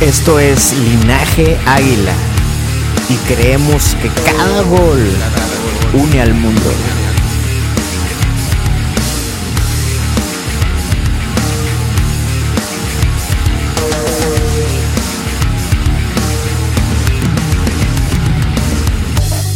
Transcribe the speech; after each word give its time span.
Esto 0.00 0.38
es 0.38 0.72
Linaje 0.76 1.56
Águila 1.66 2.12
y 3.08 3.14
creemos 3.32 3.94
que 4.02 4.08
cada 4.08 4.62
gol 4.62 5.00
une 5.94 6.20
al 6.20 6.34
mundo. 6.34 6.60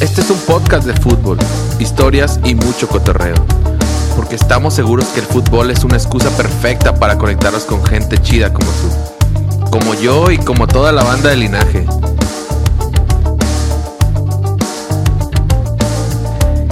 Este 0.01 0.21
es 0.21 0.31
un 0.31 0.39
podcast 0.39 0.87
de 0.87 0.95
fútbol, 0.95 1.39
historias 1.79 2.41
y 2.45 2.55
mucho 2.55 2.89
cotorreo. 2.89 3.35
Porque 4.17 4.37
estamos 4.37 4.75
seguros 4.75 5.07
que 5.07 5.21
el 5.21 5.27
fútbol 5.27 5.71
es 5.71 5.85
una 5.85 5.97
excusa 5.97 6.31
perfecta 6.31 6.95
para 6.95 7.19
conectarnos 7.19 7.65
con 7.65 7.85
gente 7.85 8.19
chida 8.19 8.53
como 8.53 8.71
tú. 8.71 9.18
Como 9.71 9.95
yo 9.95 10.31
y 10.31 10.39
como 10.39 10.67
toda 10.67 10.93
la 10.93 11.03
banda 11.05 11.31
de 11.31 11.37
linaje. 11.37 11.87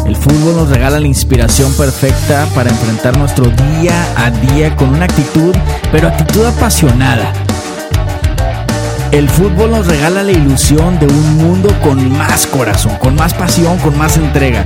El 0.07 0.17
fútbol 0.17 0.57
nos 0.57 0.69
regala 0.69 1.01
la 1.01 1.07
inspiración 1.07 1.73
perfecta 1.75 2.47
para 2.55 2.71
enfrentar 2.71 3.17
nuestro 3.19 3.47
día 3.47 3.95
a 4.17 4.31
día 4.31 4.75
con 4.77 4.91
una 4.91 5.05
actitud, 5.05 5.55
pero 5.93 6.09
actitud 6.09 6.47
apasionada. 6.47 7.33
El 9.13 9.29
fútbol 9.29 9.71
nos 9.71 9.87
regala 9.87 10.23
la 10.23 10.33
ilusión 10.33 10.99
de 10.99 11.07
un 11.07 11.37
mundo 11.39 11.69
con 11.83 12.11
más 12.17 12.47
corazón, 12.47 12.97
con 12.97 13.15
más 13.15 13.35
pasión, 13.35 13.79
con 13.79 13.97
más 13.97 14.17
entrega. 14.17 14.65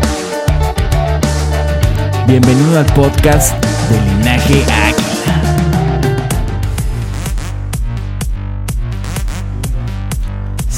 Bienvenido 2.27 2.78
al 2.78 2.87
podcast 2.87 3.53
de 3.91 4.00
Linaje 4.00 4.65
Águila. 4.72 5.00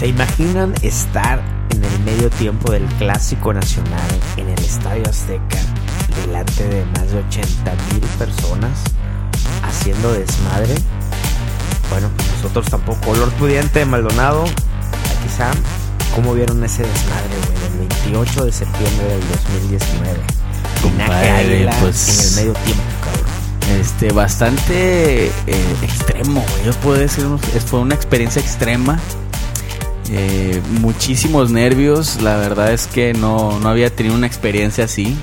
¿Se 0.03 0.09
imaginan 0.09 0.75
estar 0.83 1.41
en 1.71 1.85
el 1.85 2.01
medio 2.01 2.29
tiempo 2.29 2.73
del 2.73 2.85
Clásico 2.99 3.55
Nacional 3.55 4.03
en 4.37 4.49
el 4.49 4.59
Estadio 4.59 5.05
Azteca 5.09 5.61
delante 6.27 6.67
de 6.67 6.85
más 6.87 7.13
de 7.13 7.21
80 7.21 7.73
mil 7.93 8.01
personas 8.19 8.81
haciendo 9.63 10.13
desmadre? 10.13 10.75
Bueno, 11.89 12.11
pues 12.17 12.29
nosotros 12.33 12.67
tampoco. 12.69 13.15
Lord 13.15 13.31
Pudiente, 13.35 13.85
Maldonado, 13.85 14.43
aquí 14.43 15.29
Sam, 15.37 15.55
¿cómo 16.17 16.35
vieron 16.35 16.65
ese 16.65 16.83
desmadre, 16.83 17.37
güey? 17.47 17.61
Del 17.71 17.89
28 18.03 18.45
de 18.47 18.53
septiembre 18.53 19.07
del 19.07 19.21
2019. 19.71 20.19
Linaje 20.19 20.83
Compadre, 20.83 21.31
Águila 21.31 21.77
pues- 21.81 22.09
en 22.09 22.27
el 22.27 22.35
medio 22.49 22.65
tiempo, 22.65 22.83
cabrón. 23.05 23.81
Este, 23.81 24.13
bastante 24.13 25.27
eh, 25.29 25.77
extremo, 25.81 26.45
güey. 26.51 26.65
Yo 26.65 26.73
puedo 26.81 26.99
decir, 26.99 27.25
fue 27.67 27.79
una 27.79 27.95
experiencia 27.95 28.43
extrema. 28.43 28.99
Eh, 30.15 30.61
muchísimos 30.81 31.51
nervios. 31.51 32.21
La 32.21 32.37
verdad 32.37 32.73
es 32.73 32.87
que 32.87 33.15
no, 33.15 33.59
no 33.61 33.69
había 33.69 33.89
tenido 33.89 34.15
una 34.15 34.27
experiencia 34.27 34.85
así. 34.85 35.17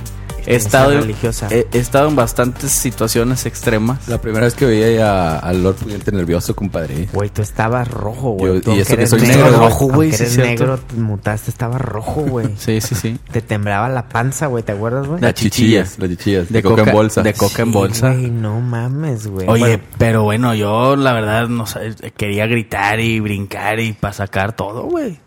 He 0.50 0.56
estado, 0.56 0.92
religiosa. 0.92 1.48
he, 1.52 1.68
he 1.72 1.78
estado 1.80 2.10
en 2.10 2.16
bastantes 2.16 2.72
situaciones 2.72 3.46
extremas. 3.46 4.08
La 4.08 4.20
primera 4.20 4.46
vez 4.46 4.54
que 4.56 4.66
veía 4.66 5.12
a- 5.36 5.40
al 5.40 5.64
Lord 5.64 5.76
Pudiente 5.76 6.12
nervioso, 6.12 6.56
compadre. 6.56 7.08
Güey, 7.14 7.30
tú 7.30 7.42
estabas 7.42 7.88
rojo, 7.88 8.32
güey. 8.32 8.62
Y 8.66 8.80
eso 8.80 8.88
que 8.88 8.94
eres 8.94 9.10
soy 9.12 9.22
negro, 9.22 9.46
negro, 9.46 9.60
rojo, 9.60 9.86
güey, 9.88 10.12
sí 10.12 10.24
eres 10.24 10.38
negro, 10.38 10.78
te 10.80 10.96
mutaste, 10.96 11.52
estaba 11.52 11.78
rojo, 11.78 12.22
güey. 12.22 12.48
Sí, 12.58 12.82
sí, 12.82 12.96
sí. 12.96 13.18
Te 13.32 13.42
temblaba 13.42 13.88
la 13.90 14.10
panza, 14.10 14.48
güey, 14.48 14.64
¿te 14.64 14.72
acuerdas, 14.74 15.08
güey? 15.08 15.22
Las 15.22 15.34
chichillas. 15.36 15.98
Las 16.00 16.10
chichillas. 16.10 16.48
De 16.50 16.54
De, 16.56 16.64
coca, 16.64 16.78
coca- 16.78 16.90
en 16.92 16.96
bolsa. 16.96 17.22
de 17.24 17.34
coca 17.34 17.62
en 17.62 17.72
bolsa. 17.72 18.12
güey, 18.12 18.30
no 18.30 18.60
mames, 18.60 19.28
güey. 19.28 19.48
Oye, 19.48 19.60
Bueno, 19.64 19.84
pero 19.98 20.24
bueno, 20.24 20.54
yo 20.56 20.96
la 20.96 21.14
verdad 21.14 21.48
no 21.48 21.66
sé, 21.66 21.96
quería 22.18 22.48
gritar 22.48 23.00
y 23.00 23.20
brincar 23.20 23.80
y 23.80 23.94
para 23.94 24.14
sacar 24.14 24.54
todo, 24.56 24.84
güey. 24.84 25.20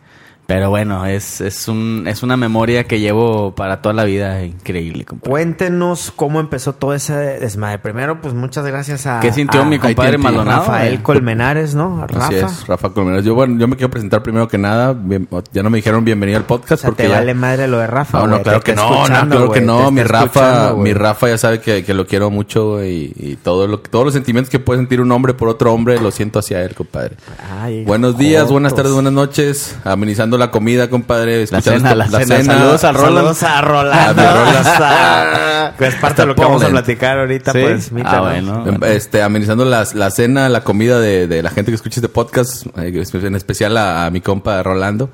Pero 0.46 0.70
bueno, 0.70 1.06
es, 1.06 1.40
es, 1.40 1.68
un, 1.68 2.04
es 2.06 2.22
una 2.22 2.36
memoria 2.36 2.84
que 2.84 3.00
llevo 3.00 3.54
para 3.54 3.80
toda 3.80 3.94
la 3.94 4.04
vida 4.04 4.44
increíble, 4.44 5.04
compadre. 5.04 5.30
Cuéntenos 5.30 6.12
cómo 6.14 6.40
empezó 6.40 6.74
todo 6.74 6.94
ese 6.94 7.14
desmadre. 7.14 7.78
Primero, 7.78 8.20
pues 8.20 8.34
muchas 8.34 8.66
gracias 8.66 9.06
a, 9.06 9.20
¿Qué 9.20 9.32
sintió 9.32 9.62
a 9.62 9.64
mi 9.64 9.78
compadre 9.78 10.18
Maldonado? 10.18 10.62
Rafael 10.62 10.94
güey? 10.94 11.02
Colmenares, 11.02 11.74
¿no? 11.74 12.02
A 12.02 12.06
Rafa. 12.06 12.26
Así 12.26 12.34
es, 12.36 12.66
Rafa 12.66 12.90
Colmenares. 12.90 13.24
Yo, 13.24 13.34
bueno, 13.34 13.58
yo 13.58 13.68
me 13.68 13.76
quiero 13.76 13.90
presentar 13.90 14.22
primero 14.22 14.48
que 14.48 14.58
nada. 14.58 14.92
Bien- 14.92 15.28
ya 15.52 15.62
no 15.62 15.70
me 15.70 15.78
dijeron 15.78 16.04
bienvenido 16.04 16.36
al 16.38 16.44
O 16.44 16.46
podcast 16.48 16.82
sea, 16.82 16.90
porque 16.90 17.04
te 17.04 17.08
ya... 17.08 17.16
vale 17.16 17.34
madre 17.34 17.68
lo 17.68 17.78
de 17.78 17.86
Rafa, 17.86 18.18
No, 18.18 18.26
no, 18.26 18.32
güey, 18.32 18.42
claro 18.42 18.60
que 18.60 18.74
no, 18.74 18.90
no, 18.90 19.04
claro 19.06 19.52
que 19.52 19.60
güey, 19.60 19.66
no. 19.66 19.90
Mi 19.90 20.02
Rafa, 20.02 20.74
mi 20.74 20.92
Rafa 20.92 21.28
ya 21.28 21.38
sabe 21.38 21.60
que, 21.60 21.84
que 21.84 21.94
lo 21.94 22.06
quiero 22.06 22.30
mucho 22.30 22.84
y, 22.84 23.12
y 23.16 23.36
todo 23.36 23.66
lo, 23.66 23.78
todos 23.78 24.04
los 24.04 24.14
sentimientos 24.14 24.50
que 24.50 24.58
puede 24.58 24.80
sentir 24.80 25.00
un 25.00 25.12
hombre 25.12 25.34
por 25.34 25.48
otro 25.48 25.72
hombre 25.72 26.00
lo 26.00 26.10
siento 26.10 26.40
hacia 26.40 26.62
él, 26.62 26.74
compadre. 26.74 27.16
Ay, 27.60 27.84
Buenos 27.84 28.18
días, 28.18 28.50
buenas 28.50 28.74
tardes, 28.74 28.92
buenas 28.92 29.12
noches. 29.12 29.78
Amenizando 29.84 30.31
la 30.38 30.50
comida, 30.50 30.88
compadre. 30.90 31.38
La 31.38 31.42
escuchando 31.44 31.88
cena, 31.88 31.94
la 31.94 32.08
cena. 32.08 32.42
Saludos 32.44 32.84
a 32.84 32.92
Roland. 32.92 33.16
Saludos 33.34 33.42
a 33.42 33.60
Rolando. 33.62 34.22
A 34.82 35.72
que 35.78 35.86
es 35.86 35.94
parte 35.94 36.06
Hasta 36.06 36.22
de 36.22 36.26
lo 36.28 36.34
que 36.34 36.42
vamos 36.42 36.62
a 36.62 36.68
platicar 36.68 37.18
ahorita, 37.18 37.52
¿Sí? 37.52 37.58
pues. 37.62 37.92
mita, 37.92 38.10
Ah. 38.18 38.36
Em, 38.36 38.82
Este, 38.84 39.22
amenizando 39.22 39.64
las- 39.64 39.94
la 39.94 40.10
cena, 40.10 40.48
la 40.48 40.62
comida 40.62 41.00
de, 41.00 41.26
de 41.26 41.42
la 41.42 41.50
gente 41.50 41.70
que 41.70 41.76
escucha 41.76 42.00
este 42.00 42.08
podcast, 42.08 42.66
eh, 42.78 43.02
en 43.14 43.34
especial 43.36 43.76
a, 43.76 44.06
a 44.06 44.10
mi 44.10 44.20
compa 44.20 44.62
Rolando. 44.62 45.10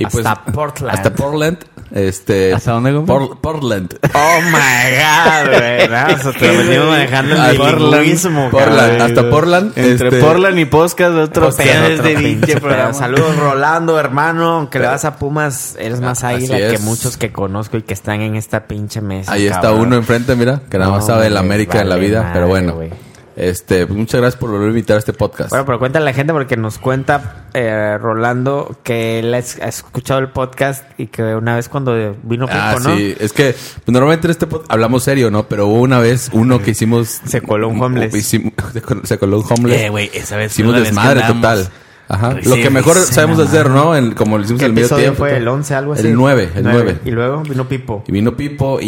Y 0.00 0.06
pues, 0.06 0.24
Hasta 0.24 0.44
Portland. 0.52 0.94
Hasta 0.96 1.12
Portland. 1.14 1.58
Este, 1.92 2.54
¿Hasta 2.54 2.70
dónde? 2.72 2.92
Por- 3.00 3.38
Portland. 3.40 3.98
Oh 4.14 4.40
my 4.44 4.52
god, 4.96 5.58
güey. 5.58 5.88
No, 5.90 6.14
o 6.14 6.18
sea, 6.18 6.32
te 6.38 6.46
lo 6.46 6.58
venimos 6.58 6.88
manejando 6.88 7.34
el 7.34 7.56
Portland. 7.56 8.50
Portland, 8.50 9.02
hasta 9.02 9.28
Portland. 9.30 9.72
Entre 9.76 10.08
este, 10.08 10.20
Portland 10.20 10.58
y 10.58 10.64
Podcast, 10.66 11.14
otro 11.16 11.48
este 11.48 11.64
pinche 11.64 12.14
pinche 12.16 12.46
pedo. 12.54 12.60
programa. 12.60 12.94
Saludos, 12.94 13.36
Rolando, 13.36 13.98
hermano. 13.98 14.50
Aunque 14.58 14.78
le 14.78 14.86
vas 14.86 15.04
a 15.04 15.16
Pumas, 15.16 15.76
eres 15.78 16.00
más 16.00 16.22
Ah, 16.24 16.28
águila 16.28 16.56
así 16.56 16.76
que 16.76 16.78
muchos 16.82 17.16
que 17.16 17.32
conozco 17.32 17.76
y 17.76 17.82
que 17.82 17.92
están 17.94 18.20
en 18.20 18.36
esta 18.36 18.66
pinche 18.66 19.00
mesa. 19.00 19.32
Ahí 19.32 19.46
está 19.46 19.60
cabrón. 19.62 19.88
uno 19.88 19.96
enfrente, 19.96 20.36
mira, 20.36 20.60
que 20.70 20.78
nada 20.78 20.92
más 20.92 21.00
No, 21.00 21.06
sabe 21.08 21.24
de 21.24 21.30
la 21.30 21.40
América 21.40 21.80
en 21.80 21.88
la 21.88 21.96
vida, 21.96 22.20
madre, 22.20 22.32
pero 22.34 22.46
bueno. 22.48 22.74
güey. 22.74 22.90
Este, 23.36 23.86
pues 23.86 23.98
muchas 23.98 24.20
gracias 24.20 24.40
por 24.40 24.50
volver 24.50 24.66
a 24.66 24.70
invitar 24.70 24.96
a 24.96 24.98
este 24.98 25.12
podcast. 25.12 25.50
Bueno, 25.50 25.64
pero 25.64 25.78
cuéntale 25.78 26.02
a 26.04 26.10
la 26.10 26.12
gente 26.12 26.32
porque 26.32 26.56
nos 26.56 26.78
cuenta 26.78 27.46
eh, 27.54 27.96
Rolando 28.00 28.76
que 28.82 29.18
él 29.20 29.32
ha 29.32 29.38
es- 29.38 29.60
ha 29.62 29.68
escuchado 29.68 30.20
el 30.20 30.28
podcast 30.28 30.84
y 30.98 31.06
que 31.06 31.22
una 31.34 31.54
vez 31.56 31.68
cuando 31.68 31.94
vino 32.22 32.46
Pipo, 32.46 32.58
ah, 32.60 32.76
¿no? 32.82 32.96
sí, 32.96 33.14
es 33.18 33.32
que 33.32 33.52
pues, 33.52 33.88
normalmente 33.88 34.26
en 34.26 34.30
este 34.32 34.46
podcast 34.46 34.70
hablamos 34.72 35.04
serio, 35.04 35.30
¿no? 35.30 35.48
Pero 35.48 35.66
hubo 35.66 35.80
una 35.80 35.98
vez 36.00 36.28
uno 36.32 36.60
que 36.60 36.72
hicimos 36.72 37.20
Se 37.24 37.40
coló 37.40 37.68
un 37.68 37.80
homeless. 37.82 38.14
hicimos- 38.14 38.52
se 39.04 39.18
coló- 39.18 39.38
un 39.40 39.46
homeless. 39.48 39.80
Eh, 39.82 39.88
güey, 39.88 40.10
esa 40.12 40.36
vez 40.36 40.52
Hicimos 40.52 40.74
vez 40.74 40.84
desmadre 40.84 41.22
andamos. 41.22 41.64
total. 41.64 41.72
Ajá. 42.12 42.36
Lo 42.42 42.56
que 42.56 42.70
mejor 42.70 42.96
sabemos 42.96 43.38
no 43.38 43.44
hacer. 43.44 43.70
¿no? 43.70 43.94
En- 43.96 44.10
como 44.12 44.36
lo 44.36 44.42
hicimos 44.42 44.58
¿Qué 44.58 44.66
en 44.66 44.70
el 44.72 44.74
medio 44.82 44.96
tiempo. 44.96 45.18
fue? 45.18 45.36
¿El 45.36 45.46
11, 45.46 45.74
algo 45.76 45.92
así? 45.92 46.08
El 46.08 46.14
9, 46.16 46.48
el 46.56 46.64
9. 46.64 46.98
Y 47.04 47.10
luego 47.12 47.42
vino 47.42 47.68
Pipo. 47.68 48.02
Y 48.08 48.10
vino 48.12 48.36
Pipo 48.36 48.80
y, 48.80 48.86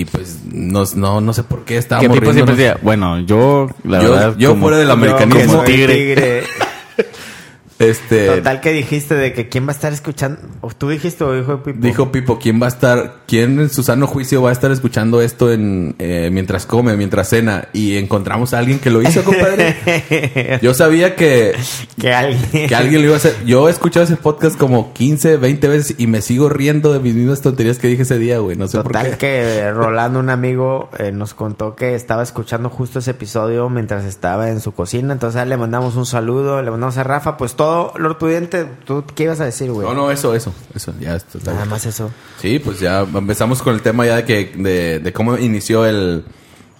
y 0.00 0.04
pues 0.04 0.38
nos, 0.52 0.94
no, 0.94 1.20
no 1.20 1.32
sé 1.32 1.42
por 1.42 1.60
qué 1.64 1.74
Que 1.74 1.78
estábamos 1.78 2.16
Pipo 2.16 2.32
siempre 2.32 2.54
decía, 2.54 2.78
bueno, 2.80 3.18
yo, 3.20 3.68
la 3.82 4.00
Yo- 4.02 4.10
verdad, 4.12 4.34
yo 4.38 4.50
como- 4.50 4.62
fuera 4.62 4.76
del 4.78 4.86
Yo, 4.86 4.92
americanismo. 4.92 5.52
como 5.52 5.64
tigre. 5.64 5.94
tigre. 5.96 6.42
Este, 7.80 8.26
Total 8.26 8.60
que 8.60 8.72
dijiste 8.72 9.14
de 9.14 9.32
que 9.32 9.48
quién 9.48 9.66
va 9.66 9.70
a 9.70 9.74
estar 9.74 9.90
escuchando. 9.90 10.38
¿O 10.60 10.68
tú 10.68 10.90
dijiste 10.90 11.24
o 11.24 11.32
dijo 11.32 11.62
Pipo? 11.62 11.78
Dijo 11.80 12.12
Pipo, 12.12 12.38
¿quién 12.38 12.60
va 12.60 12.66
a 12.66 12.68
estar, 12.68 13.22
quién 13.26 13.58
en 13.58 13.70
su 13.70 13.82
sano 13.82 14.06
juicio 14.06 14.42
va 14.42 14.50
a 14.50 14.52
estar 14.52 14.70
escuchando 14.70 15.22
esto 15.22 15.50
en 15.50 15.94
eh, 15.98 16.28
mientras 16.30 16.66
come, 16.66 16.94
mientras 16.98 17.30
cena? 17.30 17.68
Y 17.72 17.96
encontramos 17.96 18.52
a 18.52 18.58
alguien 18.58 18.80
que 18.80 18.90
lo 18.90 19.00
hizo, 19.00 19.24
compadre. 19.24 20.58
Yo 20.62 20.74
sabía 20.74 21.16
que, 21.16 21.54
que 21.98 22.12
alguien. 22.12 22.68
que 22.68 22.74
alguien 22.74 23.00
lo 23.00 23.06
iba 23.06 23.14
a 23.14 23.16
hacer. 23.16 23.34
Yo 23.46 23.66
he 23.66 23.70
escuchado 23.70 24.04
ese 24.04 24.16
podcast 24.16 24.58
como 24.58 24.92
15, 24.92 25.38
20 25.38 25.68
veces 25.68 25.94
y 25.96 26.06
me 26.06 26.20
sigo 26.20 26.50
riendo 26.50 26.92
de 26.92 27.00
mis 27.00 27.14
mismas 27.14 27.40
tonterías 27.40 27.78
que 27.78 27.88
dije 27.88 28.02
ese 28.02 28.18
día, 28.18 28.40
güey. 28.40 28.58
No 28.58 28.68
sé 28.68 28.76
por 28.76 28.88
Total 28.92 29.12
qué. 29.12 29.16
que 29.16 29.70
Rolando, 29.74 30.20
un 30.20 30.28
amigo, 30.28 30.90
eh, 30.98 31.12
nos 31.12 31.32
contó 31.32 31.76
que 31.76 31.94
estaba 31.94 32.22
escuchando 32.22 32.68
justo 32.68 32.98
ese 32.98 33.12
episodio 33.12 33.70
mientras 33.70 34.04
estaba 34.04 34.50
en 34.50 34.60
su 34.60 34.72
cocina. 34.72 35.14
Entonces 35.14 35.38
a 35.40 35.44
él 35.44 35.48
le 35.48 35.56
mandamos 35.56 35.96
un 35.96 36.04
saludo, 36.04 36.60
le 36.60 36.70
mandamos 36.70 36.98
a 36.98 37.04
Rafa. 37.04 37.38
Pues 37.38 37.54
todo 37.54 37.69
todo, 37.70 37.98
Lord 37.98 38.18
Pudiente, 38.18 38.66
¿tú 38.84 39.04
qué 39.14 39.24
ibas 39.24 39.40
a 39.40 39.44
decir, 39.44 39.70
güey? 39.70 39.86
No, 39.86 39.94
no, 39.94 40.10
eso, 40.10 40.34
eso. 40.34 40.52
Eso, 40.74 40.92
ya 41.00 41.16
está 41.16 41.38
Nada 41.38 41.58
bien. 41.58 41.68
más 41.68 41.86
eso. 41.86 42.10
Sí, 42.40 42.58
pues 42.58 42.80
ya 42.80 43.00
empezamos 43.00 43.62
con 43.62 43.74
el 43.74 43.82
tema 43.82 44.06
ya 44.06 44.16
de 44.16 44.24
que 44.24 44.52
de, 44.56 44.98
de 44.98 45.12
cómo 45.12 45.36
inició 45.38 45.86
el, 45.86 46.24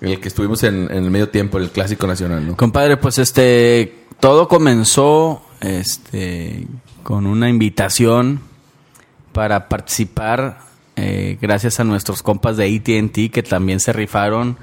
el 0.00 0.20
que 0.20 0.28
estuvimos 0.28 0.62
en, 0.64 0.84
en 0.90 1.04
el 1.04 1.10
medio 1.10 1.28
tiempo, 1.28 1.58
el 1.58 1.70
clásico 1.70 2.06
nacional, 2.06 2.46
¿no? 2.46 2.56
Compadre, 2.56 2.96
pues 2.96 3.18
este, 3.18 4.04
todo 4.18 4.48
comenzó, 4.48 5.42
este, 5.60 6.66
con 7.02 7.26
una 7.26 7.48
invitación 7.48 8.40
para 9.32 9.68
participar, 9.68 10.58
eh, 10.96 11.38
gracias 11.40 11.78
a 11.80 11.84
nuestros 11.84 12.22
compas 12.22 12.56
de 12.56 12.64
AT&T 12.76 13.30
que 13.30 13.42
también 13.42 13.78
se 13.80 13.92
rifaron 13.92 14.56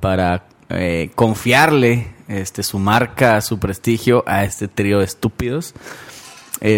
para 0.00 0.46
eh, 0.76 1.10
confiarle, 1.14 2.08
este, 2.28 2.62
su 2.62 2.78
marca, 2.78 3.40
su 3.40 3.58
prestigio 3.58 4.24
a 4.26 4.44
este 4.44 4.68
trío 4.68 4.98
de 4.98 5.04
estúpidos. 5.04 5.74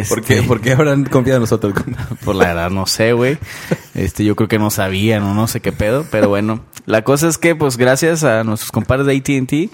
¿Por 0.09 0.23
qué, 0.23 0.39
Este, 0.39 0.43
¿Por 0.43 0.61
qué 0.61 0.73
habrán 0.73 1.05
confiado 1.05 1.37
en 1.37 1.43
nosotros? 1.43 1.75
Por 2.25 2.35
la 2.35 2.49
verdad, 2.49 2.71
no 2.71 2.87
sé, 2.87 3.13
güey. 3.13 3.39
Este, 3.95 4.25
yo 4.25 4.35
creo 4.35 4.49
que 4.49 4.59
no 4.59 4.71
sabían 4.71 5.23
o 5.23 5.35
no 5.35 5.47
sé 5.47 5.61
qué 5.61 5.71
pedo. 5.71 6.05
Pero 6.11 6.29
bueno, 6.29 6.65
la 6.87 7.03
cosa 7.03 7.29
es 7.29 7.39
que, 7.39 7.55
pues, 7.55 7.77
gracias 7.77 8.25
a 8.25 8.43
nuestros 8.43 8.73
compadres 8.73 9.07
de 9.07 9.17
ATT, 9.17 9.73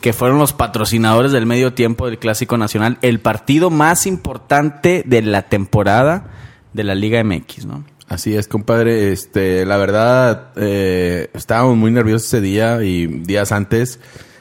que 0.00 0.12
fueron 0.12 0.38
los 0.38 0.52
patrocinadores 0.52 1.30
del 1.30 1.46
medio 1.46 1.72
tiempo 1.72 2.06
del 2.06 2.18
Clásico 2.18 2.58
Nacional, 2.58 2.98
el 3.00 3.20
partido 3.20 3.70
más 3.70 4.06
importante 4.06 5.02
de 5.06 5.22
la 5.22 5.42
temporada 5.42 6.30
de 6.72 6.84
la 6.84 6.94
Liga 6.94 7.22
MX, 7.22 7.66
¿no? 7.66 7.84
Así 8.08 8.36
es, 8.36 8.48
compadre. 8.48 9.12
Este, 9.12 9.64
la 9.64 9.76
verdad, 9.76 10.52
eh, 10.56 11.30
estábamos 11.34 11.76
muy 11.76 11.90
nerviosos 11.90 12.28
ese 12.28 12.40
día 12.40 12.82
y 12.82 13.06
días 13.06 13.52
antes. 13.52 13.98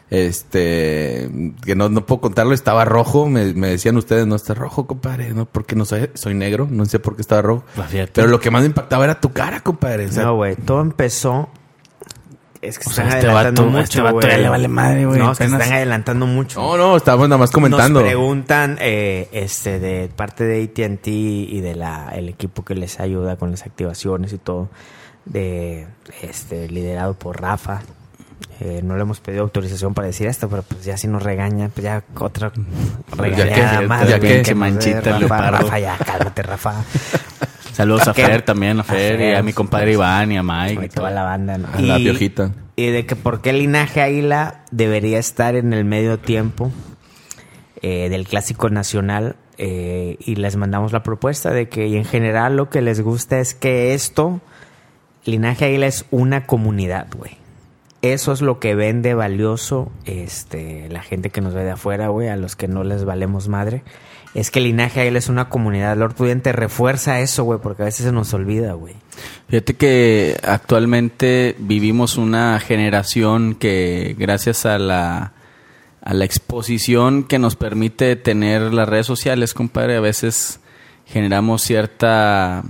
Este, 0.09 1.27
que 1.65 1.75
no, 1.75 1.89
no 1.89 2.05
puedo 2.05 2.21
contarlo, 2.21 2.53
estaba 2.53 2.85
rojo. 2.85 3.27
Me, 3.29 3.53
me 3.53 3.69
decían 3.69 3.97
ustedes, 3.97 4.27
no 4.27 4.35
está 4.35 4.53
rojo, 4.53 4.85
compadre. 4.85 5.33
No, 5.33 5.45
porque 5.45 5.75
no 5.75 5.85
sé, 5.85 6.11
soy 6.13 6.35
negro, 6.35 6.67
no 6.69 6.85
sé 6.85 6.99
por 6.99 7.15
qué 7.15 7.21
estaba 7.21 7.41
rojo. 7.41 7.63
Pues. 7.75 8.09
Pero 8.13 8.27
lo 8.27 8.39
que 8.39 8.51
más 8.51 8.61
me 8.61 8.67
impactaba 8.67 9.05
era 9.05 9.19
tu 9.19 9.31
cara, 9.33 9.61
compadre. 9.61 10.05
O 10.05 10.11
sea, 10.11 10.25
No, 10.25 10.35
güey, 10.35 10.55
todo 10.55 10.81
empezó. 10.81 11.49
Es 12.63 12.79
que 12.79 12.85
O 12.87 12.89
se 12.89 12.95
sea, 12.95 13.03
están 13.05 13.17
este 13.19 13.29
adelantando 13.29 13.61
vato- 13.63 13.71
mucho. 13.71 13.83
este 13.83 14.01
vato 14.01 14.27
ya 14.27 14.37
le 14.37 14.49
vale 14.49 14.67
madre, 14.69 15.05
güey, 15.05 15.19
No, 15.19 15.31
es 15.33 15.37
que 15.37 15.43
están 15.45 15.61
adelantando 15.61 16.25
mucho. 16.25 16.61
no, 16.61 16.77
no, 16.77 16.95
estábamos 16.97 17.27
nada 17.27 17.37
más 17.39 17.51
comentando. 17.51 17.99
Nos 17.99 18.07
preguntan 18.07 18.77
eh, 18.79 19.27
este 19.33 19.79
de 19.79 20.09
parte 20.15 20.45
de 20.45 20.63
AT&T 20.63 21.09
y 21.11 21.59
de 21.61 21.75
la 21.75 22.09
el 22.15 22.29
equipo 22.29 22.63
que 22.63 22.75
les 22.75 22.99
ayuda 22.99 23.35
con 23.35 23.51
las 23.51 23.63
activaciones 23.65 24.31
y 24.33 24.37
todo 24.37 24.69
de 25.25 25.87
este 26.21 26.67
liderado 26.69 27.13
por 27.15 27.41
Rafa. 27.41 27.81
Eh, 28.59 28.81
no 28.83 28.95
le 28.95 29.01
hemos 29.01 29.19
pedido 29.19 29.43
autorización 29.43 29.93
para 29.93 30.07
decir 30.07 30.27
esto, 30.27 30.47
pero 30.49 30.63
pues 30.63 30.85
ya 30.85 30.95
si 30.95 31.07
nos 31.07 31.21
regañan, 31.23 31.69
pues 31.71 31.83
ya 31.83 32.03
otra 32.19 32.51
regañada 33.17 33.79
que- 33.81 33.87
más. 33.87 34.07
ya 34.07 34.19
que- 34.19 34.55
manchita 34.55 35.17
el 35.17 35.27
Rafa. 35.27 35.51
Rafa, 35.51 35.79
ya, 35.79 35.97
cálmate, 35.97 36.43
Rafa. 36.43 36.75
Saludos 37.73 38.07
a. 38.07 38.13
Fer 38.13 38.43
también, 38.43 38.79
a 38.79 38.83
Fer, 38.83 39.19
y 39.19 39.33
a 39.33 39.43
mi 39.43 39.51
compadre 39.51 39.93
Iván 39.93 40.31
y 40.31 40.37
a 40.37 40.43
Mike. 40.43 40.85
Y 40.85 40.89
toda 40.89 41.11
la 41.11 41.23
banda, 41.23 41.57
¿no? 41.57 41.67
A 41.73 41.81
la 41.81 41.97
piojita. 41.97 42.51
Y 42.75 42.87
de 42.87 43.05
que 43.05 43.15
por 43.15 43.41
qué 43.41 43.49
el 43.49 43.59
linaje 43.59 44.01
águila 44.01 44.63
debería 44.71 45.19
estar 45.19 45.55
en 45.55 45.73
el 45.73 45.83
medio 45.85 46.17
tiempo 46.19 46.71
eh, 47.81 48.09
del 48.09 48.27
clásico 48.27 48.69
nacional. 48.69 49.35
eh, 49.57 50.17
y 50.19 50.35
les 50.35 50.55
mandamos 50.55 50.91
la 50.93 51.03
propuesta 51.03 51.51
de 51.51 51.69
que 51.69 51.87
y 51.87 51.95
en 51.97 52.05
general 52.05 52.57
lo 52.57 52.69
que 52.69 52.81
les 52.81 53.01
gusta 53.01 53.39
es 53.39 53.53
que 53.53 53.93
esto, 53.93 54.41
linaje 55.25 55.65
águila 55.65 55.87
es 55.87 56.05
una 56.11 56.45
comunidad, 56.45 57.07
güey. 57.15 57.37
Eso 58.01 58.33
es 58.33 58.41
lo 58.41 58.59
que 58.59 58.75
vende 58.75 59.13
valioso 59.13 59.91
este, 60.05 60.89
la 60.89 61.01
gente 61.01 61.29
que 61.29 61.39
nos 61.39 61.53
ve 61.53 61.63
de 61.63 61.71
afuera, 61.71 62.09
güey, 62.09 62.27
a 62.27 62.35
los 62.35 62.55
que 62.55 62.67
no 62.67 62.83
les 62.83 63.05
valemos 63.05 63.47
madre. 63.47 63.83
Es 64.33 64.49
que 64.49 64.61
Linaje 64.61 65.01
Águila 65.01 65.19
es 65.19 65.29
una 65.29 65.49
comunidad. 65.49 65.95
Lord 65.95 66.15
Pudiente 66.15 66.51
refuerza 66.51 67.19
eso, 67.19 67.43
güey, 67.43 67.59
porque 67.61 67.83
a 67.83 67.85
veces 67.85 68.05
se 68.05 68.11
nos 68.11 68.33
olvida, 68.33 68.73
güey. 68.73 68.95
Fíjate 69.47 69.75
que 69.75 70.39
actualmente 70.43 71.55
vivimos 71.59 72.17
una 72.17 72.59
generación 72.59 73.53
que 73.53 74.15
gracias 74.17 74.65
a 74.65 74.79
la, 74.79 75.33
a 76.01 76.13
la 76.13 76.25
exposición 76.25 77.23
que 77.23 77.37
nos 77.37 77.55
permite 77.55 78.15
tener 78.15 78.73
las 78.73 78.89
redes 78.89 79.05
sociales, 79.05 79.53
compadre, 79.53 79.97
a 79.97 80.01
veces 80.01 80.59
generamos 81.05 81.61
cierta 81.61 82.63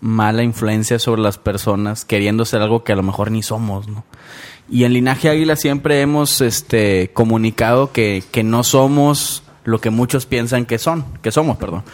mala 0.00 0.42
influencia 0.42 0.98
sobre 0.98 1.22
las 1.22 1.38
personas 1.38 2.04
queriendo 2.04 2.44
ser 2.44 2.62
algo 2.62 2.84
que 2.84 2.92
a 2.92 2.96
lo 2.96 3.02
mejor 3.02 3.30
ni 3.30 3.42
somos, 3.42 3.88
¿no? 3.88 4.04
Y 4.70 4.84
en 4.84 4.92
Linaje 4.92 5.30
Águila 5.30 5.56
siempre 5.56 6.00
hemos 6.02 6.40
este, 6.40 7.10
comunicado 7.14 7.90
que, 7.90 8.22
que 8.30 8.42
no 8.42 8.64
somos 8.64 9.42
lo 9.68 9.80
que 9.80 9.90
muchos 9.90 10.26
piensan 10.26 10.64
que 10.66 10.78
son, 10.78 11.04
que 11.22 11.30
somos, 11.30 11.56
perdón. 11.58 11.84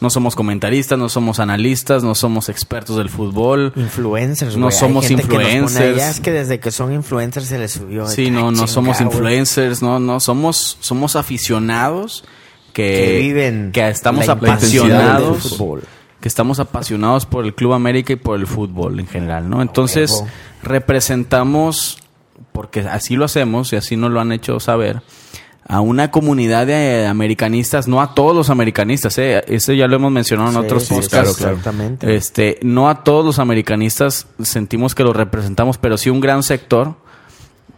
No 0.00 0.08
somos 0.10 0.34
comentaristas, 0.34 0.98
no 0.98 1.08
somos 1.08 1.40
analistas, 1.40 2.02
no 2.02 2.14
somos 2.14 2.48
expertos 2.48 2.96
del 2.96 3.08
fútbol. 3.10 3.72
Influencers, 3.76 4.56
No. 4.56 4.66
Hay 4.66 4.72
somos 4.72 5.06
gente 5.06 5.22
que 5.24 5.28
nos 5.28 5.36
pone, 5.42 5.52
influencers. 5.58 5.96
"Ya 5.96 6.10
es 6.10 6.20
que 6.20 6.32
desde 6.32 6.58
que 6.58 6.70
son 6.70 6.92
influencers 6.92 7.46
se 7.46 7.58
les 7.58 7.72
subió. 7.72 8.06
Sí, 8.08 8.30
no, 8.30 8.50
no 8.50 8.66
somos 8.66 9.00
influencers, 9.00 9.82
no, 9.82 9.98
no, 10.00 10.18
somos, 10.20 10.78
somos 10.80 11.16
aficionados 11.16 12.24
que, 12.72 12.82
Que 13.12 13.18
viven 13.20 13.72
que 13.72 13.88
estamos 13.88 14.22
del 14.22 14.30
apasionados, 14.30 15.56
fútbol. 15.56 15.82
que 16.20 16.28
estamos 16.28 16.60
apasionados 16.60 17.26
por 17.26 17.44
el 17.44 17.54
Club 17.54 17.72
América 17.74 18.12
y 18.12 18.16
por 18.16 18.38
el 18.38 18.46
fútbol 18.46 19.00
en 19.00 19.06
general, 19.06 19.50
¿no? 19.50 19.60
Entonces, 19.60 20.22
representamos, 20.62 21.98
porque 22.52 22.80
así 22.80 23.16
lo 23.16 23.24
hacemos 23.24 23.72
y 23.72 23.76
así 23.76 23.96
nos 23.96 24.10
lo 24.10 24.20
han 24.20 24.32
hecho 24.32 24.58
saber, 24.60 25.02
a 25.72 25.80
una 25.80 26.10
comunidad 26.10 26.66
de 26.66 27.06
americanistas, 27.06 27.86
no 27.86 28.02
a 28.02 28.12
todos 28.12 28.34
los 28.34 28.50
americanistas, 28.50 29.16
¿eh? 29.18 29.44
Eso 29.46 29.72
ya 29.72 29.86
lo 29.86 29.94
hemos 29.96 30.10
mencionado 30.10 30.48
en 30.48 30.54
Sí, 30.56 30.58
otros 30.60 30.82
sí, 30.82 30.94
podcasts. 30.94 31.36
claro, 31.38 31.54
exactamente. 31.56 32.14
Este, 32.16 32.58
no 32.62 32.88
a 32.88 33.04
todos 33.04 33.24
los 33.24 33.38
americanistas 33.38 34.26
sentimos 34.42 34.96
que 34.96 35.04
los 35.04 35.14
representamos, 35.14 35.78
pero 35.78 35.96
sí 35.96 36.10
un 36.10 36.18
gran 36.20 36.42
sector. 36.42 36.96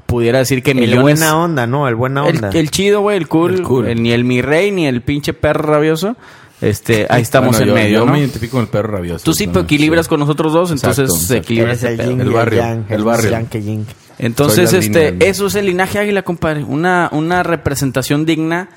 Pudiera 0.07 0.39
decir 0.39 0.63
que 0.63 0.71
El 0.73 0.79
millones. 0.81 1.03
buena 1.03 1.37
onda, 1.37 1.67
¿no? 1.67 1.87
El 1.89 1.95
buena 1.95 2.27
El, 2.27 2.37
onda. 2.37 2.51
el 2.51 2.71
chido, 2.71 3.01
güey, 3.03 3.17
el 3.19 3.29
cool. 3.29 3.55
El 3.57 3.63
cool. 3.63 3.87
el- 3.89 4.03
ni 4.03 4.13
el 4.13 4.25
mi 4.25 4.43
rey, 4.43 4.71
ni 4.71 4.87
el 4.87 5.03
pinche 5.03 5.33
perro 5.35 5.71
rabioso. 5.73 6.17
Este, 6.61 7.07
ahí 7.11 7.23
estamos 7.23 7.57
Bueno, 7.57 7.63
en 7.63 7.69
yo- 7.69 7.75
medio, 7.75 7.99
Yo 8.01 8.07
¿no? 8.07 8.13
me 8.13 8.21
identifico 8.21 8.53
con 8.53 8.63
el 8.63 8.69
perro 8.69 8.93
rabioso. 8.93 9.25
Tú 9.25 9.35
sí 9.35 9.47
¿no? 9.49 9.61
equilibras 9.61 10.09
con 10.09 10.21
nosotros 10.21 10.53
dos, 10.53 10.71
entonces 10.71 11.05
Exacto, 11.05 11.15
se 11.19 11.23
exacto. 11.35 11.43
equilibra 11.45 11.71
Eres 11.73 11.83
ese 11.85 11.95
el 12.05 12.21
El 12.21 12.31
barrio, 12.31 12.61
yang, 12.63 12.85
el 12.89 13.05
barrio. 13.05 13.31
yang. 13.31 13.85
Entonces, 14.19 14.73
este, 14.73 15.13
línea. 15.13 15.29
eso 15.29 15.47
es 15.47 15.55
el 15.55 15.67
linaje 15.67 15.99
águila, 15.99 16.23
compadre. 16.23 16.65
Una, 16.65 17.09
una 17.13 17.43
representación 17.43 18.25
digna 18.27 18.69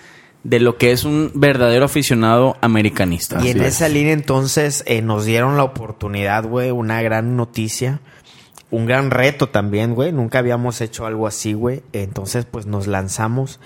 de 0.46 0.60
lo 0.60 0.78
que 0.78 0.92
es 0.92 1.04
un 1.06 1.32
verdadero 1.34 1.86
aficionado 1.86 2.56
americanista. 2.62 3.44
Y 3.44 3.50
en 3.50 3.62
es. 3.62 3.76
esa 3.76 3.90
línea 3.90 4.14
entonces 4.14 4.84
eh, 4.86 5.02
nos 5.02 5.26
dieron 5.26 5.58
la 5.58 5.64
oportunidad, 5.64 6.46
güey, 6.46 6.70
una 6.70 7.02
gran 7.02 7.36
noticia, 7.36 8.00
un 8.70 8.86
gran 8.86 9.10
reto 9.10 9.50
también, 9.50 9.96
güey. 9.96 10.12
Nunca 10.12 10.40
habíamos 10.40 10.82
hecho 10.82 11.08
algo 11.08 11.26
así, 11.26 11.54
güey. 11.54 11.82
Entonces 11.94 12.46
pues 12.46 12.68
nos 12.68 12.86
lanzamos. 12.86 13.60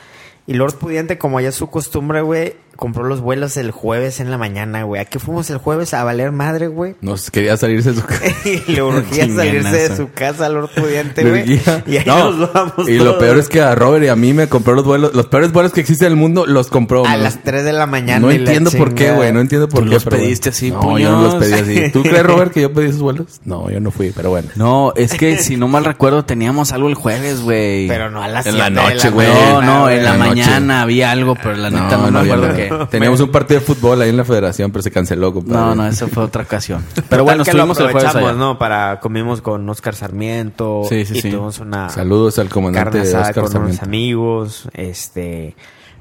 Y 0.48 0.54
Lord 0.54 0.76
Pudiente, 0.76 1.18
como 1.18 1.42
ya 1.42 1.50
es 1.50 1.56
su 1.56 1.70
costumbre, 1.70 2.22
güey, 2.22 2.56
compró 2.80 3.04
los 3.04 3.20
vuelos 3.20 3.58
el 3.58 3.72
jueves 3.72 4.22
en 4.22 4.32
la 4.32 4.38
mañana, 4.38 4.84
güey. 4.84 5.02
¿A 5.02 5.06
qué 5.06 5.20
fuimos 5.20 5.50
el 5.50 5.58
jueves? 5.58 5.94
A 5.94 6.06
valer 6.06 6.32
madre, 6.32 6.68
güey. 6.68 6.96
Nos 7.02 7.30
quería 7.30 7.58
salirse 7.58 7.92
de 7.92 8.00
su 8.00 8.08
casa. 8.08 8.24
y 8.46 8.72
le 8.72 8.82
urgía 8.82 9.28
salirse 9.28 9.90
de 9.90 9.96
su 9.98 10.12
casa, 10.14 10.50
Pudiente, 10.76 11.24
Le 11.26 11.30
güey. 11.30 11.62
Y 11.88 11.98
ahí 11.98 12.04
No, 12.06 12.32
nos 12.32 12.54
vamos 12.54 12.88
Y 12.88 12.98
lo 12.98 13.18
peor 13.18 13.38
es 13.38 13.50
que 13.50 13.62
a 13.62 13.76
Robert 13.76 14.06
y 14.06 14.08
a 14.08 14.16
mí 14.16 14.34
me 14.34 14.48
compró 14.48 14.76
los 14.76 14.86
vuelos, 14.86 15.14
los 15.14 15.28
peores 15.28 15.52
vuelos 15.52 15.74
que 15.74 15.82
existen 15.82 16.08
en 16.08 16.14
el 16.14 16.18
mundo, 16.18 16.46
los 16.46 16.68
compró. 16.68 17.06
A 17.06 17.18
las 17.18 17.44
3 17.44 17.66
de 17.66 17.74
la 17.74 17.86
mañana. 17.86 18.20
No 18.20 18.32
y 18.32 18.38
la 18.38 18.46
entiendo 18.46 18.72
por 18.72 18.96
qué, 18.96 19.12
güey. 19.12 19.34
No 19.34 19.42
entiendo 19.42 19.68
por 19.68 19.82
Tú 19.82 19.86
qué. 19.90 19.94
los 19.96 20.04
pero 20.06 20.18
pediste 20.18 20.50
así, 20.50 20.72
No, 20.72 20.98
yo 20.98 21.12
no 21.12 21.22
los 21.24 21.36
puños. 21.36 21.50
pedí 21.50 21.80
así. 21.80 21.92
¿Tú 21.92 22.02
crees, 22.04 22.24
Robert, 22.24 22.54
que 22.54 22.62
yo 22.62 22.72
pedí 22.74 22.88
esos 22.88 23.02
vuelos? 23.02 23.42
No, 23.44 23.70
yo 23.70 23.82
no 23.82 23.92
fui, 23.92 24.12
pero 24.16 24.30
bueno. 24.30 24.48
No, 24.56 24.94
es 24.96 25.16
que 25.16 25.38
si 25.38 25.58
no 25.58 25.68
mal 25.68 25.84
recuerdo 25.84 26.24
teníamos 26.24 26.72
algo 26.72 26.88
el 26.88 26.96
jueves, 26.96 27.42
güey. 27.42 27.88
Pero 27.90 28.10
no 28.10 28.24
a 28.24 28.30
las 28.30 28.46
En 28.46 28.58
la 28.58 28.68
7 28.68 28.80
de 28.80 28.94
noche, 28.94 29.10
güey. 29.10 29.28
No, 29.28 29.62
no, 29.62 29.90
en 29.90 30.06
la 30.06 30.14
mañana 30.14 30.82
había 30.84 31.12
algo, 31.12 31.36
pero 31.36 31.56
la 31.56 31.70
neta 31.70 31.98
no, 31.98 32.12
me 32.12 32.20
acuerdo 32.22 32.56
qué. 32.56 32.69
Teníamos 32.90 33.20
un 33.22 33.32
partido 33.32 33.60
de 33.60 33.66
fútbol 33.66 34.02
ahí 34.02 34.10
en 34.10 34.18
la 34.18 34.26
federación, 34.26 34.72
pero 34.72 34.82
se 34.82 34.92
canceló, 34.92 35.34
compadre. 35.34 35.60
No, 35.60 35.76
no, 35.76 35.88
eso 35.88 36.08
fue 36.08 36.24
otra 36.24 36.44
ocasión. 36.44 36.84
Pero 37.10 37.24
bueno, 37.24 37.44
que 37.44 37.52
lo 37.54 37.64
estuvimos 37.64 37.80
el 37.80 37.92
jueves 37.92 38.16
allá. 38.16 38.34
¿no? 38.34 38.58
Para 38.60 39.00
comimos 39.00 39.42
con 39.42 39.68
Oscar 39.70 39.96
Sarmiento 39.96 40.84
Sí, 40.88 41.06
sí, 41.06 41.18
y 41.18 41.22
sí. 41.22 41.30
tuvimos 41.30 41.60
una 41.60 41.90
Saludos 41.90 42.40
al 42.40 42.50
comandante 42.50 42.98
carne 43.00 43.02
asada 43.08 43.22
Oscar 43.30 43.36
con 43.36 43.44
unos 43.44 43.54
Sarmiento. 43.78 43.86
amigos. 43.86 44.70
Este, 44.74 45.56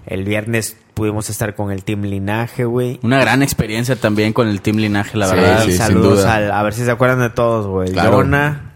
el 0.06 0.24
viernes 0.24 0.76
pudimos 0.94 1.30
estar 1.30 1.54
con 1.54 1.70
el 1.70 1.84
Team 1.84 2.02
Linaje, 2.02 2.64
güey. 2.64 2.98
Una 3.02 3.20
gran 3.20 3.42
experiencia 3.42 3.94
también 3.96 4.32
con 4.32 4.48
el 4.48 4.60
Team 4.62 4.78
Linaje, 4.78 5.16
la 5.16 5.28
Sí, 5.28 5.34
verdad. 5.36 5.62
sí, 5.64 5.70
sin 5.72 5.78
Saludos 5.78 6.20
duda. 6.20 6.34
al, 6.36 6.50
a 6.52 6.62
ver 6.62 6.74
si 6.74 6.84
se 6.84 6.90
acuerdan 6.90 7.20
de 7.20 7.30
todos, 7.30 7.66
güey. 7.66 7.92
Claro. 7.92 8.16
Jonah, 8.16 8.67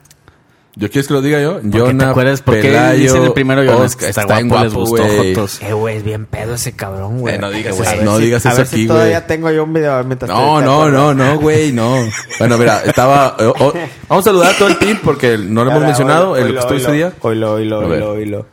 ¿Yo 0.74 0.88
quieres 0.88 1.06
que 1.06 1.12
lo 1.12 1.20
diga 1.20 1.38
yo? 1.38 1.54
¿Por 1.60 1.62
qué 1.64 1.68
te 1.70 1.78
Jonah, 1.80 2.10
acuerdas? 2.10 2.40
¿Por 2.40 2.54
qué 2.54 2.62
Pelayo, 2.62 3.02
dicen 3.02 3.22
el 3.24 3.32
primero 3.34 3.62
Jonas? 3.62 3.90
Oscar, 3.92 4.08
Está 4.08 4.22
está 4.22 4.40
en 4.40 4.48
guapo, 4.48 4.64
les 4.64 4.72
gustó, 4.74 5.02
güey. 5.04 5.34
Jotos. 5.34 5.60
eh, 5.60 5.72
güey, 5.74 5.96
es 5.98 6.02
bien 6.02 6.24
pedo 6.24 6.54
ese 6.54 6.72
cabrón, 6.72 7.18
güey. 7.20 7.34
Eh, 7.34 7.38
no 7.38 7.50
digas 7.50 7.78
eso, 7.78 8.02
no 8.02 8.16
si- 8.16 8.22
digas 8.24 8.46
a 8.46 8.48
eso 8.52 8.58
ver 8.58 8.66
si 8.66 8.76
aquí, 8.76 8.86
todavía 8.86 9.18
güey. 9.18 9.26
tengo 9.28 9.50
yo 9.50 9.64
un 9.64 9.72
video 9.74 10.02
mientras 10.04 10.30
No, 10.30 10.62
no, 10.62 10.88
no, 10.90 11.12
no, 11.12 11.38
güey, 11.38 11.72
no. 11.72 11.94
Bueno, 12.38 12.56
mira, 12.56 12.82
estaba... 12.86 13.36
eh, 13.38 13.44
oh, 13.44 13.74
vamos 14.08 14.26
a 14.26 14.30
saludar 14.30 14.54
a 14.54 14.56
todo 14.56 14.68
el 14.68 14.78
team 14.78 14.98
porque 15.04 15.36
no 15.36 15.62
lo 15.62 15.70
hemos 15.72 15.74
Ahora, 15.74 15.86
mencionado, 15.88 16.30
oílo, 16.30 16.36
el 16.38 16.42
que 16.44 16.48
oílo, 16.48 16.60
estuvo 16.60 16.78
ese 16.78 16.92
día. 16.92 17.06
A 17.06 17.10
ver. 17.10 17.44
oílo, 17.44 18.12
oílo. 18.12 18.46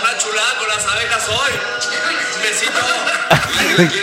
Una 0.00 0.18
chulada 0.18 0.58
con 0.58 0.68
las 0.68 0.86
abejas 0.86 1.28
hoy. 1.28 1.52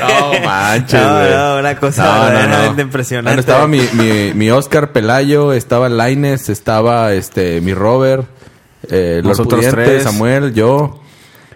No 0.00 0.44
manches, 0.44 1.00
No, 1.02 1.18
güey. 1.18 1.30
no, 1.30 1.58
una 1.58 1.76
cosa 1.76 2.04
No, 2.04 2.12
no, 2.12 2.18
no. 2.24 2.30
verdaderamente 2.30 2.82
impresionante. 2.82 3.28
Bueno, 3.30 3.40
estaba 3.40 3.66
mi, 3.68 3.80
mi, 3.92 4.32
mi 4.34 4.50
Oscar 4.50 4.92
Pelayo, 4.92 5.52
estaba 5.52 5.88
Laines, 5.88 6.48
estaba 6.48 7.12
este 7.12 7.60
mi 7.60 7.74
Robert, 7.74 8.26
eh, 8.90 9.20
los 9.22 9.38
Nosotros 9.38 9.60
Pudientes, 9.66 9.84
tres. 9.84 10.02
Samuel, 10.04 10.54
yo. 10.54 11.00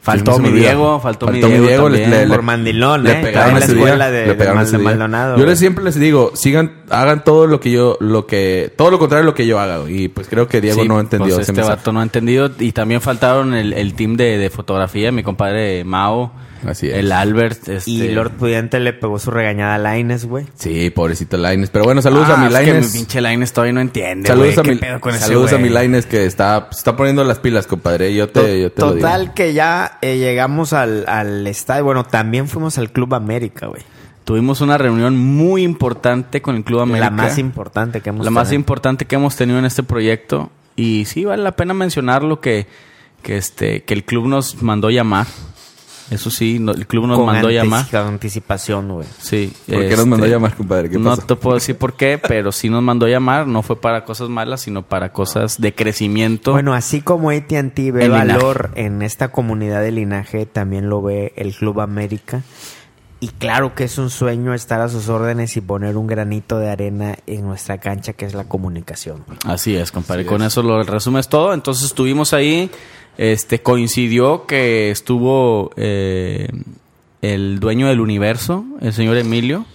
Faltó 0.00 0.32
¿Quién 0.32 0.37
se 0.37 0.42
me 0.42 0.50
mi? 0.54 0.61
Diego, 0.61 1.00
faltó 1.00 1.26
mi 1.26 1.38
Diego 1.40 1.88
le- 1.90 1.99
también. 2.00 2.28
le- 2.28 2.35
Por 2.35 2.42
mandilón, 2.42 3.02
le 3.04 3.12
¿eh? 3.12 3.20
pegaron 3.23 3.54
en 3.56 3.61
la 3.61 3.66
día, 3.66 3.75
escuela 3.76 4.11
de- 4.11 4.26
le 4.28 4.35
pegaron 4.37 4.70
de. 4.70 4.78
Maldonado, 4.78 5.37
Yo 5.37 5.44
les 5.44 5.58
siempre 5.58 5.85
les 5.85 5.97
digo, 5.97 6.30
sigan, 6.35 6.85
hagan 6.88 7.25
todo 7.25 7.47
lo 7.47 7.61
que 7.61 7.70
yo, 7.73 7.99
lo 8.00 8.25
que, 8.26 8.73
todo 8.75 8.90
lo 8.90 8.99
contrario 8.99 9.25
a 9.25 9.26
lo 9.26 9.35
que 9.35 9.47
yo 9.47 9.58
haga. 9.61 9.80
Y 9.90 10.08
pues 10.08 10.28
creo 10.28 10.49
que 10.49 10.62
Diego 10.62 10.80
Sí, 10.82 10.88
no 10.88 10.99
entendió 10.99 11.35
pues 11.35 11.47
este 11.50 11.61
vato 11.61 11.92
no 11.92 12.00
ha 12.00 12.04
entendido. 12.04 12.50
Y 12.58 12.73
también 12.73 13.02
faltaron 13.02 13.52
el, 13.52 13.75
el 13.75 13.92
team 13.94 14.16
de, 14.16 14.38
de 14.38 14.49
fotografía, 14.49 15.12
mi 15.12 15.23
compadre 15.23 15.85
Mao, 15.85 16.32
Así 16.66 16.88
es. 16.88 16.94
el 16.96 17.12
Albert. 17.12 17.68
Este... 17.68 17.90
Y 17.90 18.08
Lord 18.08 18.32
Pudiente 18.32 18.80
le 18.80 18.92
pegó 18.92 19.18
su 19.18 19.30
regañada 19.30 19.76
a 19.76 19.78
Laines, 19.78 20.24
güey. 20.26 20.46
Sí, 20.54 20.90
pobrecito 20.90 21.36
Laines. 21.36 21.70
Pero 21.70 21.84
bueno, 21.84 22.02
saludos 22.02 22.26
Ah, 22.28 22.34
a 22.34 22.36
mi 22.38 22.46
es 22.46 22.48
que 22.58 22.64
Laines. 22.66 22.92
mi 22.92 22.98
pinche 22.98 23.20
Laines 23.20 23.52
todavía 23.52 23.72
no 23.74 23.80
entiende, 23.80 24.26
Saludos, 24.28 24.58
a 24.58 24.62
¿Qué 24.62 24.70
mi, 24.72 24.76
pedo 24.76 25.00
con 25.00 25.14
ese 25.14 25.24
saludos 25.26 25.52
a 25.52 25.58
mi 25.58 25.68
Laines 25.68 26.06
que 26.06 26.24
está, 26.26 26.68
está 26.70 26.96
poniendo 26.96 27.22
las 27.24 27.38
pilas, 27.38 27.66
compadre. 27.66 28.14
Yo 28.14 28.28
te, 28.28 28.60
yo 28.60 28.72
te 28.72 28.80
lo 28.82 28.94
digo. 28.94 29.06
Total 29.06 29.34
que 29.34 29.52
ya 29.52 29.98
eh, 30.02 30.18
llegamos 30.18 30.72
al, 30.72 31.04
al 31.08 31.46
estadio. 31.46 31.84
Bueno, 31.84 32.04
también 32.04 32.48
fuimos 32.48 32.78
al 32.78 32.90
Club 32.90 33.14
América, 33.14 33.66
güey. 33.66 33.82
Tuvimos 34.24 34.60
una 34.60 34.76
reunión 34.76 35.16
muy 35.16 35.62
importante 35.62 36.42
con 36.42 36.56
el 36.56 36.64
Club 36.64 36.80
América. 36.80 37.06
La 37.06 37.10
más 37.10 37.38
importante 37.38 38.00
que 38.02 38.10
hemos 38.10 38.24
La 38.26 38.30
más 38.30 38.48
tenido. 38.48 38.60
importante 38.60 39.04
que 39.06 39.14
hemos 39.14 39.36
tenido 39.36 39.58
en 39.58 39.64
este 39.64 39.82
proyecto. 39.82 40.50
Y 40.76 41.06
sí, 41.06 41.24
vale 41.24 41.42
la 41.42 41.52
pena 41.52 41.72
mencionarlo 41.72 42.40
que, 42.40 42.66
que, 43.22 43.36
este, 43.38 43.84
que 43.84 43.94
el 43.94 44.04
club 44.04 44.26
nos 44.28 44.62
mandó 44.62 44.90
llamar. 44.90 45.26
Eso 46.10 46.30
sí, 46.30 46.58
no- 46.58 46.72
el 46.72 46.86
club 46.86 47.06
nos 47.06 47.18
Con 47.18 47.26
mandó 47.26 47.50
llamar. 47.50 47.86
con 47.90 48.00
anticipación, 48.00 48.88
güey. 48.88 49.06
Sí. 49.20 49.52
¿Por 49.66 49.88
qué 49.88 49.96
nos 49.96 50.06
mandó 50.06 50.26
llamar, 50.26 50.54
compadre? 50.56 50.88
¿Qué 50.88 50.98
no 50.98 51.10
pasó? 51.10 51.22
te 51.26 51.36
puedo 51.36 51.56
decir 51.56 51.76
por 51.76 51.94
qué, 51.94 52.16
pero 52.18 52.50
sí 52.50 52.70
nos 52.70 52.82
mandó 52.82 53.06
llamar. 53.06 53.46
No 53.46 53.62
fue 53.62 53.78
para 53.80 54.04
cosas 54.04 54.28
malas, 54.30 54.62
sino 54.62 54.82
para 54.82 55.12
cosas 55.12 55.60
de 55.60 55.74
crecimiento. 55.74 56.52
Bueno, 56.52 56.72
así 56.72 57.02
como 57.02 57.30
AT&T 57.30 57.92
ve 57.92 58.04
El 58.06 58.12
linaje. 58.12 58.32
valor 58.32 58.70
en 58.74 59.02
esta 59.02 59.28
comunidad 59.32 59.82
de 59.82 59.92
linaje, 59.92 60.46
también 60.46 60.88
lo 60.88 61.02
ve 61.02 61.32
el 61.36 61.54
Club 61.54 61.80
América. 61.80 62.42
Y 63.20 63.28
claro 63.28 63.74
que 63.74 63.82
es 63.82 63.98
un 63.98 64.10
sueño 64.10 64.54
estar 64.54 64.80
a 64.80 64.88
sus 64.88 65.08
órdenes 65.08 65.56
y 65.56 65.60
poner 65.60 65.96
un 65.96 66.06
granito 66.06 66.58
de 66.60 66.70
arena 66.70 67.16
en 67.26 67.42
nuestra 67.42 67.78
cancha, 67.78 68.12
que 68.12 68.24
es 68.24 68.32
la 68.32 68.44
comunicación. 68.44 69.24
Así 69.44 69.74
es, 69.74 69.90
compadre. 69.90 70.24
Con 70.24 70.40
eso 70.42 70.62
lo 70.62 70.80
resumes 70.84 71.28
todo. 71.28 71.52
Entonces 71.52 71.86
estuvimos 71.86 72.32
ahí. 72.32 72.70
Este 73.18 73.60
coincidió 73.62 74.46
que 74.46 74.90
estuvo 74.90 75.70
eh, 75.76 76.48
el 77.20 77.58
dueño 77.60 77.88
del 77.88 78.00
universo, 78.00 78.64
el 78.80 78.92
señor 78.92 79.16
Emilio. 79.18 79.66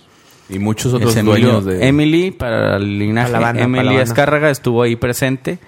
Y 0.50 0.60
muchos 0.60 0.94
otros 0.94 1.16
Emilio- 1.16 1.62
dueños 1.62 1.66
de... 1.66 1.88
Emily, 1.88 2.32
para 2.32 2.78
el 2.78 3.00
linaje, 3.00 3.34
Emily. 3.62 3.98
Escárraga 3.98 4.50
estuvo 4.50 4.82
ahí 4.84 4.96
presente. 4.96 5.60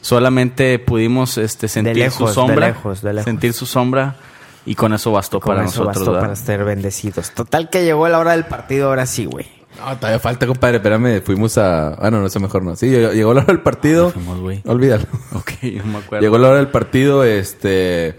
Solamente 0.00 0.78
pudimos 0.78 1.38
este, 1.38 1.66
sentir 1.68 1.96
lejos, 1.96 2.16
su 2.18 2.26
de 2.26 2.32
sombra. 2.34 2.66
lejos, 2.68 3.00
de 3.02 3.12
lejos. 3.14 3.24
Sentir 3.24 3.52
su 3.52 3.66
sombra. 3.66 4.16
Y 4.66 4.74
con 4.76 4.92
eso 4.94 5.12
bastó 5.12 5.40
Con 5.40 5.54
para 5.56 5.66
eso 5.66 5.84
nosotros. 5.84 6.06
bastó 6.06 6.20
para 6.20 6.36
ser 6.36 6.64
bendecidos. 6.64 7.30
Total 7.32 7.68
que 7.70 7.84
llegó 7.84 8.08
la 8.08 8.18
hora 8.18 8.32
del 8.32 8.44
partido, 8.44 8.88
ahora 8.88 9.06
sí, 9.06 9.24
güey. 9.26 9.46
No, 9.78 9.96
todavía 9.96 10.18
falta, 10.18 10.46
compadre. 10.46 10.76
Espérame, 10.76 11.20
fuimos 11.22 11.58
a... 11.58 11.94
Ah, 11.94 12.10
no, 12.10 12.20
no 12.20 12.28
sé, 12.28 12.38
mejor 12.40 12.62
no. 12.62 12.76
Sí, 12.76 12.88
llegó 12.88 13.12
llegó 13.12 13.34
la 13.34 13.42
hora 13.42 13.52
del 13.52 13.62
partido. 13.62 14.10
fuimos, 14.10 14.40
güey. 14.40 14.62
Olvídalo. 14.66 15.04
Ok, 15.34 15.50
no 15.62 15.84
me 15.84 15.98
acuerdo. 15.98 16.22
Llegó 16.22 16.38
la 16.38 16.48
hora 16.48 16.56
del 16.58 16.68
partido, 16.68 17.24
este... 17.24 18.14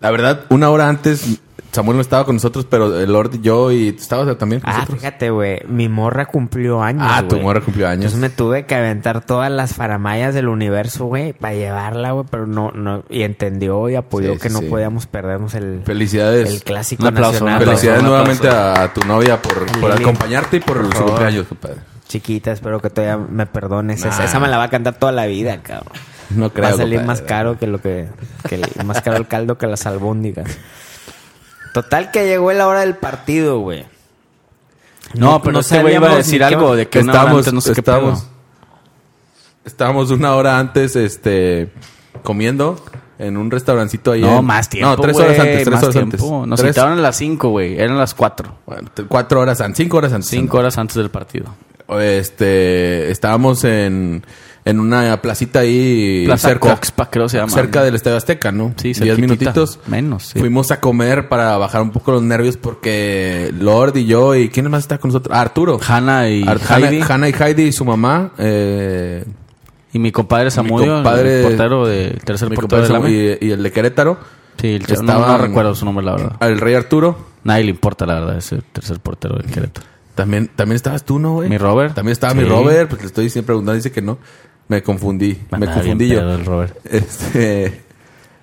La 0.00 0.10
verdad, 0.10 0.44
una 0.48 0.70
hora 0.70 0.88
antes, 0.88 1.40
Samuel 1.72 1.96
no 1.98 2.00
estaba 2.02 2.24
con 2.24 2.34
nosotros, 2.36 2.66
pero 2.68 2.98
el 2.98 3.12
Lord 3.12 3.36
y 3.36 3.40
yo 3.42 3.70
y 3.70 3.92
tú 3.92 4.02
estabas 4.02 4.36
también 4.38 4.60
con 4.60 4.70
Ah, 4.70 4.74
nosotros. 4.78 4.98
fíjate, 4.98 5.30
güey. 5.30 5.60
Mi 5.68 5.88
morra 5.88 6.26
cumplió 6.26 6.82
años. 6.82 7.06
Ah, 7.08 7.22
tu 7.28 7.38
morra 7.38 7.60
cumplió 7.60 7.86
años. 7.86 8.06
Entonces 8.06 8.20
me 8.20 8.28
tuve 8.30 8.66
que 8.66 8.74
aventar 8.74 9.24
todas 9.24 9.50
las 9.52 9.74
faramayas 9.74 10.34
del 10.34 10.48
universo, 10.48 11.04
güey, 11.04 11.32
para 11.32 11.54
llevarla, 11.54 12.10
güey, 12.12 12.26
pero 12.30 12.46
no, 12.48 12.72
no, 12.72 13.04
y 13.08 13.22
entendió 13.22 13.88
y 13.88 13.94
apoyó 13.94 14.32
Sí, 14.34 14.38
que 14.40 14.48
sí, 14.48 14.54
no 14.54 14.60
sí. 14.60 14.66
podíamos 14.66 15.06
perdernos 15.06 15.54
el, 15.54 15.82
Felicidades. 15.84 16.48
el 16.50 16.62
clásico 16.64 17.02
Un 17.04 17.08
aplauso, 17.08 17.32
nacional. 17.44 17.54
aplauso. 17.56 17.70
Felicidades 17.80 18.02
nuevamente 18.02 18.48
a, 18.48 18.82
a 18.82 18.92
tu 18.92 19.00
novia 19.06 19.40
por, 19.40 19.66
por 19.80 19.92
acompañarte 19.92 20.56
y 20.56 20.60
por, 20.60 20.82
Por 20.82 20.96
su 20.96 21.04
cumpleaños, 21.04 21.46
compadre. 21.46 21.76
Chiquita, 22.08 22.50
espero 22.50 22.80
que 22.80 22.90
todavía 22.90 23.16
me 23.16 23.46
perdones. 23.46 24.04
Esa, 24.04 24.40
me 24.40 24.48
la 24.48 24.56
va 24.58 24.64
a 24.64 24.70
cantar 24.70 24.94
toda 24.98 25.12
la 25.12 25.26
vida, 25.26 25.58
cabrón. 25.62 25.92
No 26.30 26.50
creo, 26.50 26.64
va 26.64 26.74
a 26.74 26.76
salir 26.76 26.98
compadre. 26.98 27.06
más 27.06 27.22
caro 27.22 27.58
que 27.58 27.66
lo 27.68 27.80
que, 27.80 28.08
que 28.48 28.56
el- 28.56 28.84
más 28.86 29.00
caro 29.02 29.16
el 29.18 29.28
caldo 29.28 29.56
que 29.58 29.68
las 29.68 29.86
albóndigas. 29.86 30.58
Total 31.72 32.10
que 32.10 32.26
llegó 32.26 32.52
la 32.52 32.66
hora 32.66 32.80
del 32.80 32.96
partido, 32.96 33.60
güey. 33.60 33.86
No, 35.14 35.42
pero 35.42 35.60
este 35.60 35.80
güey 35.80 35.94
iba 35.96 36.10
a 36.10 36.16
decir 36.16 36.38
qué- 36.38 36.44
algo 36.44 36.74
de 36.76 36.88
que 36.88 37.00
una 37.00 37.12
hora 37.12 37.18
estábamos, 37.20 37.38
antes 37.40 37.52
no 37.54 37.60
sé 37.60 37.72
qué 37.74 37.80
estábamos, 37.80 38.20
pedo. 38.20 38.30
estábamos 39.64 40.10
una 40.10 40.34
hora 40.34 40.58
antes, 40.58 40.96
este, 40.96 41.72
comiendo 42.22 42.82
en 43.18 43.36
un 43.36 43.50
restaurancito 43.50 44.12
ahí. 44.12 44.20
No, 44.22 44.38
en- 44.38 44.44
más 44.44 44.68
tiempo. 44.68 44.88
No, 44.96 45.02
tres 45.02 45.16
horas 45.16 45.38
antes, 45.38 45.54
tres 45.64 45.70
más 45.74 45.82
horas 45.82 45.94
tiempo. 45.94 46.16
antes. 46.36 46.48
Nos 46.48 46.60
Tres- 46.60 46.74
citaron 46.74 46.98
a 46.98 47.02
las 47.02 47.16
5, 47.16 47.48
güey. 47.50 47.78
Eran 47.78 47.98
las 47.98 48.14
4. 48.14 48.54
bueno, 48.66 48.88
t- 48.94 49.04
cuatro 49.04 49.40
horas 49.40 49.60
antes, 49.60 49.76
cinco 49.78 49.96
horas 49.98 50.12
antes. 50.12 50.28
5 50.30 50.58
horas 50.58 50.78
antes 50.78 50.96
del 50.96 51.10
partido. 51.10 51.46
Este, 52.00 53.10
estábamos 53.10 53.64
en, 53.64 54.24
en 54.64 54.78
una 54.80 55.20
placita 55.22 55.60
ahí 55.60 56.24
Plaza 56.26 56.48
cerca, 56.48 56.70
Coxpa, 56.70 57.10
creo 57.10 57.28
se 57.28 57.38
llama. 57.38 57.50
cerca 57.52 57.82
del 57.82 57.94
Estadio 57.94 58.16
Azteca, 58.18 58.52
¿no? 58.52 58.74
Sí, 58.76 58.92
Diez 58.92 59.18
minutitos. 59.18 59.78
Menos, 59.86 60.24
sí. 60.28 60.38
Fuimos 60.38 60.70
a 60.70 60.80
comer 60.80 61.28
para 61.28 61.56
bajar 61.56 61.80
un 61.82 61.90
poco 61.90 62.12
los 62.12 62.22
nervios 62.22 62.56
porque 62.56 63.52
Lord 63.58 63.96
y 63.96 64.06
yo 64.06 64.34
y 64.34 64.48
quién 64.50 64.70
más 64.70 64.82
está 64.82 64.98
con 64.98 65.08
nosotros, 65.08 65.36
Ah, 65.36 65.40
Arturo. 65.40 65.78
Hanna 65.86 66.28
y 66.28 66.42
Ar- 66.46 66.60
Heidi. 66.70 67.00
Hanna, 67.08 67.28
y 67.28 67.34
Heidi 67.38 67.62
y 67.64 67.72
su 67.72 67.84
mamá. 67.84 68.32
Eh, 68.38 69.24
Y 69.92 69.98
mi 69.98 70.12
compadre 70.12 70.50
Samudio, 70.50 71.02
compadre- 71.02 71.38
el 71.40 71.42
portero 71.48 71.86
de 71.86 72.10
tercer 72.24 72.48
mi 72.50 72.54
portero 72.56 72.82
compadre 72.86 72.96
AME. 73.08 73.38
y, 73.40 73.48
y 73.48 73.50
el 73.52 73.62
de 73.62 73.72
Querétaro. 73.72 74.18
Sí, 74.60 74.68
el 74.74 74.86
chavo- 74.86 75.02
no, 75.02 75.26
no 75.26 75.38
recuerdo 75.38 75.74
su 75.74 75.84
nombre, 75.86 76.04
la 76.04 76.12
verdad. 76.12 76.32
El 76.40 76.60
rey 76.60 76.74
Arturo. 76.74 77.16
Nadie 77.44 77.64
le 77.64 77.70
importa, 77.70 78.04
la 78.04 78.14
verdad, 78.20 78.36
ese 78.36 78.60
tercer 78.72 79.00
portero 79.00 79.36
del 79.36 79.46
Querétaro. 79.50 79.86
También, 80.14 80.50
también 80.54 80.76
estabas 80.76 81.04
tú, 81.04 81.18
¿no, 81.18 81.32
güey? 81.34 81.48
Mi 81.48 81.56
Robert. 81.56 81.94
También 81.94 82.12
estaba 82.12 82.34
Sí. 82.34 82.38
mi 82.40 82.44
Robert, 82.44 82.90
porque 82.90 83.04
le 83.04 83.06
estoy 83.08 83.30
siempre 83.30 83.46
preguntando, 83.46 83.76
dice 83.76 83.90
que 83.90 84.02
no. 84.02 84.18
Me 84.70 84.82
confundí, 84.84 85.36
me 85.50 85.56
Andaba 85.56 85.74
confundí 85.74 86.06
yo. 86.06 86.20
pedo 86.20 86.34
el 86.36 86.44
Robert. 86.46 86.76
Este, 86.84 87.80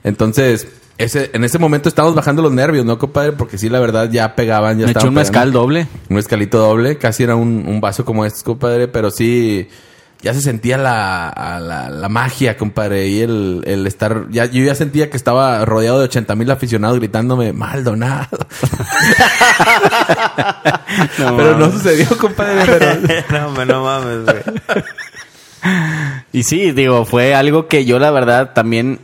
entonces, 0.03 0.67
ese, 0.97 1.31
en 1.33 1.45
ese 1.45 1.57
momento 1.57 1.87
estábamos 1.87 2.15
bajando 2.15 2.41
los 2.41 2.51
nervios, 2.51 2.83
¿no, 2.85 2.97
compadre? 2.99 3.31
Porque 3.31 3.57
sí, 3.57 3.69
la 3.69 3.79
verdad, 3.79 4.09
ya 4.11 4.35
pegaban, 4.35 4.77
ya 4.77 4.87
Me 4.87 4.91
echó 4.91 5.07
un 5.07 5.13
mezcal 5.13 5.53
doble. 5.53 5.87
Un 6.09 6.17
mezcalito 6.17 6.57
doble, 6.57 6.97
casi 6.97 7.23
era 7.23 7.37
un, 7.37 7.63
un 7.65 7.79
vaso 7.79 8.03
como 8.03 8.25
este, 8.25 8.43
compadre, 8.43 8.89
pero 8.89 9.09
sí, 9.09 9.69
ya 10.21 10.33
se 10.33 10.41
sentía 10.41 10.77
la, 10.77 11.59
la, 11.61 11.89
la 11.89 12.09
magia, 12.09 12.57
compadre, 12.57 13.07
y 13.07 13.21
el, 13.21 13.61
el 13.65 13.87
estar, 13.87 14.25
ya, 14.29 14.47
yo 14.47 14.65
ya 14.65 14.75
sentía 14.75 15.09
que 15.09 15.15
estaba 15.15 15.63
rodeado 15.63 15.99
de 15.99 16.05
80 16.05 16.35
mil 16.35 16.51
aficionados 16.51 16.99
gritándome, 16.99 17.53
Maldonado. 17.53 18.27
pero 21.17 21.57
no 21.57 21.71
sucedió, 21.71 22.17
compadre, 22.17 22.63
pero... 22.65 23.23
no, 23.39 23.47
hombre, 23.47 23.65
no 23.65 23.83
mames, 23.85 24.25
güey. 24.25 24.83
Y 26.33 26.43
sí, 26.43 26.71
digo, 26.71 27.05
fue 27.05 27.33
algo 27.35 27.67
que 27.67 27.85
yo 27.85 27.99
la 27.99 28.11
verdad 28.11 28.53
también 28.53 28.99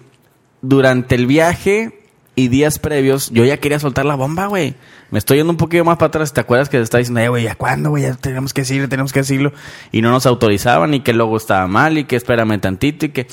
durante 0.61 1.15
el 1.15 1.27
viaje 1.27 2.03
y 2.35 2.47
días 2.47 2.79
previos, 2.79 3.29
yo 3.29 3.45
ya 3.45 3.57
quería 3.57 3.79
soltar 3.79 4.05
la 4.05 4.15
bomba, 4.15 4.47
güey. 4.47 4.75
Me 5.11 5.19
estoy 5.19 5.37
yendo 5.37 5.51
un 5.51 5.57
poquito 5.57 5.85
más 5.85 5.97
para 5.97 6.07
atrás. 6.07 6.33
¿Te 6.33 6.41
acuerdas 6.41 6.69
que 6.69 6.77
te 6.77 6.83
estaba 6.83 6.97
diciendo, 6.97 7.21
eh, 7.21 7.29
güey, 7.29 7.43
¿ya 7.43 7.53
cuándo, 7.53 7.91
güey? 7.91 8.01
Ya 8.01 8.15
tenemos 8.15 8.51
que 8.51 8.61
decirlo, 8.61 8.89
tenemos 8.89 9.13
que 9.13 9.19
decirlo. 9.19 9.53
Y 9.91 10.01
no 10.01 10.09
nos 10.09 10.25
autorizaban 10.25 10.95
y 10.95 11.01
que 11.01 11.13
luego 11.13 11.37
estaba 11.37 11.67
mal 11.67 11.99
y 11.99 12.05
que 12.05 12.15
espérame 12.15 12.59
tantito 12.59 13.05
y 13.05 13.09
que... 13.09 13.27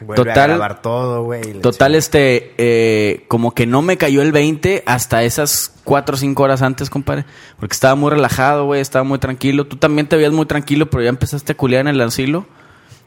Vuelve 0.00 0.22
a 0.22 0.34
total, 0.34 0.48
grabar 0.48 0.80
todo, 0.80 1.24
güey. 1.24 1.60
Total, 1.60 1.94
este, 1.94 2.54
eh, 2.56 3.26
como 3.28 3.52
que 3.52 3.66
no 3.66 3.82
me 3.82 3.98
cayó 3.98 4.22
el 4.22 4.32
20 4.32 4.84
hasta 4.86 5.24
esas 5.24 5.74
4 5.84 6.14
o 6.14 6.18
5 6.18 6.42
horas 6.42 6.62
antes, 6.62 6.88
compadre. 6.88 7.26
Porque 7.58 7.74
estaba 7.74 7.94
muy 7.96 8.10
relajado, 8.10 8.64
güey, 8.64 8.80
estaba 8.80 9.04
muy 9.04 9.18
tranquilo. 9.18 9.66
Tú 9.66 9.76
también 9.76 10.08
te 10.08 10.16
veías 10.16 10.32
muy 10.32 10.46
tranquilo, 10.46 10.88
pero 10.88 11.02
ya 11.02 11.10
empezaste 11.10 11.52
a 11.52 11.56
culiar 11.56 11.82
en 11.82 11.88
el 11.88 12.00
asilo. 12.00 12.46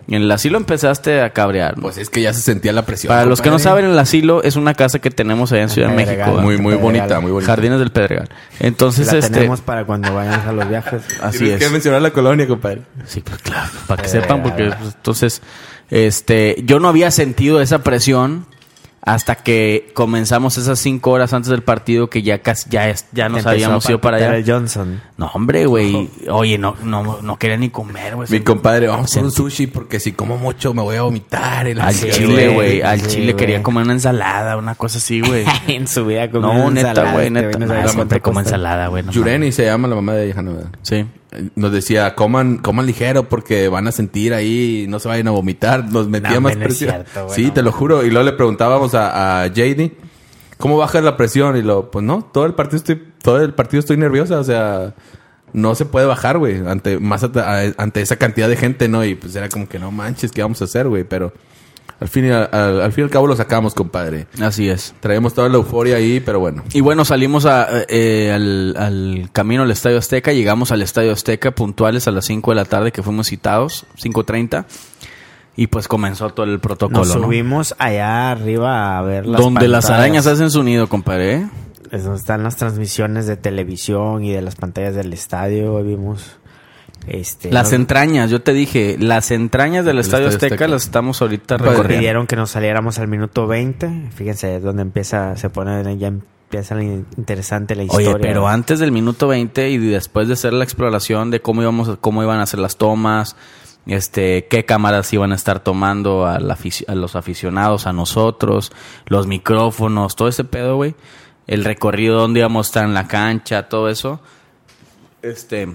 En 0.09 0.23
el 0.23 0.31
asilo 0.31 0.57
empezaste 0.57 1.21
a 1.21 1.29
cabrear. 1.29 1.77
¿no? 1.77 1.83
Pues 1.83 1.99
es 1.99 2.09
que 2.09 2.21
ya 2.21 2.33
se 2.33 2.41
sentía 2.41 2.73
la 2.73 2.83
presión. 2.83 3.09
Para 3.09 3.25
los 3.25 3.41
que 3.41 3.51
no 3.51 3.59
saben, 3.59 3.85
el 3.85 3.97
asilo 3.99 4.41
es 4.41 4.55
una 4.55 4.73
casa 4.73 4.97
que 4.97 5.11
tenemos 5.11 5.51
allá 5.51 5.63
en 5.63 5.69
Ciudad 5.69 5.89
de. 5.89 5.95
México. 5.95 6.31
Muy, 6.31 6.57
muy 6.57 6.73
Pedregal. 6.73 6.77
bonita, 6.79 7.19
muy 7.19 7.31
bonita. 7.31 7.51
Jardines 7.51 7.79
del 7.79 7.91
Pedregal. 7.91 8.27
Entonces, 8.59 9.11
la 9.11 9.19
este... 9.19 9.33
tenemos 9.33 9.61
para 9.61 9.85
cuando 9.85 10.13
vayamos 10.13 10.45
a 10.47 10.51
los 10.51 10.67
viajes. 10.67 11.03
Así 11.21 11.39
Tienes 11.39 11.61
es. 11.61 11.67
que 11.67 11.71
mencionar 11.71 12.01
la 12.01 12.09
colonia, 12.11 12.47
compadre. 12.47 12.81
Sí, 13.05 13.21
pues 13.21 13.37
claro, 13.43 13.69
para 13.85 14.01
que 14.01 14.09
sepan, 14.09 14.41
porque 14.41 14.71
pues, 14.79 14.95
entonces, 14.95 15.41
este, 15.91 16.55
yo 16.65 16.79
no 16.79 16.87
había 16.87 17.11
sentido 17.11 17.61
esa 17.61 17.83
presión, 17.83 18.47
Hasta 19.01 19.35
que 19.35 19.91
comenzamos 19.93 20.57
esas 20.57 20.77
cinco 20.77 21.11
horas 21.11 21.31
antes 21.33 21.49
del 21.49 21.63
partido 21.63 22.09
que 22.09 22.21
ya 22.21 22.39
casi, 22.41 22.69
ya, 22.69 22.93
ya 23.13 23.29
nos 23.29 23.39
Empezó 23.39 23.49
habíamos 23.49 23.89
ido 23.89 24.01
para 24.01 24.17
allá. 24.17 24.35
el 24.35 24.45
Johnson. 24.45 25.01
No, 25.17 25.27
hombre, 25.33 25.65
güey. 25.65 26.09
Oye, 26.29 26.57
no, 26.57 26.75
no, 26.83 27.21
no 27.21 27.37
quería 27.39 27.55
ni 27.57 27.69
comer, 27.69 28.15
güey. 28.15 28.27
Mi 28.29 28.41
compadre, 28.41 28.87
vamos 28.87 29.15
a 29.15 29.21
un 29.21 29.31
sushi 29.31 29.67
porque 29.67 29.99
si 29.99 30.11
como 30.11 30.37
mucho 30.37 30.73
me 30.73 30.81
voy 30.81 30.97
a 30.97 31.03
vomitar. 31.03 31.65
la 31.75 31.87
Al 31.87 31.95
chile, 31.95 32.49
güey. 32.53 32.81
Al 32.81 32.99
sí, 33.01 33.07
chile 33.07 33.35
quería 33.35 33.63
comer 33.63 33.83
una 33.85 33.93
ensalada, 33.93 34.57
una 34.57 34.75
cosa 34.75 34.97
así, 34.97 35.21
güey. 35.21 35.45
en 35.67 35.87
su 35.87 36.05
vida 36.05 36.29
comió 36.29 36.53
No, 36.53 36.65
una 36.65 36.69
neta, 36.71 36.89
ensalada, 36.89 37.13
güey, 37.13 37.29
neta. 37.29 37.51
sabía 37.51 37.87
siempre 37.87 37.95
cuánto 37.95 38.21
como 38.21 38.39
ensalada, 38.41 38.87
güey. 38.87 39.03
no 39.03 39.11
Yureni 39.11 39.51
se 39.51 39.65
llama 39.65 39.87
la 39.87 39.95
mamá 39.95 40.13
de 40.13 40.33
Jana, 40.33 40.51
¿verdad? 40.51 40.69
Sí. 40.81 41.05
Nos 41.55 41.71
decía, 41.71 42.15
coman, 42.15 42.57
coman 42.57 42.87
ligero 42.87 43.29
porque 43.29 43.67
van 43.69 43.87
a 43.87 43.91
sentir 43.91 44.33
ahí, 44.33 44.87
no 44.89 44.99
se 44.99 45.07
vayan 45.09 45.27
a 45.27 45.31
vomitar. 45.31 45.85
Nos 45.91 46.07
metía 46.07 46.31
No, 46.35 46.41
más 46.41 46.55
presión. 46.55 46.89
cierto, 47.05 47.29
sí, 47.29 47.51
te 47.51 47.61
lo 47.61 47.71
juro. 47.71 48.03
Y 48.03 48.09
luego 48.09 48.25
le 48.25 48.33
preguntábamos 48.35 48.95
a, 48.95 49.43
a 49.43 49.47
JD, 49.47 49.91
¿cómo 50.57 50.77
bajas 50.77 51.03
la 51.03 51.17
presión? 51.17 51.55
Y 51.55 51.61
lo, 51.61 51.91
pues 51.91 52.03
no, 52.03 52.23
todo 52.33 52.45
el 52.47 52.55
partido 52.55 52.77
estoy, 52.77 53.03
todo 53.21 53.41
el 53.43 53.53
partido 53.53 53.79
estoy 53.79 53.97
nerviosa, 53.97 54.39
o 54.39 54.43
sea, 54.43 54.95
no 55.53 55.75
se 55.75 55.85
puede 55.85 56.07
bajar, 56.07 56.39
güey, 56.39 56.65
ante 56.67 56.97
más 56.99 57.23
a- 57.23 57.73
ante 57.77 58.01
esa 58.01 58.15
cantidad 58.15 58.49
de 58.49 58.55
gente, 58.55 58.87
¿no? 58.87 59.05
Y 59.05 59.13
pues 59.15 59.35
era 59.35 59.49
como 59.49 59.69
que 59.69 59.77
no 59.77 59.91
manches, 59.91 60.31
¿qué 60.31 60.41
vamos 60.41 60.61
a 60.61 60.65
hacer, 60.65 60.87
güey? 60.87 61.03
Pero 61.03 61.31
al 61.99 62.07
fin 62.07 62.25
y 62.25 62.29
al, 62.29 62.49
al- 62.51 62.81
al 62.81 62.91
fin 62.93 63.03
y 63.03 63.05
al 63.05 63.09
cabo 63.11 63.27
lo 63.27 63.35
sacamos, 63.35 63.73
compadre. 63.73 64.27
Así 64.41 64.69
es. 64.69 64.93
Traemos 64.99 65.33
toda 65.33 65.49
la 65.49 65.55
euforia 65.55 65.97
ahí, 65.97 66.19
pero 66.19 66.39
bueno. 66.39 66.63
Y 66.73 66.81
bueno, 66.81 67.03
salimos 67.05 67.45
a, 67.45 67.67
eh, 67.89 68.31
al, 68.33 68.75
al 68.77 69.29
camino 69.33 69.63
al 69.63 69.71
Estadio 69.71 69.97
Azteca. 69.97 70.31
Llegamos 70.31 70.71
al 70.71 70.81
Estadio 70.81 71.11
Azteca 71.11 71.51
puntuales 71.51 72.07
a 72.07 72.11
las 72.11 72.25
5 72.25 72.51
de 72.51 72.55
la 72.55 72.65
tarde 72.65 72.91
que 72.91 73.03
fuimos 73.03 73.27
citados, 73.27 73.85
5.30. 74.01 74.65
Y 75.55 75.67
pues 75.67 75.89
comenzó 75.89 76.29
todo 76.29 76.45
el 76.45 76.59
protocolo, 76.61 76.99
Nos 76.99 77.15
¿no? 77.17 77.23
subimos 77.23 77.75
allá 77.79 78.31
arriba 78.31 78.97
a 78.97 79.01
ver 79.01 79.25
las 79.25 79.41
Donde 79.41 79.67
las 79.67 79.89
arañas 79.89 80.25
hacen 80.25 80.49
su 80.51 80.63
nido, 80.63 80.87
compadre. 80.87 81.33
¿eh? 81.33 81.47
Es 81.91 82.03
donde 82.05 82.19
están 82.19 82.43
las 82.43 82.55
transmisiones 82.55 83.25
de 83.27 83.35
televisión 83.35 84.23
y 84.23 84.31
de 84.31 84.41
las 84.41 84.55
pantallas 84.55 84.95
del 84.95 85.11
estadio. 85.11 85.83
Vimos 85.83 86.37
este, 87.09 87.51
Las 87.51 87.73
entrañas, 87.73 88.29
yo 88.29 88.41
te 88.41 88.53
dije, 88.53 88.95
las 88.99 89.31
entrañas 89.31 89.83
del 89.85 89.99
Estadio 89.99 90.27
Estadio 90.27 90.35
Azteca, 90.37 90.55
Azteca. 90.55 90.67
las 90.71 90.83
estamos 90.85 91.21
ahorita 91.21 91.57
Padre. 91.57 91.71
recorriendo. 91.71 91.99
pidieron 91.99 92.27
que 92.27 92.35
nos 92.35 92.51
saliéramos 92.51 92.99
al 92.99 93.07
minuto 93.07 93.47
20. 93.47 94.09
Fíjense, 94.15 94.59
donde 94.59 94.81
empieza, 94.83 95.35
se 95.35 95.49
pone, 95.49 95.97
ya 95.97 96.07
empieza 96.07 96.75
la 96.75 96.83
in- 96.83 97.05
interesante 97.17 97.75
la 97.75 97.83
historia. 97.83 98.09
Oye, 98.11 98.19
pero 98.21 98.47
antes 98.47 98.79
del 98.79 98.91
minuto 98.91 99.27
20 99.27 99.69
y 99.69 99.77
después 99.77 100.27
de 100.27 100.33
hacer 100.35 100.53
la 100.53 100.63
exploración 100.63 101.31
de 101.31 101.41
cómo 101.41 101.61
íbamos, 101.61 101.97
cómo 101.99 102.23
iban 102.23 102.39
a 102.39 102.43
hacer 102.43 102.59
las 102.59 102.77
tomas, 102.77 103.35
este, 103.85 104.45
qué 104.47 104.65
cámaras 104.65 105.11
iban 105.13 105.31
a 105.31 105.35
estar 105.35 105.59
tomando 105.61 106.25
a, 106.27 106.39
la 106.39 106.57
a 106.87 106.95
los 106.95 107.15
aficionados, 107.15 107.87
a 107.87 107.93
nosotros, 107.93 108.71
los 109.07 109.25
micrófonos, 109.25 110.15
todo 110.15 110.27
ese 110.27 110.43
pedo, 110.43 110.75
güey. 110.75 110.95
El 111.47 111.63
recorrido, 111.65 112.19
dónde 112.19 112.41
íbamos 112.41 112.67
a 112.67 112.69
estar 112.69 112.85
en 112.85 112.93
la 112.93 113.07
cancha, 113.07 113.67
todo 113.69 113.89
eso. 113.89 114.19
Este, 115.23 115.67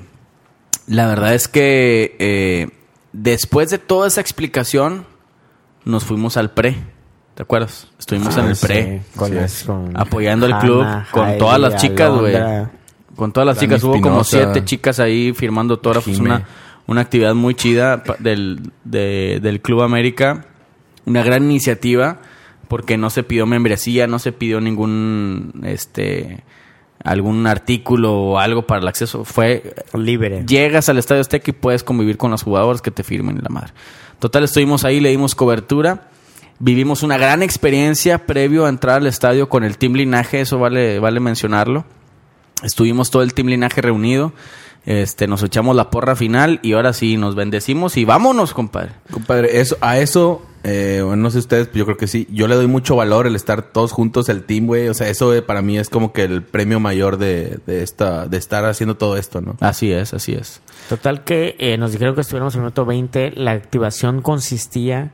la 0.86 1.06
verdad 1.06 1.34
es 1.34 1.48
que 1.48 2.16
eh, 2.18 2.68
después 3.12 3.70
de 3.70 3.78
toda 3.78 4.08
esa 4.08 4.20
explicación, 4.20 5.06
nos 5.84 6.04
fuimos 6.04 6.36
al 6.36 6.50
pre. 6.52 6.76
¿Te 7.34 7.42
acuerdas? 7.42 7.88
Estuvimos 7.98 8.36
en 8.36 8.44
el 8.46 8.52
Ah, 8.52 8.54
Sí, 8.54 8.66
pre 8.66 9.02
con 9.16 9.28
Sí. 9.30 9.34
las- 9.34 9.62
con 9.64 9.96
apoyando 9.96 10.46
el 10.46 10.52
Hannah, 10.52 10.62
club 10.64 10.86
con 11.10 11.28
Heidi, 11.28 11.38
todas 11.38 11.60
las 11.60 11.76
chicas, 11.80 12.10
güey. 12.12 12.34
Con 13.16 13.32
todas 13.32 13.46
las 13.46 13.56
Dani 13.56 13.66
chicas. 13.68 13.84
Hubo 13.84 14.00
como 14.00 14.24
siete 14.24 14.64
chicas 14.64 15.00
ahí 15.00 15.32
firmando 15.34 15.74
autógrafos. 15.74 16.18
Una, 16.18 16.46
una 16.86 17.00
actividad 17.00 17.34
muy 17.34 17.54
chida 17.54 18.02
del, 18.18 18.60
de- 18.84 19.40
del 19.42 19.60
Club 19.60 19.82
América. 19.82 20.46
Una 21.06 21.22
gran 21.22 21.44
iniciativa 21.44 22.18
porque 22.68 22.96
no 22.96 23.10
se 23.10 23.22
pidió 23.24 23.46
membresía, 23.46 24.06
no 24.06 24.18
se 24.18 24.32
pidió 24.32 24.60
ningún, 24.60 25.60
este, 25.64 26.42
algún 27.04 27.46
artículo 27.46 28.14
o 28.14 28.38
algo 28.38 28.66
para 28.66 28.80
el 28.80 28.88
acceso. 28.88 29.24
Fue 29.24 29.74
Libre. 29.92 30.44
Llegas 30.46 30.88
al 30.88 30.98
Estadio 30.98 31.20
Azteca 31.20 31.50
y 31.50 31.54
puedes 31.54 31.84
convivir 31.84 32.16
con 32.16 32.30
los 32.30 32.42
jugadores 32.42 32.82
que 32.82 32.90
te 32.90 33.04
firmen 33.04 33.38
la 33.42 33.50
madre. 33.50 33.72
Total, 34.18 34.42
estuvimos 34.42 34.84
ahí, 34.84 35.00
le 35.00 35.10
dimos 35.10 35.34
cobertura. 35.34 36.08
Vivimos 36.58 37.02
una 37.02 37.18
gran 37.18 37.42
experiencia 37.42 38.26
previo 38.26 38.64
a 38.64 38.68
entrar 38.68 38.96
al 38.96 39.06
estadio 39.06 39.48
con 39.48 39.64
el 39.64 39.76
Team 39.76 39.94
Linaje, 39.94 40.40
eso 40.40 40.58
vale, 40.58 40.98
vale 40.98 41.20
mencionarlo. 41.20 41.84
Estuvimos 42.62 43.10
todo 43.10 43.22
el 43.22 43.34
Team 43.34 43.48
Linaje 43.48 43.82
reunido. 43.82 44.32
Este, 44.86 45.26
nos 45.26 45.42
echamos 45.42 45.74
la 45.74 45.90
porra 45.90 46.14
final 46.14 46.60
y 46.62 46.74
ahora 46.74 46.92
sí 46.92 47.16
nos 47.16 47.34
bendecimos 47.34 47.96
y 47.96 48.04
vámonos, 48.04 48.52
compadre. 48.52 48.92
Compadre, 49.10 49.60
eso, 49.60 49.78
a 49.80 49.98
eso, 49.98 50.42
eh, 50.62 51.00
bueno, 51.02 51.22
no 51.22 51.30
sé 51.30 51.38
ustedes, 51.38 51.70
yo 51.72 51.84
creo 51.86 51.96
que 51.96 52.06
sí. 52.06 52.26
Yo 52.30 52.48
le 52.48 52.54
doy 52.54 52.66
mucho 52.66 52.96
valor 52.96 53.26
el 53.26 53.34
estar 53.34 53.62
todos 53.62 53.92
juntos, 53.92 54.28
el 54.28 54.44
team, 54.44 54.66
güey. 54.66 54.88
O 54.88 54.94
sea, 54.94 55.08
eso 55.08 55.34
eh, 55.34 55.42
para 55.42 55.62
mí 55.62 55.78
es 55.78 55.88
como 55.88 56.12
que 56.12 56.24
el 56.24 56.42
premio 56.42 56.80
mayor 56.80 57.16
de, 57.16 57.60
de 57.66 57.82
esta, 57.82 58.26
de 58.26 58.36
estar 58.36 58.64
haciendo 58.66 58.96
todo 58.96 59.16
esto, 59.16 59.40
¿no? 59.40 59.56
Así 59.60 59.92
es, 59.92 60.12
así 60.12 60.32
es. 60.32 60.60
Total 60.88 61.24
que 61.24 61.56
eh, 61.58 61.78
nos 61.78 61.92
dijeron 61.92 62.14
que 62.14 62.20
estuviéramos 62.20 62.54
en 62.54 62.60
el 62.60 62.64
minuto 62.64 62.84
20. 62.84 63.32
La 63.36 63.52
activación 63.52 64.20
consistía 64.20 65.12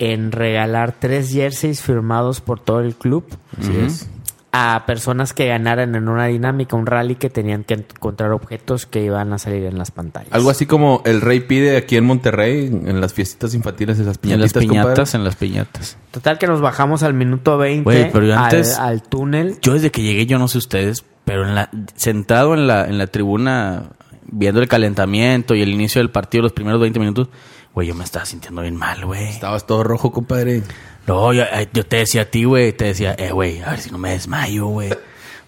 en 0.00 0.32
regalar 0.32 0.94
tres 0.98 1.30
jerseys 1.30 1.82
firmados 1.82 2.40
por 2.40 2.58
todo 2.58 2.80
el 2.80 2.94
club 2.94 3.24
Así 3.60 3.76
es. 3.76 4.08
A 4.52 4.82
personas 4.86 5.32
que 5.32 5.46
ganaran 5.46 5.94
en 5.94 6.08
una 6.08 6.26
dinámica, 6.26 6.74
un 6.76 6.86
rally 6.86 7.14
que 7.14 7.30
tenían 7.30 7.62
que 7.62 7.74
encontrar 7.74 8.32
objetos 8.32 8.84
que 8.84 9.04
iban 9.04 9.32
a 9.32 9.38
salir 9.38 9.64
en 9.64 9.78
las 9.78 9.92
pantallas. 9.92 10.32
Algo 10.32 10.50
así 10.50 10.66
como 10.66 11.02
el 11.04 11.20
rey 11.20 11.40
pide 11.40 11.76
aquí 11.76 11.96
en 11.96 12.04
Monterrey, 12.04 12.66
en 12.66 13.00
las 13.00 13.14
fiestitas 13.14 13.54
infantiles, 13.54 13.98
esas 14.00 14.18
En 14.24 14.40
las 14.40 14.52
piñatas, 14.52 14.86
compadre. 14.88 15.04
en 15.18 15.24
las 15.24 15.36
piñatas. 15.36 15.96
Total 16.10 16.38
que 16.38 16.48
nos 16.48 16.60
bajamos 16.60 17.02
al 17.04 17.14
minuto 17.14 17.58
20 17.58 17.84
Güey, 17.84 18.10
pero 18.10 18.26
yo 18.26 18.36
al- 18.36 18.64
al, 18.80 19.02
túnel. 19.02 19.58
Yo 19.62 19.74
desde 19.74 19.90
que 19.92 20.02
llegué, 20.02 20.26
yo 20.26 20.38
no 20.40 20.48
sé 20.48 20.58
ustedes, 20.58 21.04
pero 21.24 21.46
en 21.46 21.54
la, 21.54 21.70
sentado 21.94 22.54
en 22.54 22.66
la, 22.66 22.86
en 22.86 22.98
la 22.98 23.06
tribuna, 23.06 23.90
viendo 24.30 24.60
el 24.60 24.68
calentamiento 24.68 25.54
y 25.54 25.62
el 25.62 25.70
inicio 25.70 26.00
del 26.00 26.10
partido, 26.10 26.42
los 26.42 26.52
primeros 26.52 26.80
20 26.80 26.98
minutos, 27.00 27.28
güey, 27.74 27.88
yo 27.88 27.94
me 27.94 28.04
estaba 28.04 28.24
sintiendo 28.24 28.62
bien 28.62 28.76
mal, 28.76 29.04
güey. 29.04 29.28
Estabas 29.28 29.66
todo 29.66 29.82
rojo, 29.82 30.12
compadre. 30.12 30.62
No, 31.06 31.32
yo, 31.32 31.42
eh, 31.42 31.68
yo 31.72 31.84
te 31.84 31.96
decía 31.96 32.22
a 32.22 32.24
ti, 32.26 32.44
güey, 32.44 32.72
te 32.72 32.86
decía, 32.86 33.14
eh, 33.18 33.32
güey, 33.32 33.60
a 33.60 33.70
ver 33.70 33.80
si 33.80 33.90
no 33.90 33.98
me 33.98 34.10
desmayo, 34.10 34.66
güey. 34.66 34.90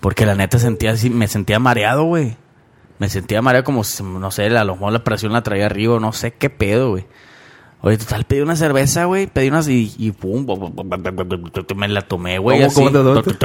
Porque 0.00 0.26
la 0.26 0.34
neta 0.34 0.58
sentía 0.58 0.92
así, 0.92 1.10
me 1.10 1.28
sentía 1.28 1.58
mareado, 1.58 2.04
güey. 2.04 2.36
Me 2.98 3.08
sentía 3.08 3.42
mareado 3.42 3.64
como, 3.64 3.84
si, 3.84 4.02
no 4.02 4.30
sé, 4.30 4.46
a 4.46 4.64
lo 4.64 4.74
mejor 4.74 4.92
la 4.92 5.04
presión 5.04 5.32
la 5.32 5.42
traía 5.42 5.66
arriba, 5.66 5.98
no 6.00 6.12
sé 6.12 6.32
qué 6.32 6.50
pedo, 6.50 6.90
güey. 6.90 7.06
Oye, 7.84 7.98
total, 7.98 8.24
pedí 8.24 8.40
una 8.42 8.54
cerveza, 8.54 9.06
güey, 9.06 9.26
pedí 9.26 9.48
unas 9.48 9.66
y, 9.68 9.92
y 9.98 10.12
pum, 10.12 10.46
me 11.74 11.88
la 11.88 12.02
tomé, 12.02 12.38
güey, 12.38 12.58
¿Cómo, 12.58 12.66
así. 12.68 12.74
cómo 12.76 12.90
te 12.92 12.98
dónde? 12.98 13.36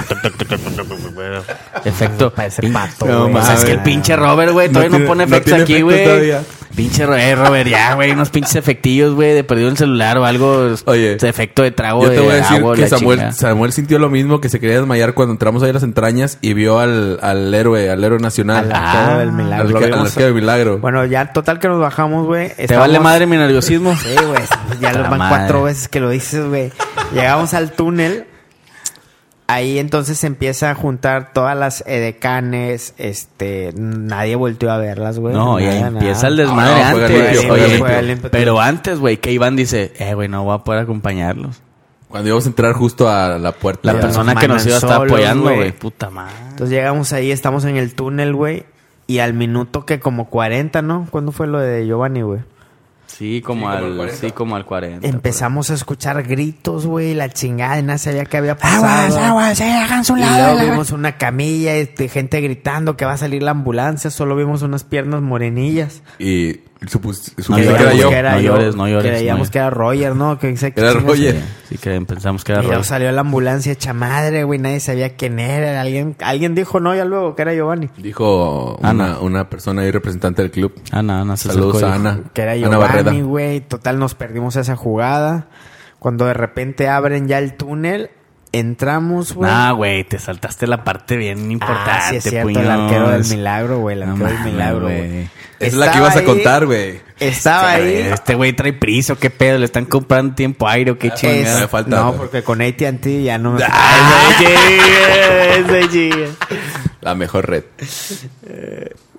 Efecto. 1.85 2.31
Parece 2.33 2.61
Pin- 2.61 2.73
pato, 2.73 3.05
No, 3.05 3.23
güey. 3.29 3.35
O 3.35 3.41
sea, 3.41 3.55
es 3.55 3.65
que 3.65 3.71
el 3.71 3.79
pinche 3.81 4.15
Robert, 4.15 4.51
güey, 4.51 4.67
No 4.67 4.73
todavía 4.73 4.89
no, 4.89 4.95
tiene- 4.97 5.07
pone 5.07 5.25
no 5.25 5.35
efectos 5.35 5.45
tiene 5.53 5.63
aquí, 5.63 5.73
efecto 5.73 6.15
güey. 6.15 6.31
Pinche 6.77 7.05
eh, 7.05 7.35
Robert, 7.35 7.67
ya, 7.67 7.95
güey, 7.95 8.11
unos 8.11 8.29
pinches 8.29 8.55
efectillos, 8.55 9.15
güey, 9.15 9.33
de 9.33 9.43
perdido 9.43 9.67
el 9.67 9.77
celular 9.77 10.19
o 10.19 10.25
algo. 10.25 10.75
Oye, 10.85 11.15
de 11.15 11.27
efecto 11.27 11.63
de 11.63 11.71
trago 11.71 12.03
Yo 12.03 12.09
te 12.09 12.15
de 12.17 12.21
voy 12.21 12.29
a 12.29 12.35
decir 12.35 12.57
agua, 12.57 12.75
que 12.75 12.87
Samuel, 13.33 13.73
sintió 13.73 13.97
lo 13.97 14.11
mismo, 14.11 14.39
que 14.39 14.47
se 14.47 14.59
quería 14.59 14.77
desmayar 14.77 15.15
cuando 15.15 15.31
entramos 15.31 15.63
ahí 15.63 15.71
a 15.71 15.73
las 15.73 15.81
entrañas 15.81 16.37
y 16.39 16.53
vio 16.53 16.77
al, 16.79 17.17
al 17.23 17.51
héroe, 17.51 17.89
al 17.89 18.03
héroe 18.03 18.19
nacional. 18.19 18.71
Al 18.71 18.73
arquero 18.73 19.17
del 19.17 19.31
milagro. 19.31 19.77
Al, 19.77 19.95
al 19.95 20.13
del 20.13 20.33
milagro. 20.35 20.77
Bueno, 20.77 21.03
ya 21.07 21.33
total 21.33 21.57
que 21.57 21.67
nos 21.67 21.81
bajamos, 21.81 22.27
güey. 22.27 22.51
¿Te 22.55 22.77
vale 22.77 22.99
madre 22.99 23.25
mi 23.25 23.37
nerviosismo? 23.37 23.95
Sí, 23.95 24.13
güey. 24.13 24.43
Ya 24.79 24.93
lo 24.93 25.01
van 25.09 25.17
madre. 25.17 25.35
cuatro 25.35 25.63
veces 25.63 25.87
que 25.87 25.99
lo 25.99 26.11
dices, 26.11 26.45
güey. 26.45 26.71
Llegamos 27.11 27.55
al 27.55 27.71
túnel. 27.71 28.27
Ahí 29.49 29.79
entonces 29.79 30.17
se 30.17 30.27
empieza 30.27 30.71
a 30.71 30.75
juntar 30.75 31.31
todas 31.33 31.57
las 31.57 31.81
edecanes. 31.87 32.93
Este, 32.97 33.71
nadie 33.75 34.35
volteó 34.35 34.71
a 34.71 34.77
verlas, 34.77 35.19
güey. 35.19 35.33
No, 35.33 35.57
y 35.59 35.63
ahí 35.65 35.75
Nada, 35.81 35.87
empieza 35.87 36.13
nada. 36.15 36.27
el 36.27 36.37
desmadre 36.37 36.73
No, 36.73 36.91
juega 36.91 37.05
antes. 37.07 37.09
limpio, 37.21 37.41
juega 37.47 37.53
Oye, 37.53 37.67
limpio. 37.67 37.85
Juega 37.85 38.01
limpio. 38.01 38.31
pero 38.31 38.59
antes, 38.59 38.99
güey, 38.99 39.17
que 39.17 39.31
Iván 39.31 39.55
dice, 39.55 39.93
eh, 39.99 40.13
güey, 40.15 40.27
no 40.27 40.43
voy 40.43 40.55
a 40.55 40.57
poder 40.59 40.81
acompañarlos. 40.81 41.61
Cuando 42.09 42.27
íbamos 42.29 42.45
a 42.45 42.49
entrar 42.49 42.73
justo 42.73 43.09
a 43.09 43.37
la 43.37 43.51
puerta. 43.53 43.93
La 43.93 43.99
persona 43.99 44.35
que 44.35 44.47
nos 44.49 44.65
iba 44.65 44.75
a 44.75 44.79
estar 44.79 45.05
apoyando, 45.05 45.43
güey. 45.43 45.55
güey, 45.55 45.71
puta 45.71 46.09
madre. 46.09 46.33
Entonces 46.49 46.69
llegamos 46.69 47.13
ahí, 47.13 47.31
estamos 47.31 47.63
en 47.65 47.77
el 47.77 47.95
túnel, 47.95 48.33
güey. 48.33 48.65
Y 49.07 49.19
al 49.19 49.33
minuto 49.33 49.85
que 49.85 49.99
como 50.01 50.29
40, 50.29 50.81
¿no? 50.81 51.07
¿Cuándo 51.09 51.31
fue 51.31 51.47
lo 51.47 51.59
de 51.59 51.85
Giovanni, 51.85 52.21
güey? 52.21 52.41
Sí, 53.17 53.41
como, 53.41 53.67
al 53.69 53.83
al, 53.83 53.95
40. 53.95 54.15
sí, 54.27 54.31
como 54.31 54.55
al 54.55 54.65
40. 54.65 55.07
Empezamos 55.07 55.71
a 55.71 55.73
escuchar 55.73 56.21
gritos, 56.21 56.85
güey, 56.85 57.15
la 57.15 57.29
chingada, 57.29 57.79
y 57.79 57.83
nadie 57.83 57.97
sabía 57.97 58.25
qué 58.25 58.37
había 58.37 58.55
pasado. 58.57 58.85
Aguas, 58.85 59.15
aguas, 59.17 59.59
eh, 59.61 59.71
hagan 59.71 60.05
su 60.05 60.15
Y 60.17 60.19
lado. 60.19 60.37
luego 60.53 60.57
la- 60.59 60.63
vimos 60.71 60.91
una 60.91 61.17
camilla, 61.17 61.73
este, 61.75 62.09
gente 62.09 62.41
gritando 62.41 62.95
que 62.95 63.05
va 63.05 63.13
a 63.13 63.17
salir 63.17 63.41
la 63.41 63.51
ambulancia, 63.51 64.11
solo 64.11 64.35
vimos 64.35 64.61
unas 64.61 64.83
piernas 64.83 65.21
morenillas. 65.23 66.03
Y 66.19 66.57
supus- 66.85 67.33
No 67.49 67.55
que 67.57 67.97
yo. 67.97 68.09
que 68.09 68.15
era 68.15 68.33
No 68.35 68.39
yo. 68.39 68.51
llores, 68.53 68.75
no 68.75 68.87
llores, 68.87 69.11
Creíamos 69.11 69.47
no 69.47 69.51
que 69.51 69.57
era 69.57 69.69
Roger, 69.69 70.15
¿no? 70.15 70.37
Que, 70.39 70.53
que- 70.53 70.73
Era 70.75 70.93
Roger. 70.93 71.35
Sí, 71.35 71.41
sí, 71.69 71.77
que 71.77 71.99
pensamos 72.01 72.43
que 72.43 72.51
era 72.51 72.61
Y 72.61 72.65
luego 72.65 72.81
Roy. 72.81 72.87
salió 72.87 73.11
la 73.11 73.21
ambulancia 73.21 73.71
hecha 73.71 73.93
madre, 73.93 74.43
güey, 74.43 74.59
nadie 74.59 74.79
sabía 74.79 75.15
quién 75.15 75.39
era. 75.39 75.81
Alguien, 75.81 76.15
alguien 76.21 76.53
dijo 76.55 76.79
no, 76.79 76.95
ya 76.95 77.05
luego 77.05 77.35
que 77.35 77.41
era 77.41 77.53
Giovanni. 77.53 77.89
Dijo 77.97 78.77
Ana. 78.83 79.05
una, 79.05 79.19
una 79.19 79.49
persona 79.49 79.81
ahí 79.81 79.91
representante 79.91 80.41
del 80.41 80.51
club. 80.51 80.73
Ana, 80.91 81.21
Ana, 81.21 81.35
se 81.37 81.49
Saludos 81.49 81.81
y 81.81 81.85
a 81.85 81.93
Ana. 81.95 82.19
Que 82.33 82.41
era. 82.43 82.55
Giovanni, 82.55 83.21
güey. 83.21 83.61
Total, 83.61 83.97
nos 83.99 84.13
perdimos 84.15 84.55
esa 84.55 84.75
jugada. 84.75 85.47
Cuando 85.99 86.25
de 86.25 86.33
repente 86.35 86.87
abren 86.89 87.27
ya 87.27 87.39
el 87.39 87.55
túnel, 87.55 88.11
entramos, 88.59 89.33
güey. 89.33 89.49
Nah, 89.49 89.71
güey, 89.71 90.03
te 90.03 90.19
saltaste 90.19 90.67
la 90.67 90.83
parte 90.83 91.17
bien 91.17 91.49
importante, 91.51 91.91
Ah, 91.91 92.07
sí 92.09 92.15
es 92.17 92.23
cierto, 92.23 92.49
el 92.59 92.69
arquero 92.69 93.09
del 93.09 93.25
milagro, 93.25 93.79
güey, 93.79 93.99
el 93.99 94.05
No 94.05 94.11
arquero 94.13 94.29
del 94.29 94.39
milagro, 94.53 94.81
güey. 94.83 95.29
Es 95.59 95.73
la 95.73 95.91
que 95.91 95.97
ibas 95.97 96.15
a 96.15 96.23
contar, 96.23 96.65
güey. 96.67 97.01
Estaba 97.19 97.71
ahí. 97.71 98.09
Este 98.13 98.35
güey 98.35 98.53
trae 98.53 98.73
prisa, 98.73 99.13
¿o 99.13 99.15
¿qué 99.15 99.31
pedo? 99.31 99.57
¿Le 99.57 99.65
están 99.65 99.85
comprando 99.85 100.35
tiempo 100.35 100.67
aire 100.67 100.91
o 100.91 100.99
qué 100.99 101.07
Es- 101.07 101.15
chingada? 101.15 101.61
me 101.61 101.67
falta, 101.67 101.95
no, 101.95 102.13
porque 102.13 102.43
con 102.43 102.61
AT&T 102.61 103.23
ya 103.23 103.39
no 103.39 103.53
me... 103.53 103.59
Chica. 103.59 103.73
La 107.01 107.15
mejor 107.15 107.49
red. 107.49 107.63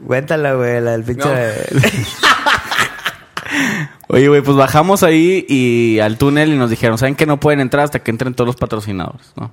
Cuéntala, 0.07 0.53
güey, 0.55 0.81
la 0.81 0.93
del 0.93 1.03
pinche... 1.05 1.29
No. 1.73 1.81
Oye, 4.09 4.29
güey, 4.29 4.41
pues 4.41 4.57
bajamos 4.57 5.03
ahí 5.03 5.45
y 5.49 5.99
al 6.01 6.17
túnel 6.17 6.53
y 6.53 6.57
nos 6.57 6.71
dijeron, 6.71 6.97
¿saben 6.97 7.15
que 7.15 7.27
no 7.27 7.39
pueden 7.39 7.61
entrar 7.61 7.85
hasta 7.85 8.03
que 8.03 8.11
entren 8.11 8.35
todos 8.35 8.47
los 8.47 8.57
patrocinadores, 8.57 9.33
no? 9.37 9.51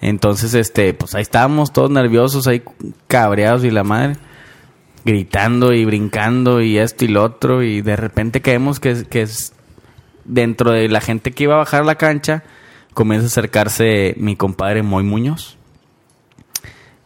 Entonces, 0.00 0.54
este, 0.54 0.94
pues 0.94 1.14
ahí 1.14 1.22
estábamos 1.22 1.72
todos 1.72 1.90
nerviosos, 1.90 2.46
ahí 2.46 2.62
cabreados 3.08 3.64
y 3.64 3.70
la 3.70 3.82
madre, 3.82 4.16
gritando 5.04 5.72
y 5.72 5.84
brincando 5.84 6.60
y 6.60 6.78
esto 6.78 7.04
y 7.04 7.08
lo 7.08 7.24
otro 7.24 7.62
y 7.62 7.82
de 7.82 7.96
repente 7.96 8.40
caemos 8.42 8.80
que, 8.80 9.04
que 9.08 9.22
es 9.22 9.54
dentro 10.24 10.70
de 10.70 10.88
la 10.88 11.00
gente 11.00 11.32
que 11.32 11.44
iba 11.44 11.54
a 11.54 11.58
bajar 11.58 11.84
la 11.84 11.96
cancha, 11.96 12.44
comienza 12.92 13.26
a 13.26 13.28
acercarse 13.28 14.14
mi 14.18 14.36
compadre 14.36 14.82
Moy 14.82 15.02
Muñoz. 15.02 15.58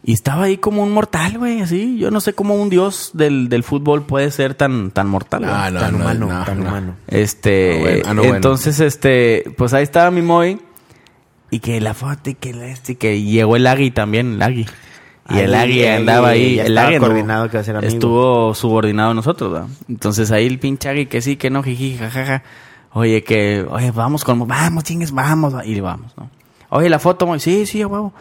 Y 0.01 0.13
estaba 0.13 0.43
ahí 0.45 0.57
como 0.57 0.81
un 0.83 0.91
mortal, 0.93 1.37
güey, 1.37 1.61
así. 1.61 1.97
Yo 1.97 2.09
no 2.09 2.21
sé 2.21 2.33
cómo 2.33 2.55
un 2.55 2.69
dios 2.69 3.11
del, 3.13 3.49
del 3.49 3.63
fútbol 3.63 4.03
puede 4.03 4.31
ser 4.31 4.55
tan, 4.55 4.91
tan 4.91 5.07
mortal. 5.07 5.41
güey. 5.41 5.51
Ah, 5.53 5.69
no, 5.71 5.79
tan 5.79 5.91
no, 5.91 5.97
humano, 5.99 6.25
no, 6.27 6.45
tan 6.45 6.59
no. 6.63 6.69
humano. 6.69 6.95
Este, 7.07 7.75
Ah, 7.75 7.79
bueno. 7.81 8.03
Ah, 8.05 8.13
no, 8.13 8.21
bueno. 8.21 8.35
entonces, 8.37 8.79
este, 8.79 9.43
pues 9.57 9.73
ahí 9.73 9.83
estaba 9.83 10.09
mi 10.11 10.21
Moy. 10.21 10.59
Y 11.51 11.59
que 11.59 11.81
la 11.81 11.93
foto 11.93 12.29
y 12.29 12.35
que 12.35 12.53
la 12.53 12.67
este, 12.67 12.93
y 12.93 12.95
que 12.95 13.21
llegó 13.21 13.55
el 13.55 13.67
Agui 13.67 13.91
también, 13.91 14.33
el 14.35 14.41
Agui. 14.41 14.67
Y 15.31 15.37
el 15.39 15.53
Agui, 15.53 15.85
andaba 15.85 16.29
ahí. 16.29 16.55
ya 16.55 16.65
el 16.65 16.77
Agui 16.77 16.95
no, 16.95 17.01
coordinado 17.01 17.49
que 17.49 17.57
iba 17.57 17.61
a 17.61 17.63
ser 17.63 17.75
amigo. 17.75 17.91
Estuvo 17.91 18.53
subordinado 18.55 19.11
a 19.11 19.13
nosotros, 19.13 19.51
¿verdad? 19.51 19.67
Entonces 19.89 20.31
ahí 20.31 20.47
el 20.47 20.59
pinche 20.59 20.87
Agui 20.89 21.07
que 21.07 21.21
sí, 21.21 21.35
que 21.35 21.49
no, 21.49 21.61
jiji, 21.61 21.97
jajaja. 21.97 22.43
Oye, 22.93 23.23
que, 23.23 23.65
oye, 23.69 23.91
vamos 23.91 24.23
con, 24.23 24.47
vamos, 24.47 24.83
chingues, 24.85 25.11
vamos. 25.11 25.53
Y 25.65 25.75
le 25.75 25.81
vamos, 25.81 26.13
¿no? 26.17 26.29
Oye, 26.69 26.87
la 26.89 26.99
foto, 26.99 27.25
Moy, 27.27 27.39
sí, 27.39 27.65
sí, 27.65 27.83
huevo. 27.83 28.13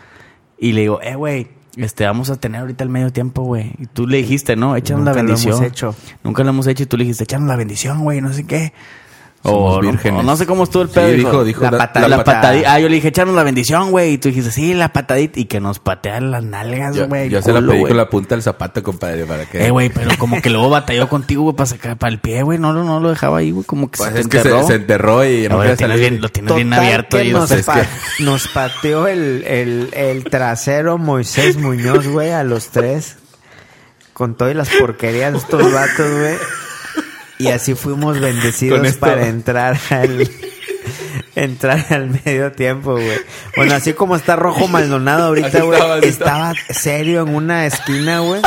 Y 0.58 0.72
le 0.72 0.80
digo, 0.82 1.00
eh, 1.02 1.14
güey, 1.14 1.48
este, 1.78 2.04
vamos 2.04 2.30
a 2.30 2.36
tener 2.36 2.60
ahorita 2.60 2.84
el 2.84 2.90
medio 2.90 3.12
tiempo, 3.12 3.42
güey. 3.42 3.72
Y 3.78 3.86
tú 3.86 4.06
le 4.06 4.18
dijiste, 4.18 4.56
¿no? 4.56 4.76
Échanos 4.76 5.04
la 5.04 5.12
Nunca 5.12 5.22
lo 5.22 5.28
hemos 5.30 5.44
bendición. 5.44 5.64
hecho. 5.66 5.94
Nunca 6.24 6.44
lo 6.44 6.50
hemos 6.50 6.66
hecho 6.66 6.82
y 6.82 6.86
tú 6.86 6.96
le 6.96 7.04
dijiste, 7.04 7.24
échanos 7.24 7.48
la 7.48 7.56
bendición, 7.56 8.02
güey, 8.04 8.20
no 8.20 8.32
sé 8.32 8.44
qué. 8.46 8.72
O, 9.44 9.76
no- 9.76 9.80
vírgenes. 9.80 10.20
o 10.20 10.22
no 10.24 10.36
sé 10.36 10.46
cómo 10.46 10.64
estuvo 10.64 10.82
el 10.82 10.88
Sí, 10.88 10.94
pedo. 10.96 11.12
dijo, 11.12 11.44
dijo, 11.44 11.62
la 11.62 11.70
patada. 11.70 12.08
La, 12.08 12.24
patadita. 12.24 12.72
Ah, 12.74 12.80
yo 12.80 12.88
le 12.88 12.96
dije, 12.96 13.08
échanos 13.08 13.34
la 13.36 13.44
bendición, 13.44 13.92
güey. 13.92 14.14
Y 14.14 14.18
tú 14.18 14.28
dijiste, 14.28 14.50
sí, 14.50 14.74
la 14.74 14.92
patadita. 14.92 15.38
Y 15.38 15.44
que 15.44 15.60
nos 15.60 15.78
patean 15.78 16.32
las 16.32 16.42
nalgas, 16.42 16.96
Yo, 16.96 17.06
güey. 17.06 17.30
yo 17.30 17.40
se 17.40 17.52
la 17.52 17.60
pedí 17.60 17.78
güey. 17.78 17.84
con 17.84 17.96
la 17.96 18.10
punta 18.10 18.34
del 18.34 18.42
zapato, 18.42 18.82
compadre, 18.82 19.24
para 19.26 19.46
que... 19.46 19.64
Eh, 19.64 19.70
güey, 19.70 19.90
pero 19.90 20.10
como 20.18 20.42
que 20.42 20.50
luego 20.50 20.68
batalló 20.70 21.08
contigo, 21.08 21.44
güey, 21.44 21.54
para 21.56 21.66
sacar 21.68 21.96
para 21.96 22.12
el 22.12 22.18
pie, 22.18 22.42
güey. 22.42 22.58
No, 22.58 22.72
no, 22.72 22.82
no 22.82 22.98
lo 22.98 23.10
dejaba 23.10 23.38
ahí, 23.38 23.52
güey. 23.52 23.64
Como 23.64 23.88
que 23.90 23.98
Pues 23.98 24.12
se 24.12 24.20
es 24.20 24.28
te 24.28 24.36
que 24.38 24.42
se, 24.42 24.48
enterró. 24.48 24.66
se 24.66 24.74
enterró 24.74 25.24
y 25.24 25.48
no 25.48 25.62
lo 25.64 25.76
tienes 25.76 26.00
bien, 26.00 26.20
lo 26.20 26.28
tienes 26.30 26.54
bien 26.56 26.68
Total 26.70 26.84
abierto. 26.84 27.16
que 27.18 27.24
Y 27.24 27.32
nos, 27.32 27.52
pa- 27.62 27.80
que- 27.80 28.24
nos 28.24 28.48
pateó 28.48 29.06
el, 29.06 29.44
el, 29.46 29.90
el 29.94 30.24
trasero 30.24 30.98
Moisés 30.98 31.56
Muñoz, 31.56 32.08
güey, 32.08 32.32
a 32.32 32.42
los 32.42 32.68
tres. 32.70 33.16
Con 34.12 34.34
todas 34.36 34.56
las 34.56 34.68
porquerías 34.70 35.30
de 35.32 35.38
estos 35.38 35.72
vatos, 35.72 36.10
güey. 36.10 36.34
Y 37.38 37.48
así 37.48 37.74
fuimos 37.74 38.20
bendecidos 38.20 38.96
para 38.96 39.26
entrar 39.28 39.78
al... 39.90 40.28
Entrar 41.34 41.84
al 41.90 42.10
medio 42.24 42.50
tiempo, 42.50 42.92
güey. 42.94 43.18
Bueno, 43.54 43.74
así 43.74 43.92
como 43.92 44.16
está 44.16 44.34
Rojo 44.34 44.66
Maldonado 44.66 45.26
ahorita, 45.26 45.62
güey. 45.62 45.80
estaba, 46.02 46.52
serio 46.70 47.22
en 47.22 47.32
una 47.34 47.64
esquina, 47.66 48.18
güey. 48.20 48.42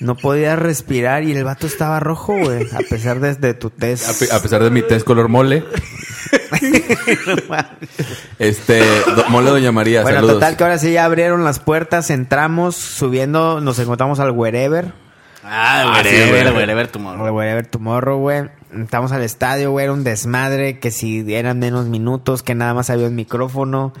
No 0.00 0.16
podía 0.16 0.54
respirar 0.54 1.22
y 1.22 1.32
el 1.32 1.44
vato 1.44 1.66
estaba 1.66 1.98
rojo, 1.98 2.36
güey. 2.36 2.66
A 2.74 2.80
pesar 2.90 3.20
de, 3.20 3.34
de 3.36 3.54
tu 3.54 3.68
A, 3.68 3.70
test. 3.70 4.18
pe- 4.18 4.34
a 4.34 4.40
pesar 4.42 4.62
de 4.62 4.68
mi 4.70 4.82
test 4.82 5.06
color 5.06 5.28
mole. 5.28 5.64
este, 8.38 8.80
do- 9.16 9.24
mole 9.28 9.50
Doña 9.50 9.72
María, 9.72 10.02
Bueno, 10.02 10.16
saludos. 10.18 10.34
total 10.36 10.56
que 10.56 10.64
ahora 10.64 10.78
sí 10.78 10.92
ya 10.92 11.04
abrieron 11.04 11.44
las 11.44 11.58
puertas, 11.58 12.10
entramos, 12.10 12.76
subiendo, 12.76 13.60
nos 13.60 13.78
encontramos 13.78 14.20
al 14.20 14.30
Wherever. 14.32 14.92
Ah, 15.42 15.94
Ah, 15.96 16.02
sí, 16.02 16.10
güey, 16.10 16.30
güey. 16.30 16.52
güey, 16.52 16.74
güey, 16.74 16.86
tu 16.88 16.98
Al 16.98 17.04
morro. 17.04 17.34
Wherever 17.34 17.66
Tomorrow, 17.66 18.18
güey. 18.18 18.50
Entramos 18.72 19.10
al 19.12 19.22
estadio, 19.22 19.70
güey, 19.70 19.84
era 19.84 19.92
un 19.92 20.04
desmadre, 20.04 20.78
que 20.78 20.90
si 20.90 21.24
eran 21.34 21.58
menos 21.58 21.86
minutos, 21.86 22.42
que 22.42 22.54
nada 22.54 22.74
más 22.74 22.90
había 22.90 23.06
un 23.06 23.14
micrófono. 23.14 23.92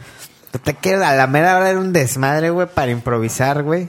Total 0.52 0.76
que 0.76 0.94
a 0.94 1.14
la 1.14 1.26
mera 1.26 1.56
hora 1.56 1.70
era 1.70 1.78
un 1.80 1.92
desmadre, 1.92 2.50
güey, 2.50 2.66
para 2.72 2.90
improvisar, 2.90 3.62
güey. 3.62 3.88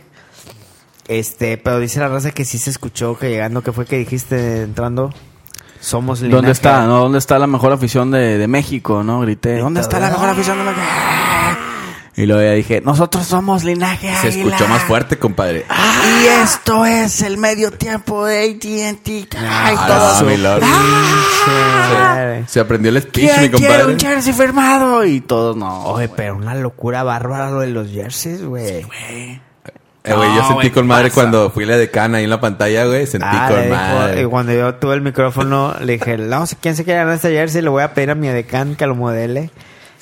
Este, 1.07 1.57
pero 1.57 1.79
dice 1.79 1.99
la 1.99 2.07
raza 2.07 2.31
que 2.31 2.45
sí 2.45 2.57
se 2.57 2.69
escuchó 2.69 3.17
que 3.17 3.29
llegando, 3.29 3.61
que 3.63 3.71
fue 3.73 3.85
que 3.85 3.97
dijiste 3.97 4.61
entrando? 4.61 5.13
Somos 5.81 6.21
linaje. 6.21 6.35
¿Dónde 6.37 6.51
está? 6.51 6.85
No, 6.85 6.99
¿dónde 6.99 7.17
está 7.17 7.37
la 7.39 7.47
mejor 7.47 7.73
afición 7.73 8.11
de, 8.11 8.37
de 8.37 8.47
México? 8.47 9.03
¿No? 9.03 9.19
Grité. 9.21 9.57
¿Dónde 9.57 9.81
está 9.81 9.99
la 9.99 10.09
mejor 10.11 10.29
afición 10.29 10.57
de 10.59 10.63
México? 10.65 10.81
Y 12.15 12.25
luego 12.25 12.41
ya 12.41 12.51
dije, 12.51 12.81
nosotros 12.81 13.25
somos 13.25 13.63
linaje 13.63 14.13
Se 14.21 14.27
Águila. 14.27 14.47
escuchó 14.55 14.67
más 14.67 14.83
fuerte, 14.83 15.17
compadre. 15.17 15.65
Y 16.21 16.25
esto 16.43 16.85
es 16.85 17.21
el 17.21 17.37
medio 17.37 17.71
tiempo 17.71 18.25
de 18.25 18.43
AT&T. 18.51 19.29
Ay, 19.37 19.75
Ah, 19.77 20.21
mi 20.27 20.35
lord. 20.37 20.61
Madre. 20.61 22.43
Se 22.47 22.59
aprendió 22.59 22.91
el 22.91 23.01
speech, 23.01 23.23
mi 23.23 23.29
¿Quién 23.29 23.51
quiere 23.51 23.67
compadre. 23.75 23.93
un 23.93 23.99
jersey 23.99 24.33
firmado? 24.33 25.05
Y 25.05 25.21
todos, 25.21 25.55
no. 25.55 25.83
Oye, 25.85 26.09
pero 26.09 26.35
una 26.35 26.53
locura 26.55 27.03
bárbara 27.03 27.49
lo 27.49 27.61
de 27.61 27.67
los 27.67 27.89
jerseys, 27.89 28.43
güey. 28.43 28.85
Eh, 30.03 30.15
güey, 30.15 30.35
yo 30.35 30.47
sentí 30.47 30.71
con 30.71 30.87
madre 30.87 31.05
pasa. 31.09 31.13
cuando 31.21 31.51
fui 31.51 31.63
la 31.65 31.77
decana 31.77 32.17
ahí 32.17 32.23
en 32.23 32.29
la 32.31 32.41
pantalla, 32.41 32.85
güey. 32.85 33.05
Sentí 33.07 33.27
Ah, 33.29 33.47
con 33.49 33.61
dijo- 33.61 33.75
madre. 33.75 34.21
y 34.21 34.25
cuando 34.25 34.51
yo 34.53 34.75
tuve 34.75 34.95
el 34.95 35.01
micrófono, 35.01 35.75
le 35.79 35.93
dije, 35.93 36.17
no 36.17 36.45
sé 36.47 36.57
quién 36.59 36.75
se 36.75 36.83
quiere 36.83 36.99
ganar 36.99 37.15
este 37.15 37.31
jersey, 37.31 37.61
le 37.61 37.69
voy 37.69 37.83
a 37.83 37.93
pedir 37.93 38.09
a 38.11 38.15
mi 38.15 38.27
decán 38.27 38.75
que 38.75 38.85
lo 38.87 38.95
modele. 38.95 39.51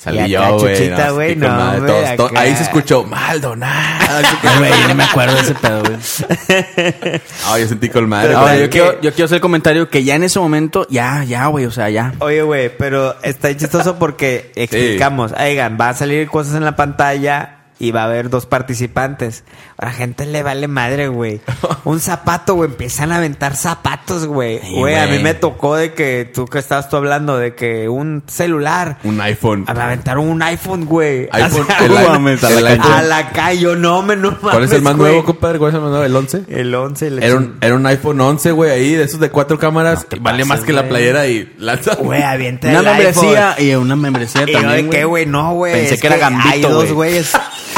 Salí 0.00 0.18
Y 0.20 0.30
yo, 0.30 0.40
acá, 0.40 0.50
güey. 0.52 0.76
Chuchita, 0.76 1.06
no, 1.08 1.14
güey, 1.14 1.36
no, 1.36 2.16
todos-. 2.16 2.32
Ahí 2.34 2.56
se 2.56 2.62
escuchó 2.62 3.04
Maldonado. 3.04 4.00
Güey, 4.58 4.72
no 4.88 4.94
me 4.94 5.04
acuerdo 5.04 5.34
de 5.34 5.40
ese 5.42 5.54
pedo, 5.54 5.82
güey. 5.82 5.96
Ah, 7.46 7.58
yo 7.58 7.68
sentí 7.68 7.88
con 7.90 8.08
madre. 8.08 8.34
Ahora, 8.34 8.56
yo 8.56 8.70
quiero, 8.70 9.00
yo 9.00 9.12
quiero 9.12 9.26
hacer 9.26 9.36
el 9.36 9.40
comentario 9.42 9.90
que 9.90 10.02
ya 10.02 10.14
en 10.14 10.24
ese 10.24 10.38
momento, 10.38 10.86
ya, 10.88 11.22
ya, 11.24 11.46
güey, 11.46 11.66
o 11.66 11.70
sea, 11.70 11.90
ya. 11.90 12.14
Oye, 12.20 12.42
güey, 12.42 12.74
pero 12.76 13.16
está 13.22 13.54
chistoso 13.54 13.98
porque 13.98 14.52
explicamos, 14.54 15.32
oigan, 15.38 15.76
va 15.78 15.90
a 15.90 15.94
salir 15.94 16.28
cosas 16.28 16.54
en 16.54 16.64
la 16.64 16.76
pantalla 16.76 17.59
y 17.80 17.90
va 17.90 18.02
a 18.02 18.04
haber 18.04 18.30
dos 18.30 18.46
participantes. 18.46 19.42
A 19.76 19.86
la 19.86 19.92
gente 19.92 20.26
le 20.26 20.42
vale 20.44 20.68
madre, 20.68 21.08
güey. 21.08 21.40
Un 21.84 21.98
zapato, 21.98 22.54
güey, 22.54 22.70
empiezan 22.70 23.10
a 23.10 23.16
aventar 23.16 23.56
zapatos, 23.56 24.26
güey. 24.26 24.60
Sí, 24.60 24.74
Güey, 24.76 24.94
a 24.96 25.04
mí 25.06 25.12
güey. 25.12 25.22
me 25.24 25.34
tocó 25.34 25.74
de 25.76 25.94
que 25.94 26.30
tú 26.32 26.44
que 26.46 26.58
estabas 26.58 26.88
tú 26.88 26.96
hablando 26.96 27.38
de 27.38 27.54
que 27.54 27.88
un 27.88 28.22
celular. 28.28 28.98
Un 29.04 29.20
iPhone. 29.20 29.64
Me 29.74 29.82
aventaron 29.82 30.28
un 30.28 30.42
iPhone, 30.42 30.84
güey. 30.84 31.28
iPhone, 31.32 31.62
O 31.62 31.66
sea, 31.66 31.78
el, 31.86 31.90
güey, 31.92 32.06
mames, 32.06 32.44
a 32.44 32.50
la 32.50 32.72
el 33.00 33.12
a 33.12 33.30
calle, 33.32 33.60
yo 33.60 33.74
no 33.76 34.02
me 34.02 34.14
no 34.16 34.38
¿Cuál 34.38 34.64
es 34.64 34.72
el 34.72 34.82
mames, 34.82 34.82
más 34.82 34.96
güey. 34.96 35.12
nuevo, 35.12 35.24
compadre? 35.26 35.58
¿Cuál 35.58 35.70
es 35.70 35.74
el 35.74 35.80
más 35.80 35.90
nuevo? 35.90 36.04
¿El 36.04 36.14
11? 36.16 36.44
El 36.48 36.74
11. 36.74 37.10
le 37.10 37.26
Era 37.26 37.36
un, 37.36 37.56
era 37.60 37.74
un 37.74 37.86
iPhone 37.86 38.20
11, 38.20 38.52
güey, 38.52 38.70
ahí, 38.70 38.92
de 38.94 39.04
esos 39.04 39.18
de 39.20 39.30
cuatro 39.30 39.58
cámaras. 39.58 40.06
te 40.06 40.16
vale 40.20 40.38
pases, 40.44 40.46
más 40.48 40.60
que 40.60 40.72
la 40.74 40.82
güey. 40.82 40.90
playera 40.90 41.26
y 41.26 41.50
lanza. 41.58 41.94
Güey, 41.94 42.22
avienta 42.22 42.68
Una 42.68 42.78
el 42.80 42.84
membresía 42.84 43.50
iPhone. 43.52 43.66
y 43.66 43.74
una 43.74 43.96
membresía 43.96 44.42
Y 44.46 44.52
yo 44.52 44.60
también, 44.60 44.90
de 44.90 44.96
qué, 44.98 45.04
güey, 45.04 45.24
no, 45.26 45.54
güey. 45.54 45.72
Pensé 45.72 45.94
es 45.94 46.00
que 46.02 46.06
era 46.08 46.18
Gambito, 46.18 46.48
Hay 46.50 46.60
dos 46.60 46.92
güey. 46.92 46.92
güeyes. 47.12 47.32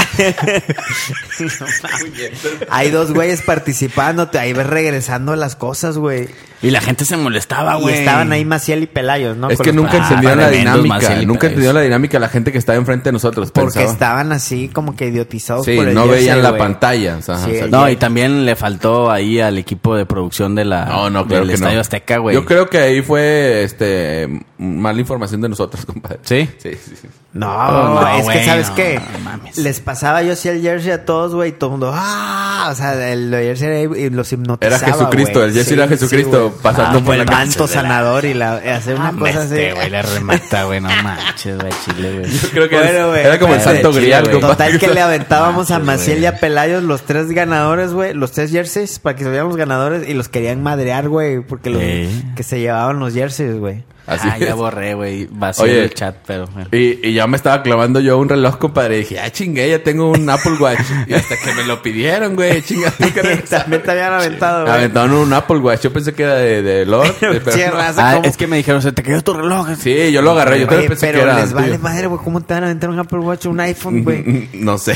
No 1.40 1.46
hay 2.70 2.90
dos 2.90 3.12
güeyes 3.12 3.42
participando. 3.42 4.28
te- 4.28 4.38
Ahí 4.38 4.52
ves 4.52 4.66
regresando 4.66 5.36
las 5.36 5.56
cosas, 5.56 5.98
güey. 5.98 6.28
Y 6.64 6.70
la 6.70 6.80
gente 6.80 7.04
se 7.04 7.16
molestaba, 7.16 7.76
Y 7.78 7.82
güey. 7.82 7.98
estaban 7.98 8.30
ahí 8.30 8.44
Maciel 8.44 8.84
y 8.84 8.86
Pelayos, 8.86 9.36
¿no? 9.36 9.50
Es 9.50 9.56
Con 9.56 9.64
que 9.64 9.72
nunca 9.72 9.94
Ah, 9.94 9.96
entendieron 10.04 10.38
la 10.38 10.48
dinámica. 10.50 11.16
Nunca 11.26 11.46
entendieron 11.48 11.74
la 11.74 11.80
dinámica 11.82 12.18
la 12.20 12.28
gente 12.28 12.52
que 12.52 12.58
estaba 12.58 12.78
enfrente 12.78 13.06
de 13.08 13.12
nosotros. 13.14 13.50
Porque 13.50 13.64
pensaba. 13.78 13.92
estaban 13.92 14.32
así 14.32 14.68
como 14.68 14.94
que 14.94 15.08
idiotizados 15.08 15.64
Sí, 15.64 15.74
por 15.74 15.88
el 15.88 15.94
no 15.94 16.02
jersey, 16.04 16.20
veían 16.20 16.42
la 16.42 16.56
pantalla. 16.56 17.16
o 17.16 17.22
sea, 17.22 17.38
Sí, 17.38 17.50
o 17.50 17.54
sea, 17.54 17.66
No, 17.66 17.88
y 17.90 17.96
también 17.96 18.44
le 18.46 18.54
faltó 18.54 19.10
ahí 19.10 19.40
al 19.40 19.58
equipo 19.58 19.96
de 19.96 20.06
producción 20.06 20.54
de 20.54 20.64
la, 20.64 20.84
No, 20.84 21.10
no, 21.10 21.26
claro 21.26 21.40
del 21.40 21.48
no. 21.48 21.54
Estadio 21.54 21.80
Azteca, 21.80 22.18
güey. 22.18 22.34
Yo 22.36 22.44
creo 22.44 22.70
que 22.70 22.78
ahí 22.78 23.02
fue 23.02 23.64
este 23.64 24.28
mala 24.58 25.00
información 25.00 25.40
de 25.40 25.48
nosotros, 25.48 25.84
compadre. 25.86 26.20
¿Sí? 26.22 26.48
Sí, 26.58 26.70
sí, 26.74 26.94
sí. 27.02 27.08
No, 27.32 27.50
Oh, 27.50 28.00
no, 28.02 28.18
es 28.18 28.28
que 28.28 28.44
sabes 28.44 28.70
qué, 28.70 29.00
mames. 29.24 29.56
les 29.56 29.80
pasaba 29.80 30.11
yo 30.20 30.34
así 30.34 30.48
el 30.50 30.60
jersey 30.60 30.90
a 30.90 31.04
todos, 31.06 31.34
güey, 31.34 31.50
y 31.50 31.52
todo 31.52 31.68
el 31.68 31.70
mundo, 31.78 31.92
ah, 31.94 32.68
o 32.70 32.74
sea, 32.74 33.10
el 33.12 33.30
jersey 33.30 33.68
era- 33.68 33.98
y 33.98 34.10
los 34.10 34.30
hipnotizaba, 34.32 34.76
Era 34.76 34.92
Jesucristo, 34.92 35.42
el 35.44 35.54
jersey 35.54 35.74
era 35.74 35.88
Jesucristo 35.88 36.52
pasando 36.60 36.98
Ah, 36.98 37.02
por 37.04 37.14
el 37.14 37.24
la 37.24 37.32
manto 37.32 37.66
sanador 37.66 38.24
y 38.26 38.34
la, 38.34 38.56
hacer 38.56 38.96
una 38.96 39.08
Hombre, 39.08 39.32
cosa 39.32 39.44
así. 39.44 39.54
este 39.54 39.72
güey 39.74 39.88
le 39.90 40.02
remata, 40.02 40.64
güey, 40.64 40.80
no 40.80 40.88
manches, 41.02 41.56
güey, 41.58 41.72
chile, 41.84 42.18
güey. 42.18 42.30
Yo 42.30 42.48
creo 42.50 42.68
que 42.68 42.76
Bueno, 42.76 42.98
es- 42.98 43.06
güey, 43.06 43.20
era 43.24 43.38
como 43.38 43.54
el 43.54 43.60
santo 43.62 43.88
Chile, 43.90 44.00
grial, 44.02 44.22
güey. 44.24 44.32
compadre. 44.34 44.54
Total 44.72 44.78
que 44.80 44.88
le 44.94 45.00
aventábamos 45.00 45.70
a 45.70 45.78
Maciel 45.78 46.18
y 46.22 46.26
a 46.26 46.36
Pelayos 46.38 46.82
los 46.82 47.02
tres 47.02 47.30
ganadores, 47.30 47.92
güey, 47.94 48.12
los 48.12 48.32
tres 48.32 48.50
jerseys 48.50 48.98
para 48.98 49.16
que 49.16 49.24
se 49.24 49.30
vean 49.30 49.46
los 49.48 49.56
ganadores 49.56 50.08
y 50.08 50.14
los 50.14 50.28
querían 50.28 50.62
madrear, 50.62 51.08
güey, 51.08 51.40
porque 51.40 51.70
los 51.70 51.80
Sí. 51.80 52.24
que 52.36 52.42
se 52.42 52.58
llevaban 52.60 52.98
los 52.98 53.14
jerseys, 53.14 53.56
güey. 53.58 53.84
Así 54.06 54.28
ah, 54.30 54.36
ya 54.38 54.48
es. 54.48 54.54
borré, 54.56 54.94
güey. 54.94 55.28
Vacío 55.30 55.64
Oye. 55.64 55.84
el 55.84 55.94
chat, 55.94 56.16
pero... 56.26 56.46
bueno. 56.48 56.68
Y, 56.72 56.98
y 57.08 57.12
ya 57.14 57.26
me 57.26 57.36
estaba 57.36 57.62
clavando 57.62 58.00
yo 58.00 58.18
un 58.18 58.28
reloj, 58.28 58.58
compadre. 58.58 58.96
Y 58.96 58.98
dije, 59.00 59.20
ah, 59.20 59.30
chingue, 59.30 59.68
ya 59.70 59.82
tengo 59.82 60.10
un 60.10 60.28
Apple 60.28 60.54
Watch. 60.58 60.80
Y 61.06 61.14
hasta 61.14 61.36
que 61.36 61.52
me 61.54 61.64
lo 61.64 61.80
pidieron, 61.82 62.34
güey, 62.34 62.62
chinga. 62.62 62.90
También 63.50 63.82
te 63.82 63.90
habían 63.90 64.12
aventado, 64.12 64.62
güey. 64.64 64.74
aventaron 64.74 65.12
un 65.14 65.32
Apple 65.32 65.58
Watch. 65.58 65.82
Yo 65.82 65.92
pensé 65.92 66.12
que 66.14 66.24
era 66.24 66.34
de, 66.34 66.62
de 66.62 66.84
Lord. 66.86 67.14
de- 67.20 67.40
pero 67.40 67.56
Ah, 67.74 68.20
es 68.24 68.36
que 68.36 68.46
me 68.46 68.56
dijeron, 68.56 68.82
se 68.82 68.92
te 68.92 69.02
cayó 69.02 69.22
tu 69.22 69.34
reloj. 69.34 69.68
Sí, 69.78 70.10
yo 70.12 70.20
lo 70.22 70.32
agarré. 70.32 70.60
Yo 70.60 70.66
también 70.66 70.88
pensé 70.88 71.06
pero 71.06 71.18
que 71.18 71.24
era 71.24 71.40
les 71.40 71.52
vale 71.52 71.78
madre, 71.78 72.06
güey. 72.08 72.20
¿Cómo 72.22 72.40
te 72.40 72.54
van 72.54 72.64
a 72.64 72.66
aventar 72.66 72.90
un 72.90 72.98
Apple 72.98 73.18
Watch 73.20 73.46
o 73.46 73.50
un 73.50 73.60
iPhone, 73.60 74.02
güey? 74.02 74.48
No 74.54 74.78
sé. 74.78 74.92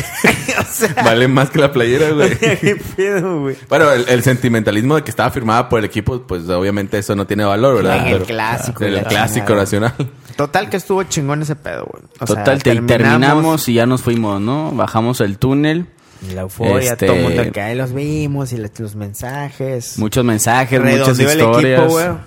o 0.61 0.65
sea, 0.69 0.95
vale 1.05 1.29
más 1.29 1.51
que 1.51 1.59
la 1.61 1.73
playera, 1.73 2.11
güey. 2.11 2.37
qué 2.39 2.77
pedo, 2.97 3.41
güey. 3.43 3.57
Bueno, 3.69 3.91
el, 3.93 4.09
el 4.09 4.23
sentimentalismo 4.23 4.97
de 4.97 5.03
que 5.03 5.11
estaba 5.11 5.31
firmada 5.31 5.69
por 5.69 5.79
el 5.79 5.85
equipo, 5.85 6.21
pues 6.23 6.49
obviamente 6.49 6.99
eso 6.99 7.15
no 7.15 7.27
tiene 7.27 7.45
valor, 7.45 7.77
¿verdad? 7.77 7.99
En 7.99 8.07
el 8.07 8.13
Pero- 8.15 8.25
clásico, 8.27 8.85
el 8.99 9.05
clásico 9.07 9.55
nacional. 9.55 9.95
Total 10.37 10.69
que 10.69 10.77
estuvo 10.77 11.03
chingón 11.05 11.43
ese 11.43 11.57
pedo, 11.57 11.87
güey. 11.91 12.03
O 12.21 12.27
sea, 12.27 12.37
Total, 12.45 12.63
te- 12.63 12.75
terminamos 12.83 13.69
y 13.69 13.75
ya 13.75 13.87
nos 13.87 14.03
fuimos, 14.03 14.41
¿no? 14.41 14.73
Bajamos 14.73 15.21
el 15.21 15.39
túnel. 15.39 15.87
La 16.35 16.43
euforia, 16.43 16.93
Este- 16.93 17.07
todo 17.07 17.17
el 17.17 17.23
mundo 17.23 17.53
que 17.53 17.61
ahí 17.61 17.75
los 17.77 17.93
vimos 17.93 18.53
y 18.53 18.57
los 18.59 18.95
mensajes. 18.97 19.99
Muchos 19.99 20.25
mensajes, 20.25 20.81
muchas 20.81 21.19
el 21.19 21.27
historias. 21.27 21.81
equipo. 21.93 22.19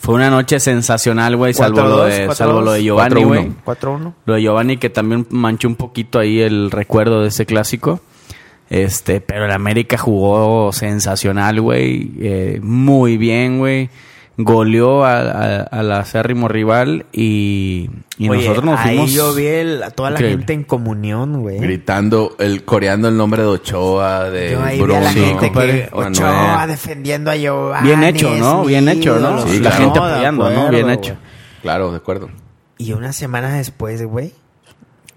Fue 0.00 0.14
una 0.16 0.30
noche 0.30 0.58
sensacional, 0.58 1.36
güey, 1.36 1.54
salvo, 1.54 1.78
4-2, 1.80 1.88
lo 1.88 2.04
de, 2.04 2.26
4-2, 2.26 2.34
salvo 2.34 2.60
lo 2.60 2.72
de 2.72 2.82
Giovanni, 2.82 3.22
4-1. 3.22 3.26
güey. 3.28 3.52
4-1. 3.64 4.14
Lo 4.26 4.34
de 4.34 4.42
Giovanni 4.42 4.76
que 4.76 4.90
también 4.90 5.26
manchó 5.30 5.68
un 5.68 5.76
poquito 5.76 6.18
ahí 6.18 6.40
el 6.40 6.70
recuerdo 6.72 7.22
de 7.22 7.28
ese 7.28 7.46
clásico. 7.46 8.00
Este, 8.68 9.20
pero 9.20 9.44
el 9.44 9.52
América 9.52 9.98
jugó 9.98 10.72
sensacional, 10.72 11.60
güey. 11.60 12.10
eh, 12.20 12.60
muy 12.62 13.16
bien, 13.16 13.58
güey. 13.58 13.90
Goleó 14.44 15.04
a- 15.04 15.20
a- 15.20 15.62
al 15.62 15.92
acérrimo 15.92 16.48
rival 16.48 17.06
y, 17.12 17.88
y 18.18 18.28
Oye, 18.28 18.40
nosotros 18.48 18.64
nos 18.64 18.80
ahí 18.80 18.96
fuimos. 18.96 19.12
yo 19.12 19.34
vi 19.34 19.46
el- 19.46 19.82
a 19.82 19.90
toda 19.90 20.10
la 20.10 20.16
Increíble. 20.16 20.38
gente 20.38 20.52
en 20.54 20.64
comunión, 20.64 21.40
güey. 21.40 21.58
Gritando, 21.58 22.34
el, 22.38 22.64
coreando 22.64 23.08
el 23.08 23.16
nombre 23.16 23.42
de 23.42 23.48
Ochoa, 23.48 24.30
de 24.30 24.52
Yo 24.52 24.62
ahí 24.62 24.78
Bruno. 24.80 24.94
vi 24.94 24.98
a 24.98 25.02
la 25.04 25.12
gente 25.12 25.52
que 25.52 25.88
Ochoa 25.92 26.32
Manuel. 26.32 26.68
defendiendo 26.70 27.30
a 27.30 27.36
Giovanni. 27.36 27.86
Bien 27.88 28.04
hecho, 28.04 28.30
¿no? 28.36 28.64
Bien 28.64 28.88
hecho, 28.88 29.18
¿no? 29.18 29.46
Sí, 29.46 29.58
la 29.60 29.70
claro. 29.70 29.84
gente 29.84 29.98
apoyando, 29.98 30.50
¿no? 30.50 30.68
Bien 30.70 30.82
güey. 30.84 30.94
hecho. 30.96 31.16
Claro, 31.62 31.90
de 31.90 31.96
acuerdo. 31.98 32.28
Y 32.78 32.92
una 32.92 33.12
semana 33.12 33.54
después, 33.54 34.02
güey, 34.04 34.32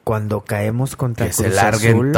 cuando 0.04 0.42
caemos 0.42 0.96
contra 0.96 1.26
Que 1.28 1.34
se 1.34 1.44
Cruz 1.46 1.56
larguen 1.56 1.94
Azul, 1.96 2.12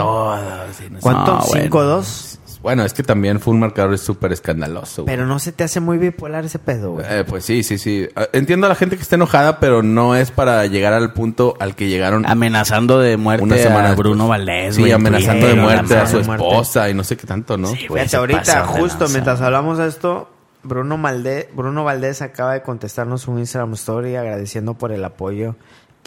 sé. 0.74 0.90
¿Cuánto? 1.00 1.34
No, 1.36 1.42
bueno. 1.48 1.64
¿5-2? 1.70 2.40
Bueno, 2.62 2.84
es 2.84 2.94
que 2.94 3.04
también 3.04 3.40
fue 3.40 3.54
un 3.54 3.60
marcador 3.60 3.98
súper 3.98 4.34
escandaloso. 4.34 5.04
güey. 5.04 5.16
Pero 5.16 5.28
no 5.28 5.40
se 5.40 5.52
te 5.52 5.64
hace 5.64 5.80
muy 5.80 5.98
bipolar 5.98 6.44
ese 6.46 6.60
pedo, 6.60 6.94
güey. 6.94 7.06
Eh, 7.08 7.24
pues 7.28 7.46
sí, 7.46 7.64
sí, 7.64 7.78
sí. 7.78 8.08
Ah, 8.16 8.28
Entiendo 8.34 8.66
a 8.66 8.70
la 8.70 8.76
gente 8.76 8.96
que 8.96 9.02
está 9.04 9.16
enojada, 9.16 9.60
pero 9.60 9.84
no 9.84 10.16
es 10.16 10.32
para 10.32 10.66
llegar 10.66 10.94
al 10.94 11.14
punto 11.14 11.56
al 11.60 11.76
que 11.76 11.88
llegaron 11.88 12.26
Amenazando 12.26 13.00
de 13.00 13.16
muerte 13.18 13.44
una 13.44 13.58
semana 13.58 13.90
a. 13.92 13.96
Bruno 13.96 14.28
Valdés, 14.28 14.76
Sí, 14.76 14.82
güey, 14.82 14.92
amenazando 14.92 15.48
de 15.48 15.56
muerte 15.56 15.98
a 15.98 16.08
su 16.08 16.22
muerte. 16.24 16.46
esposa 16.48 16.90
y 16.90 16.94
no 16.94 17.04
sé 17.04 17.16
qué 17.18 17.28
tanto, 17.28 17.58
¿no? 17.58 17.68
Sí, 17.68 17.88
güey, 17.88 18.04
Fíjate, 18.04 18.18
ahorita, 18.18 18.66
justo 18.66 19.00
lanza. 19.02 19.14
mientras 19.14 19.42
hablamos 19.42 19.78
de 19.78 19.88
esto, 19.88 20.30
Bruno, 20.64 20.98
Malde, 20.98 21.50
Bruno 21.54 21.84
Valdés 21.84 22.22
acaba 22.22 22.54
de 22.54 22.62
contestarnos 22.64 23.28
un 23.28 23.40
Instagram 23.40 23.74
story 23.74 24.16
agradeciendo 24.16 24.74
por 24.74 24.92
el 24.92 25.04
apoyo. 25.06 25.56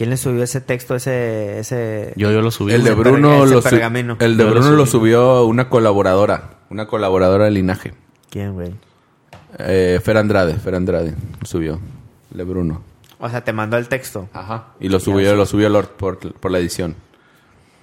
¿Quién 0.00 0.08
le 0.08 0.16
subió 0.16 0.42
ese 0.42 0.62
texto, 0.62 0.94
ese... 0.94 1.58
ese... 1.58 2.14
Yo, 2.16 2.30
yo 2.32 2.40
lo 2.40 2.50
subí. 2.50 2.72
El 2.72 2.84
de. 2.84 2.94
Bruno 2.94 3.44
lo, 3.44 3.60
su- 3.60 3.68
el 3.68 4.36
de 4.38 4.44
Yo 4.44 4.50
Bruno 4.50 4.70
lo 4.70 4.86
subió 4.86 5.44
una 5.44 5.68
colaboradora, 5.68 6.54
una 6.70 6.86
colaboradora 6.86 7.44
de 7.44 7.50
linaje. 7.50 7.92
¿Quién, 8.30 8.54
güey? 8.54 8.72
Eh, 9.58 10.00
Fer 10.02 10.16
Andrade, 10.16 10.54
Fer 10.54 10.74
Andrade 10.76 11.14
subió. 11.42 11.78
El 12.32 12.38
de 12.38 12.44
Bruno. 12.44 12.82
O 13.18 13.28
sea, 13.28 13.44
te 13.44 13.52
mandó 13.52 13.76
el 13.76 13.88
texto. 13.88 14.26
Ajá. 14.32 14.68
Y 14.80 14.88
lo 14.88 15.00
subió, 15.00 15.36
lo 15.36 15.44
subió 15.44 15.68
Lord 15.68 15.88
por, 15.98 16.32
por 16.32 16.50
la 16.50 16.60
edición. 16.60 16.96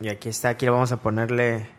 Y 0.01 0.07
aquí 0.09 0.29
está, 0.29 0.49
aquí 0.49 0.65
le 0.65 0.71
vamos 0.71 0.91
a 0.91 0.97
ponerle... 0.97 1.69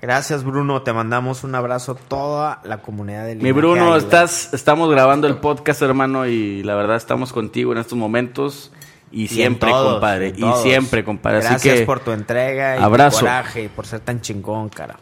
Gracias, 0.00 0.44
Bruno. 0.44 0.80
Te 0.80 0.94
mandamos 0.94 1.44
un 1.44 1.54
abrazo 1.54 1.92
a 1.92 1.96
toda 1.96 2.62
la 2.64 2.78
comunidad 2.80 3.26
de 3.26 3.34
Mi 3.34 3.42
Linaje 3.42 3.52
Bruno, 3.52 3.82
Águila. 3.92 3.98
estás, 3.98 4.54
estamos 4.54 4.90
grabando 4.90 5.26
el 5.26 5.36
podcast, 5.36 5.82
hermano, 5.82 6.26
y 6.26 6.62
la 6.62 6.74
verdad 6.74 6.96
estamos 6.96 7.34
contigo 7.34 7.72
en 7.72 7.78
estos 7.78 7.98
momentos. 7.98 8.72
Y, 9.12 9.28
siempre, 9.28 9.70
todos, 9.70 9.92
compadre. 9.94 10.32
Y 10.36 10.44
siempre, 10.62 11.04
compadre. 11.04 11.38
Gracias 11.40 11.60
Así 11.66 11.70
que 11.80 11.86
por 11.86 12.00
tu 12.00 12.10
entrega 12.12 12.78
y 12.78 12.82
abrazo. 12.82 13.18
tu 13.18 13.24
coraje 13.24 13.62
y 13.64 13.68
por 13.68 13.86
ser 13.86 14.00
tan 14.00 14.20
chingón, 14.20 14.68
cara. 14.68 14.96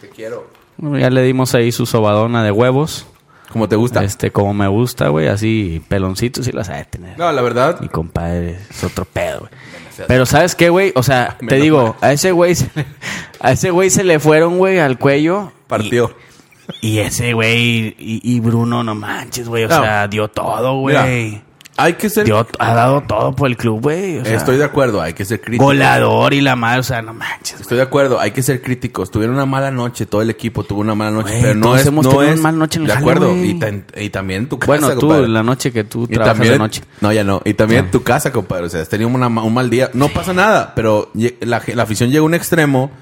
Te 0.00 0.08
quiero. 0.10 0.48
bueno, 0.76 0.98
ya 0.98 1.10
le 1.10 1.22
dimos 1.22 1.54
ahí 1.54 1.72
su 1.72 1.86
sobadona 1.86 2.42
de 2.44 2.50
huevos. 2.50 3.06
Como 3.52 3.68
te 3.68 3.76
gusta. 3.76 4.02
Este, 4.02 4.32
como 4.32 4.52
me 4.52 4.66
gusta, 4.66 5.08
güey, 5.08 5.28
así 5.28 5.80
peloncitos 5.88 6.48
y 6.48 6.52
las 6.52 6.66
sabe 6.66 6.84
tener. 6.86 7.16
No, 7.18 7.30
la 7.30 7.40
verdad. 7.40 7.78
Mi 7.80 7.88
compadre 7.88 8.58
es 8.68 8.82
otro 8.82 9.04
pedo, 9.04 9.40
güey. 9.40 9.50
Pero 10.08 10.26
¿sabes 10.26 10.56
qué, 10.56 10.70
güey? 10.70 10.92
O 10.96 11.04
sea, 11.04 11.38
te 11.48 11.54
digo, 11.56 11.96
mal. 12.00 12.10
a 12.10 12.12
ese 12.12 12.32
güey 12.32 12.56
se 12.56 12.68
le- 12.74 12.86
a 13.38 13.52
ese 13.52 13.70
güey 13.70 13.90
se 13.90 14.02
le 14.02 14.18
fueron, 14.18 14.58
güey, 14.58 14.80
al 14.80 14.98
cuello. 14.98 15.52
Partió. 15.68 16.16
Y, 16.80 16.88
y 16.94 16.98
ese 16.98 17.32
güey 17.34 17.94
y, 17.98 18.20
y 18.24 18.40
Bruno, 18.40 18.82
no 18.82 18.94
manches, 18.96 19.48
güey, 19.48 19.64
o 19.64 19.68
No. 19.68 19.80
sea, 19.82 20.08
dio 20.08 20.26
todo, 20.28 20.80
güey. 20.80 21.42
Hay 21.76 21.94
que 21.94 22.08
ser. 22.08 22.24
Dio- 22.24 22.46
ha 22.58 22.74
dado 22.74 23.00
todo 23.02 23.34
por 23.34 23.48
el 23.48 23.56
club, 23.56 23.80
güey. 23.82 24.18
o 24.18 24.24
sea, 24.24 24.36
Estoy 24.36 24.56
de 24.58 24.64
acuerdo, 24.64 25.02
hay 25.02 25.12
que 25.12 25.24
ser 25.24 25.40
críticos. 25.40 25.66
Goleador 25.66 26.32
y 26.32 26.40
la 26.40 26.54
madre, 26.54 26.80
o 26.80 26.82
sea, 26.84 27.02
no 27.02 27.12
manches. 27.12 27.60
Estoy 27.60 27.78
de 27.78 27.82
acuerdo, 27.82 28.20
hay 28.20 28.30
que 28.30 28.42
ser 28.42 28.62
críticos. 28.62 29.10
Tuvieron 29.10 29.34
una 29.34 29.44
mala 29.46 29.70
noche, 29.72 30.06
todo 30.06 30.22
el 30.22 30.30
equipo 30.30 30.62
tuvo 30.62 30.80
una 30.82 30.94
mala 30.94 31.10
noche, 31.10 31.30
Güey, 31.30 31.42
pero 31.42 31.54
no 31.56 31.66
todos 31.66 31.80
es. 31.80 31.86
hemos 31.86 32.04
no 32.04 32.10
tenido 32.12 32.28
es 32.28 32.34
una 32.34 32.42
mala 32.44 32.58
noche 32.58 32.78
en 32.78 32.82
el 32.82 32.86
De 32.88 32.94
jale, 32.94 33.02
acuerdo, 33.04 33.28
güey. 33.34 33.50
y, 33.50 33.54
tan- 33.58 33.84
y 33.96 34.10
también 34.10 34.48
tu 34.48 34.58
casa. 34.58 34.66
Bueno, 34.68 34.88
tú, 34.94 35.00
compadre. 35.00 35.28
la 35.28 35.42
noche 35.42 35.72
que 35.72 35.84
tú 35.84 36.04
Y 36.04 36.14
trabajas 36.14 36.34
también, 36.34 36.52
de 36.52 36.58
noche. 36.58 36.82
No, 37.00 37.12
ya 37.12 37.24
no. 37.24 37.42
Y 37.44 37.54
también 37.54 37.86
Ah. 37.86 37.90
tu 37.90 38.02
casa, 38.04 38.30
compadre. 38.32 38.66
O 38.66 38.68
sea, 38.68 38.80
has 38.80 38.88
tenido 38.88 39.08
una 39.08 39.28
ma- 39.28 39.42
un 39.42 39.54
mal 39.54 39.68
día. 39.68 39.90
No 39.94 40.08
pasa 40.08 40.32
nada, 40.32 40.72
pero 40.76 41.12
lle- 41.14 41.34
la, 41.40 41.60
la 41.74 41.82
afición 41.82 42.10
llegó 42.10 42.24
a 42.24 42.28
un 42.28 42.34
extremo 42.34 42.92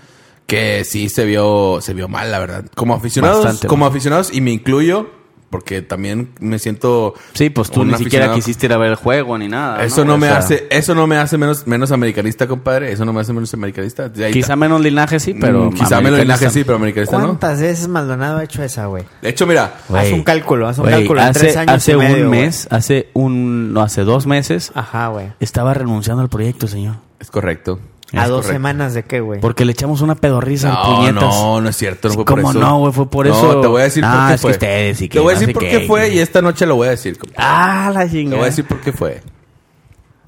que 0.46 0.84
sí 0.84 1.08
se 1.08 1.24
vio, 1.24 1.78
se 1.82 1.94
vio 1.94 2.08
mal, 2.08 2.30
la 2.30 2.38
verdad. 2.38 2.64
Como 2.74 2.94
aficionados, 2.94 3.44
Bastante 3.44 3.66
como 3.68 3.86
aficionados, 3.86 4.32
y 4.34 4.40
me 4.40 4.50
incluyo, 4.50 5.10
porque 5.52 5.82
también 5.82 6.30
me 6.40 6.58
siento. 6.58 7.14
Sí, 7.34 7.50
pues 7.50 7.70
tú 7.70 7.84
ni 7.84 7.90
siquiera 7.92 8.24
aficionado. 8.24 8.34
quisiste 8.34 8.66
ir 8.66 8.72
a 8.72 8.78
ver 8.78 8.90
el 8.90 8.96
juego 8.96 9.38
ni 9.38 9.46
nada. 9.46 9.84
Eso 9.84 10.00
¿no? 10.00 10.08
no 10.08 10.14
O 10.14 10.18
me 10.18 10.26
sea, 10.28 10.38
hace, 10.38 10.66
eso 10.70 10.96
no 10.96 11.06
me 11.06 11.18
hace 11.18 11.38
menos, 11.38 11.66
menos 11.68 11.92
americanista, 11.92 12.48
compadre. 12.48 12.90
Eso 12.90 13.04
no 13.04 13.12
me 13.12 13.20
hace 13.20 13.32
menos 13.32 13.52
americanista. 13.54 14.10
Quizá 14.32 14.56
menos 14.56 14.80
linaje 14.80 15.20
sí, 15.20 15.34
pero. 15.34 15.70
Mm, 15.70 15.74
quizá 15.74 16.00
menos 16.00 16.18
linaje 16.18 16.50
sí, 16.50 16.64
pero 16.64 16.76
americanista 16.76 17.18
no. 17.18 17.26
¿Cuántas 17.26 17.60
veces 17.60 17.86
Maldonado 17.86 18.38
ha 18.38 18.44
hecho 18.44 18.62
esa, 18.64 18.86
güey? 18.86 19.04
De 19.20 19.28
hecho, 19.28 19.46
mira, 19.46 19.74
Güey, 19.88 20.06
Haz 20.06 20.12
un 20.12 20.24
cálculo, 20.24 20.66
haz 20.66 20.78
un 20.78 20.86
cálculo 20.86 21.20
en 21.20 21.28
hace, 21.28 21.40
tres 21.40 21.56
años 21.58 21.74
Hace 21.74 21.92
y 21.92 21.96
medio, 21.96 22.24
un 22.24 22.30
mes, 22.30 22.66
hace 22.70 23.10
un. 23.12 23.74
No, 23.74 23.82
hace 23.82 24.02
dos 24.02 24.26
meses, 24.26 24.72
Ajá, 24.74 25.08
güey. 25.08 25.32
estaba 25.38 25.74
renunciando 25.74 26.22
al 26.22 26.28
proyecto, 26.30 26.66
señor. 26.66 26.96
es 27.20 27.30
correcto. 27.30 27.78
¿A 28.14 28.28
dos 28.28 28.42
correcto. 28.42 28.52
semanas 28.52 28.94
de 28.94 29.04
qué, 29.04 29.20
güey? 29.20 29.40
Porque 29.40 29.64
le 29.64 29.72
echamos 29.72 30.00
una 30.02 30.14
pedorriza 30.14 30.68
al 30.68 30.74
No, 30.74 30.96
puñetas. 30.96 31.22
no, 31.22 31.60
no 31.60 31.68
es 31.68 31.76
cierto. 31.76 32.08
No 32.08 32.14
fue 32.14 32.24
por 32.24 32.36
¿Cómo 32.36 32.50
eso. 32.50 32.60
no, 32.60 32.78
güey? 32.80 32.92
Fue 32.92 33.08
por 33.10 33.26
No, 33.26 33.32
eso. 33.34 33.60
te 33.60 33.66
voy 33.66 33.80
a 33.80 33.84
decir 33.84 34.04
Ah, 34.06 34.10
por 34.10 34.18
qué 34.28 34.34
es 34.34 34.40
que 34.40 34.42
fue. 34.42 34.50
ustedes 34.52 35.00
y 35.02 35.08
que 35.08 35.18
te 35.18 35.20
voy 35.20 35.30
a 35.30 35.34
no 35.34 35.40
decir 35.40 35.48
sé 35.48 35.52
por 35.54 35.62
qué, 35.62 35.70
qué 35.80 35.86
fue 35.86 36.00
que- 36.08 36.14
y 36.14 36.18
esta 36.18 36.42
noche 36.42 36.66
lo 36.66 36.76
voy 36.76 36.88
a 36.88 36.90
decir. 36.90 37.18
compadre. 37.18 37.42
Ah, 37.48 37.90
la 37.94 38.04
Te 38.04 38.10
chingada. 38.10 38.36
voy 38.36 38.42
a 38.44 38.50
decir 38.50 38.66
por 38.66 38.80
qué 38.80 38.92
fue. 38.92 39.22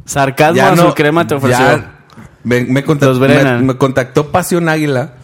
Sarcasmo 0.06 0.56
Ya 0.56 0.72
azul 0.72 0.84
no- 0.86 0.94
crema 0.94 1.26
te 1.26 1.34
ofreció. 1.34 1.58
ya 1.64 2.00
me, 2.42 2.64
me 2.64 2.84
contactó, 2.84 3.18
me- 3.20 3.62
me 3.62 3.76
contactó 3.76 4.30
Pasión 4.30 4.68
Águila 4.68 5.14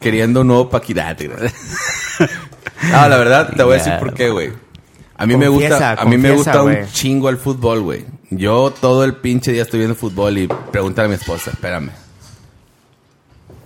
queriendo 0.00 0.40
un 0.42 0.48
nuevo 0.48 0.68
Paquidad. 0.70 1.16
No, 2.90 3.08
la 3.08 3.16
verdad, 3.16 3.50
te 3.56 3.62
voy 3.62 3.74
a 3.74 3.78
decir 3.78 3.94
por 3.98 4.12
qué, 4.12 4.28
güey. 4.30 4.52
A 5.16 5.26
mí 5.26 5.36
me 5.36 5.46
Confiesa, 5.46 5.74
gusta, 5.90 6.02
a 6.02 6.04
mí 6.04 6.18
me 6.18 6.32
gusta 6.32 6.62
un 6.62 6.76
chingo 6.92 7.28
el 7.30 7.38
fútbol, 7.38 7.80
güey. 7.82 8.04
Yo 8.30 8.74
todo 8.78 9.04
el 9.04 9.14
pinche 9.14 9.52
día 9.52 9.62
estoy 9.62 9.78
viendo 9.78 9.94
fútbol 9.94 10.36
y 10.38 10.48
pregúntale 10.70 11.06
a 11.06 11.08
mi 11.08 11.14
esposa, 11.14 11.50
espérame. 11.52 11.90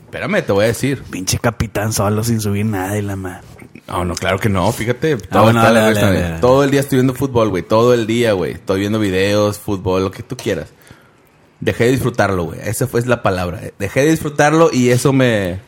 Espérame, 0.08 0.42
te 0.42 0.52
voy 0.52 0.64
a 0.64 0.68
decir. 0.68 1.02
Pinche 1.10 1.38
capitán 1.38 1.92
solo 1.92 2.24
sin 2.24 2.40
subir 2.40 2.64
nada 2.64 2.96
y 2.96 3.02
la 3.02 3.14
madre. 3.16 3.42
No, 3.86 4.04
no, 4.04 4.14
claro 4.14 4.38
que 4.38 4.48
no, 4.48 4.70
fíjate. 4.72 5.16
Todo, 5.18 5.40
Ah, 5.40 5.42
bueno, 5.44 5.60
está- 5.60 5.72
dale, 5.72 5.92
está- 5.92 6.06
dale, 6.06 6.20
dale. 6.20 6.40
todo 6.40 6.64
el 6.64 6.70
día 6.70 6.80
estoy 6.80 6.96
viendo 6.96 7.14
fútbol, 7.14 7.50
güey. 7.50 7.62
Todo 7.62 7.92
el 7.94 8.06
día, 8.06 8.32
güey. 8.32 8.52
Estoy 8.52 8.80
viendo 8.80 8.98
videos, 8.98 9.58
fútbol, 9.58 10.04
lo 10.04 10.10
que 10.10 10.22
tú 10.22 10.36
quieras. 10.36 10.68
Dejé 11.60 11.84
de 11.84 11.90
disfrutarlo, 11.92 12.44
güey. 12.44 12.60
Esa 12.62 12.86
fue 12.86 13.04
la 13.04 13.22
palabra. 13.22 13.60
Dejé 13.78 14.00
de 14.04 14.10
disfrutarlo 14.12 14.70
y 14.72 14.90
eso 14.90 15.12
me... 15.12 15.60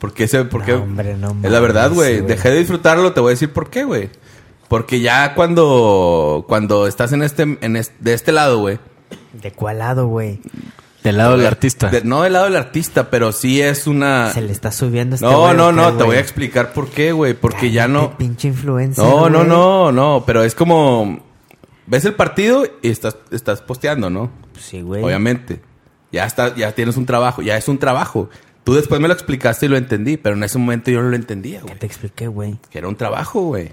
¿Por 0.00 0.12
qué? 0.12 0.26
Se, 0.28 0.44
por 0.44 0.60
No, 0.60 0.66
qué? 0.66 0.72
hombre, 0.74 1.16
no 1.16 1.36
es 1.42 1.50
la 1.50 1.60
verdad, 1.60 1.92
güey. 1.92 2.20
Dejé 2.20 2.50
de 2.50 2.58
disfrutarlo, 2.58 3.12
te 3.12 3.20
voy 3.20 3.30
a 3.30 3.34
decir 3.34 3.52
por 3.52 3.70
qué, 3.70 3.84
güey. 3.84 4.10
Porque 4.68 5.00
ya 5.00 5.34
cuando... 5.34 6.44
Cuando 6.48 6.86
estás 6.86 7.12
en 7.12 7.22
este... 7.22 7.42
En 7.60 7.76
es- 7.76 7.92
de 8.00 8.12
este 8.14 8.32
lado, 8.32 8.58
güey. 8.58 8.78
¿De 9.34 9.52
cuál 9.52 9.78
lado, 9.78 10.06
güey? 10.08 10.40
Del 11.04 11.18
lado 11.18 11.36
del 11.36 11.46
artista. 11.46 11.90
de- 11.90 12.02
no 12.02 12.22
del 12.22 12.32
lado 12.32 12.46
del 12.46 12.56
artista, 12.56 13.10
pero 13.10 13.30
sí 13.30 13.60
es 13.62 13.86
una... 13.86 14.30
Se 14.32 14.40
le 14.40 14.50
está 14.52 14.72
subiendo 14.72 15.14
este 15.14 15.26
No, 15.26 15.40
güey, 15.42 15.56
no, 15.56 15.66
¿o 15.66 15.70
qué, 15.70 15.76
no. 15.76 15.86
Te 15.90 15.92
güey? 15.96 16.06
voy 16.06 16.16
a 16.16 16.20
explicar 16.20 16.72
por 16.72 16.88
qué, 16.88 17.12
güey. 17.12 17.34
Porque 17.34 17.70
ya 17.70 17.86
no... 17.86 18.16
Pinche 18.18 18.48
influencer, 18.48 19.04
No, 19.04 19.28
no, 19.30 19.38
güey. 19.40 19.48
no, 19.48 19.92
no, 19.92 20.24
pero 20.26 20.42
es 20.42 20.54
como 20.54 21.20
ves 21.86 22.04
el 22.06 22.14
partido 22.14 22.64
y 22.82 22.88
estás 22.88 23.18
estás 23.30 23.60
posteando, 23.60 24.08
¿no? 24.10 24.30
Sí, 24.58 24.80
güey. 24.80 25.04
Obviamente. 25.04 25.60
Ya 26.10 26.24
está 26.24 26.54
ya 26.56 26.72
tienes 26.72 26.96
un 26.96 27.04
trabajo, 27.06 27.42
ya 27.42 27.56
es 27.58 27.68
un 27.68 27.76
trabajo. 27.78 28.30
Tú 28.64 28.72
después 28.72 28.98
me 28.98 29.08
lo 29.08 29.12
explicaste 29.14 29.66
y 29.66 29.68
lo 29.68 29.76
entendí, 29.76 30.16
pero 30.16 30.36
en 30.36 30.42
ese 30.44 30.56
momento 30.58 30.90
yo 30.90 31.02
no 31.02 31.10
lo 31.10 31.16
entendía, 31.16 31.58
¿Qué 31.58 31.66
güey. 31.66 31.78
te 31.78 31.84
expliqué, 31.86 32.28
güey? 32.28 32.56
Que 32.70 32.78
era 32.78 32.88
un 32.88 32.96
trabajo, 32.96 33.42
güey. 33.42 33.72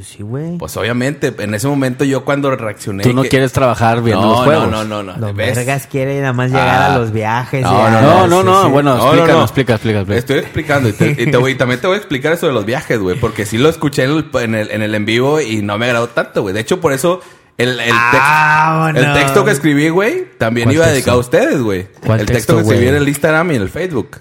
Pues 0.00 0.08
sí, 0.16 0.22
güey. 0.22 0.56
Pues 0.56 0.74
obviamente, 0.78 1.30
en 1.40 1.52
ese 1.52 1.68
momento 1.68 2.04
yo 2.06 2.24
cuando 2.24 2.50
reaccioné... 2.56 3.02
Tú 3.02 3.12
no 3.12 3.20
que- 3.20 3.28
quieres 3.28 3.52
trabajar 3.52 4.02
viendo 4.02 4.22
no, 4.22 4.30
los 4.30 4.40
juegos. 4.44 4.70
No, 4.70 4.82
no, 4.82 5.02
no, 5.02 5.12
no. 5.12 5.18
Los 5.18 5.36
¿ves? 5.36 5.54
vergas 5.54 5.86
quiere 5.86 6.18
nada 6.22 6.32
más 6.32 6.50
llegar 6.50 6.68
Ah. 6.68 6.94
a 6.94 6.98
los 6.98 7.12
viajes. 7.12 7.62
No, 7.62 7.70
y 7.86 7.90
no, 7.90 8.00
No, 8.00 8.26
no, 8.26 8.40
sí, 8.40 8.46
no. 8.46 8.62
sí. 8.64 8.70
Bueno, 8.70 8.90
No, 8.92 8.96
no, 8.96 9.02
explícanos, 9.04 9.36
no. 9.36 9.42
explica, 9.44 9.74
explica, 9.74 9.98
explica. 9.98 10.18
Estoy 10.18 10.38
explicando 10.38 10.88
y 10.88 10.92
te, 10.94 11.10
y 11.22 11.30
te 11.30 11.36
voy- 11.36 11.52
y 11.52 11.54
también 11.56 11.80
te 11.82 11.86
voy 11.86 11.96
a 11.96 11.98
explicar 11.98 12.32
eso 12.32 12.46
de 12.46 12.54
los 12.54 12.64
viajes, 12.64 12.98
güey, 12.98 13.20
porque 13.20 13.44
sí 13.44 13.58
lo 13.58 13.68
escuché 13.68 14.04
en 14.04 14.10
el, 14.12 14.30
en 14.40 14.54
el, 14.54 14.70
en 14.70 14.80
el 14.82 14.94
en 14.94 15.04
vivo 15.04 15.38
y 15.38 15.60
no 15.60 15.76
me 15.76 15.84
agradó 15.84 16.08
tanto, 16.08 16.40
güey. 16.40 16.54
De 16.54 16.60
hecho, 16.60 16.80
por 16.80 16.94
eso 16.94 17.20
el, 17.58 17.78
el, 17.78 17.92
Ah, 17.92 18.90
tex- 18.94 18.98
el 19.00 19.06
no. 19.06 19.12
texto 19.12 19.44
que 19.44 19.50
escribí, 19.50 19.90
güey, 19.90 20.28
también 20.38 20.64
¿Cuál 20.68 20.76
iba 20.76 20.84
texto? 20.86 20.94
dedicado 20.94 21.16
a 21.18 21.20
ustedes, 21.20 21.60
güey. 21.60 21.88
¿Cuál 22.06 22.20
El 22.20 22.26
texto, 22.26 22.54
texto 22.54 22.56
que 22.56 22.60
escribí 22.62 22.88
en 22.88 22.94
el 22.94 23.06
Instagram 23.06 23.50
y 23.52 23.56
en 23.56 23.62
el 23.62 23.68
Facebook. 23.68 24.16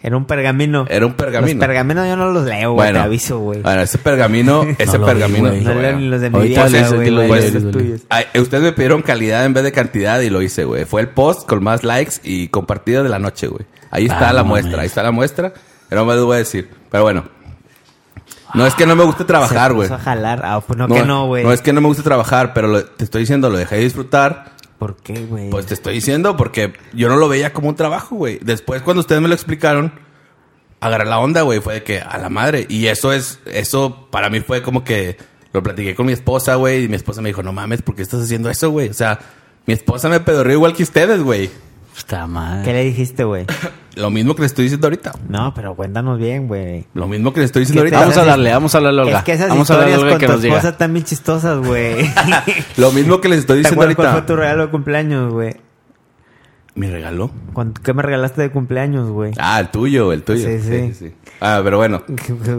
Era 0.00 0.16
un 0.16 0.26
pergamino. 0.26 0.86
Era 0.88 1.06
un 1.06 1.14
pergamino. 1.14 1.58
Los 1.58 1.66
pergaminos 1.66 2.06
yo 2.06 2.16
no 2.16 2.30
los 2.30 2.44
leo, 2.44 2.72
güey. 2.72 2.92
Te 2.92 2.98
aviso, 2.98 3.38
güey. 3.40 3.62
Bueno, 3.62 3.82
ese 3.82 3.98
pergamino, 3.98 4.62
ese 4.78 4.96
lo 4.96 5.04
vi, 5.04 5.12
pergamino. 5.12 5.48
güey. 5.48 5.60
No 5.62 5.70
leo 5.74 5.80
bueno. 5.82 5.98
ni 5.98 6.06
los 6.08 6.20
de 6.20 6.30
mi 6.30 6.54
tuyos. 7.72 8.00
Ay, 8.08 8.24
ustedes 8.40 8.62
me 8.62 8.72
pidieron 8.72 9.02
calidad 9.02 9.44
en 9.44 9.54
vez 9.54 9.64
de 9.64 9.72
cantidad 9.72 10.20
y 10.20 10.30
lo 10.30 10.40
hice, 10.40 10.64
güey. 10.64 10.84
Fue 10.84 11.00
el 11.00 11.08
post 11.08 11.48
con 11.48 11.64
más 11.64 11.82
likes 11.82 12.14
y 12.22 12.46
compartido 12.48 13.02
de 13.02 13.08
la 13.08 13.18
noche, 13.18 13.48
güey. 13.48 13.66
Ahí 13.90 14.04
está 14.06 14.28
Ah, 14.28 14.32
la 14.32 14.42
no 14.42 14.48
muestra, 14.48 14.70
mames. 14.72 14.82
ahí 14.82 14.86
está 14.86 15.02
la 15.02 15.10
muestra. 15.10 15.52
Pero 15.88 16.02
no 16.02 16.06
me 16.06 16.14
lo 16.14 16.26
voy 16.26 16.36
a 16.36 16.38
decir. 16.38 16.70
Pero 16.90 17.02
bueno. 17.02 17.24
No 18.54 18.66
es 18.66 18.74
que 18.74 18.86
no 18.86 18.96
me 18.96 19.04
guste 19.04 19.24
trabajar, 19.24 19.70
Se 19.70 19.74
güey. 19.74 19.88
puso 19.88 20.00
a 20.00 20.02
jalar. 20.02 20.40
Ah, 20.44 20.60
pues 20.66 20.78
no, 20.78 20.86
que 20.88 21.02
no, 21.02 21.26
güey. 21.26 21.44
No 21.44 21.52
es 21.52 21.60
que 21.60 21.72
no 21.72 21.80
me 21.80 21.88
guste 21.88 22.02
trabajar, 22.02 22.54
pero 22.54 22.68
lo- 22.68 22.84
te 22.84 23.04
estoy 23.04 23.22
diciendo, 23.22 23.50
lo 23.50 23.58
dejé 23.58 23.76
de 23.76 23.82
disfrutar. 23.82 24.52
¿Por 24.78 24.96
qué, 24.96 25.26
güey? 25.26 25.50
Pues 25.50 25.66
te 25.66 25.74
estoy 25.74 25.94
diciendo 25.94 26.36
porque 26.36 26.72
yo 26.92 27.08
no 27.08 27.16
lo 27.16 27.28
veía 27.28 27.52
como 27.52 27.68
un 27.68 27.74
trabajo, 27.74 28.14
güey. 28.14 28.38
Después, 28.42 28.82
cuando 28.82 29.00
ustedes 29.00 29.20
me 29.20 29.28
lo 29.28 29.34
explicaron, 29.34 29.92
agarré 30.80 31.04
la 31.06 31.18
onda, 31.18 31.42
güey. 31.42 31.60
Fue 31.60 31.74
de 31.74 31.82
que 31.82 32.00
a 32.00 32.16
la 32.18 32.28
madre. 32.28 32.66
Y 32.68 32.86
eso 32.86 33.12
es, 33.12 33.40
eso 33.46 34.08
para 34.10 34.30
mí 34.30 34.40
fue 34.40 34.62
como 34.62 34.84
que 34.84 35.16
lo 35.52 35.62
platiqué 35.62 35.96
con 35.96 36.06
mi 36.06 36.12
esposa, 36.12 36.54
güey. 36.54 36.84
Y 36.84 36.88
mi 36.88 36.94
esposa 36.94 37.20
me 37.20 37.30
dijo, 37.30 37.42
no 37.42 37.52
mames, 37.52 37.82
¿por 37.82 37.96
qué 37.96 38.02
estás 38.02 38.22
haciendo 38.22 38.50
eso, 38.50 38.70
güey? 38.70 38.88
O 38.88 38.94
sea, 38.94 39.18
mi 39.66 39.74
esposa 39.74 40.08
me 40.08 40.20
pedorrió 40.20 40.54
igual 40.54 40.74
que 40.74 40.84
ustedes, 40.84 41.22
güey. 41.22 41.50
Está 41.98 42.26
mal. 42.26 42.62
¿Qué 42.64 42.72
le 42.72 42.84
dijiste, 42.84 43.24
güey? 43.24 43.44
Lo 43.96 44.10
mismo 44.10 44.34
que 44.36 44.42
le 44.42 44.46
estoy 44.46 44.64
diciendo 44.64 44.86
ahorita. 44.86 45.12
No, 45.28 45.52
pero 45.54 45.74
cuéntanos 45.74 46.18
bien, 46.18 46.46
güey. 46.46 46.86
Lo 46.94 47.08
mismo 47.08 47.32
que 47.32 47.40
le 47.40 47.46
estoy 47.46 47.60
diciendo 47.62 47.82
¿Qué 47.82 47.90
te 47.90 47.96
ahorita. 47.96 48.06
Vamos 48.06 48.16
a 48.16 48.20
hablarle, 48.20 48.52
vamos 48.52 48.74
a 48.74 48.78
hablarle 48.78 49.00
a 49.00 49.04
Olga. 49.04 49.18
Es 49.18 49.24
que 49.24 49.32
esas 49.32 49.48
vamos 49.48 49.70
a 49.70 49.74
hablarle 49.74 49.94
a 49.94 49.96
historias 49.96 50.02
Olga 50.04 50.10
con 50.12 50.20
que 50.20 50.26
tu 50.26 50.32
nos 50.32 50.42
diga. 50.42 50.54
esposa 50.54 50.68
están 50.72 50.92
bien 50.92 51.04
chistosas, 51.04 51.58
güey. 51.66 52.10
Lo 52.76 52.92
mismo 52.92 53.20
que 53.20 53.28
les 53.28 53.40
estoy 53.40 53.54
¿Te 53.56 53.58
diciendo 53.68 53.82
acuerdas 53.82 53.96
cuál 53.96 54.06
fue 54.06 54.14
ahorita. 54.14 54.26
tu 54.26 54.36
regalo 54.36 54.62
de 54.66 54.70
cumpleaños, 54.70 55.32
güey? 55.32 55.56
¿Mi 56.78 56.88
regalo? 56.88 57.30
¿Cuánto- 57.54 57.82
¿Qué 57.82 57.92
me 57.92 58.02
regalaste 58.02 58.40
de 58.40 58.50
cumpleaños, 58.50 59.08
güey? 59.10 59.32
Ah, 59.38 59.58
el 59.58 59.68
tuyo, 59.70 60.12
el 60.12 60.22
tuyo. 60.22 60.46
Sí, 60.48 60.92
sí. 60.94 61.12
Ah, 61.40 61.60
pero 61.64 61.76
bueno. 61.78 62.02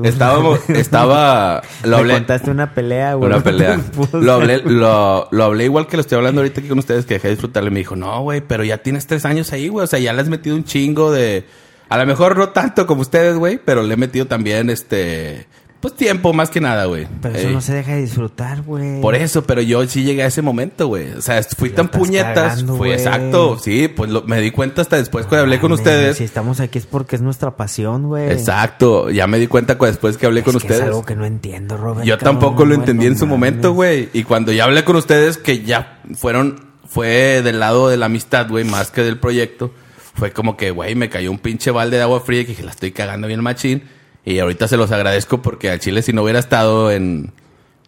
Estábamos, 0.04 0.70
estaba, 0.70 1.62
lo 1.84 1.90
me 1.92 1.96
hablé. 1.98 2.14
contaste 2.16 2.52
una 2.52 2.74
pelea, 2.74 3.14
güey. 3.14 3.32
Una 3.32 3.42
pelea. 3.42 3.80
Lo 4.14 4.34
hablé, 4.34 4.62
lo, 4.64 5.28
lo 5.32 5.44
hablé 5.44 5.64
igual 5.66 5.88
que 5.88 5.96
lo 5.98 6.02
estoy 6.02 6.18
hablando 6.18 6.42
ahorita 6.42 6.60
aquí 6.60 6.70
con 6.70 6.80
ustedes, 6.80 7.06
que 7.06 7.14
dejé 7.16 7.30
de 7.30 7.34
disfrutarle. 7.36 7.70
Me 7.72 7.80
dijo, 7.80 7.96
no, 7.96 8.22
güey, 8.24 8.42
pero 8.42 8.64
ya 8.66 8.80
tienes 8.80 9.08
tres 9.08 9.24
años 9.26 9.54
ahí, 9.54 9.70
güey. 9.70 9.86
O 9.86 9.88
sea, 9.88 10.00
ya 10.00 10.12
le 10.14 10.22
has 10.22 10.30
metido 10.30 10.56
un 10.56 10.64
chingo 10.66 11.12
de... 11.12 11.46
A 11.88 11.98
lo 11.98 12.06
mejor 12.06 12.38
no 12.38 12.50
tanto 12.50 12.86
como 12.86 13.02
ustedes, 13.02 13.36
güey, 13.38 13.58
pero 13.64 13.84
le 13.84 13.94
he 13.94 13.98
metido 13.98 14.26
también, 14.28 14.70
este... 14.70 15.48
Pues 15.80 15.96
tiempo, 15.96 16.34
más 16.34 16.50
que 16.50 16.60
nada, 16.60 16.86
güey. 16.86 17.08
Pero 17.22 17.36
eso 17.38 17.48
Ey. 17.48 17.54
no 17.54 17.62
se 17.62 17.74
deja 17.74 17.94
de 17.94 18.02
disfrutar, 18.02 18.64
güey. 18.64 19.00
Por 19.00 19.16
eso, 19.16 19.44
pero 19.46 19.62
yo 19.62 19.86
sí 19.88 20.04
llegué 20.04 20.24
a 20.24 20.26
ese 20.28 20.42
momento, 20.42 20.88
güey. 20.88 21.12
O 21.14 21.22
sea, 21.22 21.42
fui 21.58 21.70
tan 21.70 21.88
puñetas. 21.88 22.34
cagando, 22.56 22.76
güey. 22.76 22.92
exacto. 22.92 23.58
Sí, 23.58 23.88
pues 23.88 24.10
lo- 24.10 24.24
me 24.24 24.42
di 24.42 24.52
cuenta 24.52 24.82
hasta 24.82 24.98
después 24.98 25.26
cuando 25.26 25.44
hablé 25.44 25.60
con 25.62 25.72
ustedes. 25.72 26.18
Si 26.18 26.26
estamos 26.26 26.60
aquí 26.60 26.80
es 26.80 26.86
porque 26.86 27.16
es 27.16 27.22
nuestra 27.22 27.56
pasión, 27.56 28.08
güey. 28.08 28.30
Exacto. 28.30 29.10
Ya 29.10 29.26
me 29.28 29.40
di 29.40 29.48
cuenta 29.48 29.78
cu- 29.78 29.86
después 29.86 30.18
que 30.18 30.26
hablé 30.26 30.42
Es 30.42 30.44
con 30.46 30.52
que 30.54 30.58
ustedes. 30.58 30.82
Es 30.82 30.88
algo 30.88 31.06
que 31.06 31.16
no 31.16 31.24
entiendo, 31.26 31.78
Robert. 31.78 32.06
Yo 32.06 32.18
cabrón, 32.18 32.40
tampoco 32.40 32.64
lo 32.66 32.70
güey, 32.76 32.80
entendí 32.82 33.06
no 33.06 33.12
en 33.14 33.18
su 33.18 33.26
mames. 33.26 33.40
momento, 33.40 33.72
güey. 33.72 34.10
Y 34.12 34.24
cuando 34.24 34.52
ya 34.52 34.66
hablé 34.66 34.84
con 34.84 34.98
ustedes, 34.98 35.38
que 35.38 35.64
ya 35.64 36.02
fueron, 36.16 36.60
fue 36.90 37.42
del 37.42 37.60
lado 37.62 37.88
de 37.88 37.96
la 37.96 38.08
amistad, 38.08 38.50
güey, 38.50 38.66
más 38.66 38.92
que 38.92 39.02
del 39.04 39.18
proyecto, 39.18 39.72
fue 40.14 40.34
como 40.34 40.58
que, 40.58 40.72
güey, 40.72 40.96
me 40.96 41.08
cayó 41.08 41.32
un 41.32 41.40
pinche 41.40 41.72
balde 41.72 41.96
de 41.96 42.04
agua 42.04 42.20
fría 42.20 42.42
que 42.42 42.50
dije, 42.50 42.64
la 42.64 42.72
estoy 42.72 42.92
cagando 42.92 43.28
bien 43.28 43.42
machín. 43.42 43.84
Y 44.26 44.40
ahorita 44.40 44.68
se 44.68 44.78
los 44.78 44.92
agradezco 44.92 45.42
porque 45.42 45.70
al 45.72 45.80
Chile, 45.80 46.02
si 46.02 46.14
no 46.14 46.24
hubiera 46.24 46.40
estado 46.40 46.92
en. 46.92 47.32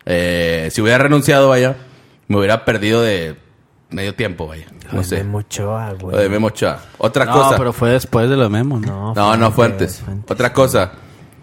eh, 0.06 0.70
si 0.72 0.82
hubiera 0.82 0.98
renunciado, 0.98 1.50
vaya, 1.50 1.76
me 2.28 2.38
hubiera 2.38 2.66
perdido 2.66 3.02
de 3.02 3.36
medio 3.90 4.16
tiempo, 4.16 4.48
vaya. 4.48 4.66
Lo 4.88 4.94
No 4.94 4.98
de 5.00 5.04
sé. 5.06 5.18
Memo 5.18 5.40
Ochoa, 5.40 5.94
güey. 5.94 6.16
Lo 6.16 6.22
de 6.22 6.30
Memo 6.30 6.48
Ochoa. 6.48 6.80
Otra 6.98 7.26
No, 7.26 7.34
cosa. 7.34 7.58
pero 7.58 7.74
fue 7.74 7.92
después 7.92 8.30
de 8.30 8.38
lo 8.38 8.50
Memo, 8.50 8.80
No, 8.80 9.14
¿no? 9.14 9.16
No, 9.16 9.38
no, 9.38 9.52
fue 9.52 9.66
antes, 9.66 9.92
antes. 10.00 10.04
fue 10.04 10.14
antes. 10.14 10.32
Otra 10.32 10.54
cosa. 10.54 10.92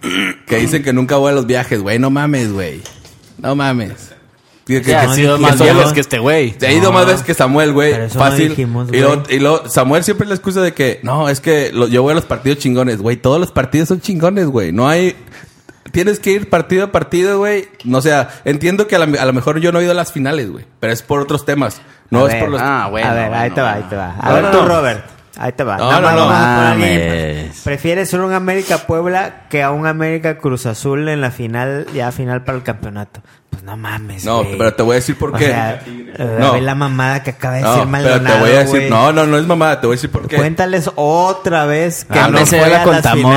Que 0.47 0.57
dicen 0.57 0.83
que 0.83 0.93
nunca 0.93 1.17
voy 1.17 1.33
a 1.33 1.35
los 1.35 1.47
viajes, 1.47 1.83
güey. 1.83 1.99
No 1.99 2.09
mames, 2.11 2.53
güey. 2.53 2.81
No 3.39 3.55
mames. 3.55 4.15
Que- 4.69 4.83
que- 4.83 4.91
Ya, 4.91 5.01
que- 5.01 5.07
ha 5.07 5.15
sido 5.15 5.39
más 5.39 5.59
veces 5.59 5.93
que 5.95 6.01
este 6.01 6.19
güey. 6.19 6.55
He 6.61 6.75
ido 6.75 6.85
No. 6.85 6.93
más 6.93 7.07
veces 7.07 7.23
que 7.23 7.35
Samuel, 7.35 7.73
güey. 7.73 7.91
Pero 7.93 8.05
eso 8.05 8.19
no 8.19 8.25
Fácil. 8.27 8.51
dijimos, 8.51 8.89
y, 8.93 9.01
lo, 9.01 9.23
güey. 9.23 9.37
y 9.37 9.39
lo- 9.41 9.69
Samuel 9.69 10.05
siempre 10.05 10.29
la 10.29 10.35
excusa 10.35 10.61
de 10.61 10.73
que, 10.75 11.01
no, 11.03 11.29
es 11.29 11.41
que 11.41 11.73
lo- 11.73 11.89
yo 11.89 12.03
voy 12.03 12.13
a 12.13 12.15
los 12.15 12.27
partidos 12.27 12.59
chingones, 12.59 12.99
güey. 12.99 13.17
Todos 13.17 13.41
los 13.41 13.51
partidos 13.51 13.89
son 13.89 14.01
chingones, 14.01 14.47
güey. 14.47 14.71
No 14.71 14.87
hay. 14.89 15.17
Tienes 15.91 16.21
que 16.21 16.33
ir 16.33 16.51
partido 16.51 16.85
a 16.85 16.93
partido, 16.93 17.39
güey. 17.39 17.67
No 17.85 18.03
sea, 18.03 18.29
entiendo 18.45 18.87
que 18.87 18.95
a, 18.97 18.99
la- 18.99 19.23
a 19.23 19.25
lo 19.25 19.33
mejor 19.33 19.59
yo 19.59 19.73
no 19.73 19.81
he 19.81 19.85
ido 19.85 19.93
a 19.93 19.95
las 19.95 20.13
finales, 20.13 20.51
güey. 20.51 20.67
Pero 20.81 20.93
es 20.93 21.01
por 21.03 21.19
otros 21.21 21.47
temas. 21.47 21.81
No 22.11 22.21
A 22.27 22.29
es 22.29 22.35
ver, 22.35 22.41
por 22.43 22.51
los. 22.51 22.61
Ah, 22.63 22.89
bueno. 22.91 23.09
a 23.09 23.15
ver, 23.15 23.33
ahí 23.35 23.51
te 23.51 23.61
va, 23.63 23.73
ahí 23.73 23.83
te 23.89 23.97
va. 23.97 24.15
No, 24.23 24.23
A 24.23 24.35
ver 24.35 24.43
no, 24.45 24.51
tú, 24.51 24.57
no. 24.59 24.69
Robert. 24.69 25.05
Ahí 25.39 25.53
te 25.53 25.65
va. 25.65 25.77
No, 25.79 26.01
no, 26.01 26.13
no. 26.13 26.85
¿Prefieres 27.65 28.13
un 28.13 28.33
América 28.33 28.79
Puebla 28.87 29.47
que 29.49 29.63
a 29.63 29.71
un 29.71 29.87
América 29.87 30.39
Cruz 30.39 30.67
Azul 30.67 31.09
en 31.09 31.21
la 31.21 31.31
final, 31.31 31.87
ya 31.95 32.11
final 32.13 32.45
para 32.45 32.59
el 32.59 32.65
campeonato? 32.65 33.21
No 33.69 33.77
mames, 33.77 34.25
No, 34.25 34.47
pero 34.57 34.73
te 34.73 34.83
voy 34.83 34.93
a 34.93 34.95
decir 34.95 35.19
por 35.19 35.29
O 35.29 35.33
qué. 35.39 35.49
sea, 35.49 35.83
No. 36.41 36.53
ve 36.55 36.63
la 36.63 36.75
mamada 36.75 37.23
que 37.23 37.31
acaba 37.31 37.57
de 37.57 37.61
No, 37.61 37.69
decir 37.69 37.81
pero 37.83 37.91
Maldonado, 37.91 38.35
te 38.37 38.41
voy 38.41 38.51
a 38.51 38.59
decir. 38.61 38.91
No, 38.91 39.13
no, 39.13 39.27
no 39.27 39.37
es 39.37 39.47
mamada. 39.47 39.79
Te 39.83 39.87
voy 39.87 39.95
a 39.95 39.97
decir 39.97 40.11
por 40.11 40.27
qué. 40.27 40.37
Cuéntales 40.37 40.91
otra 40.95 41.67
vez 41.67 42.07
que 42.11 42.19
Ah, 42.19 42.29
no 42.29 42.47
fue 42.47 42.67
la 42.67 42.83
contamos. 42.83 43.35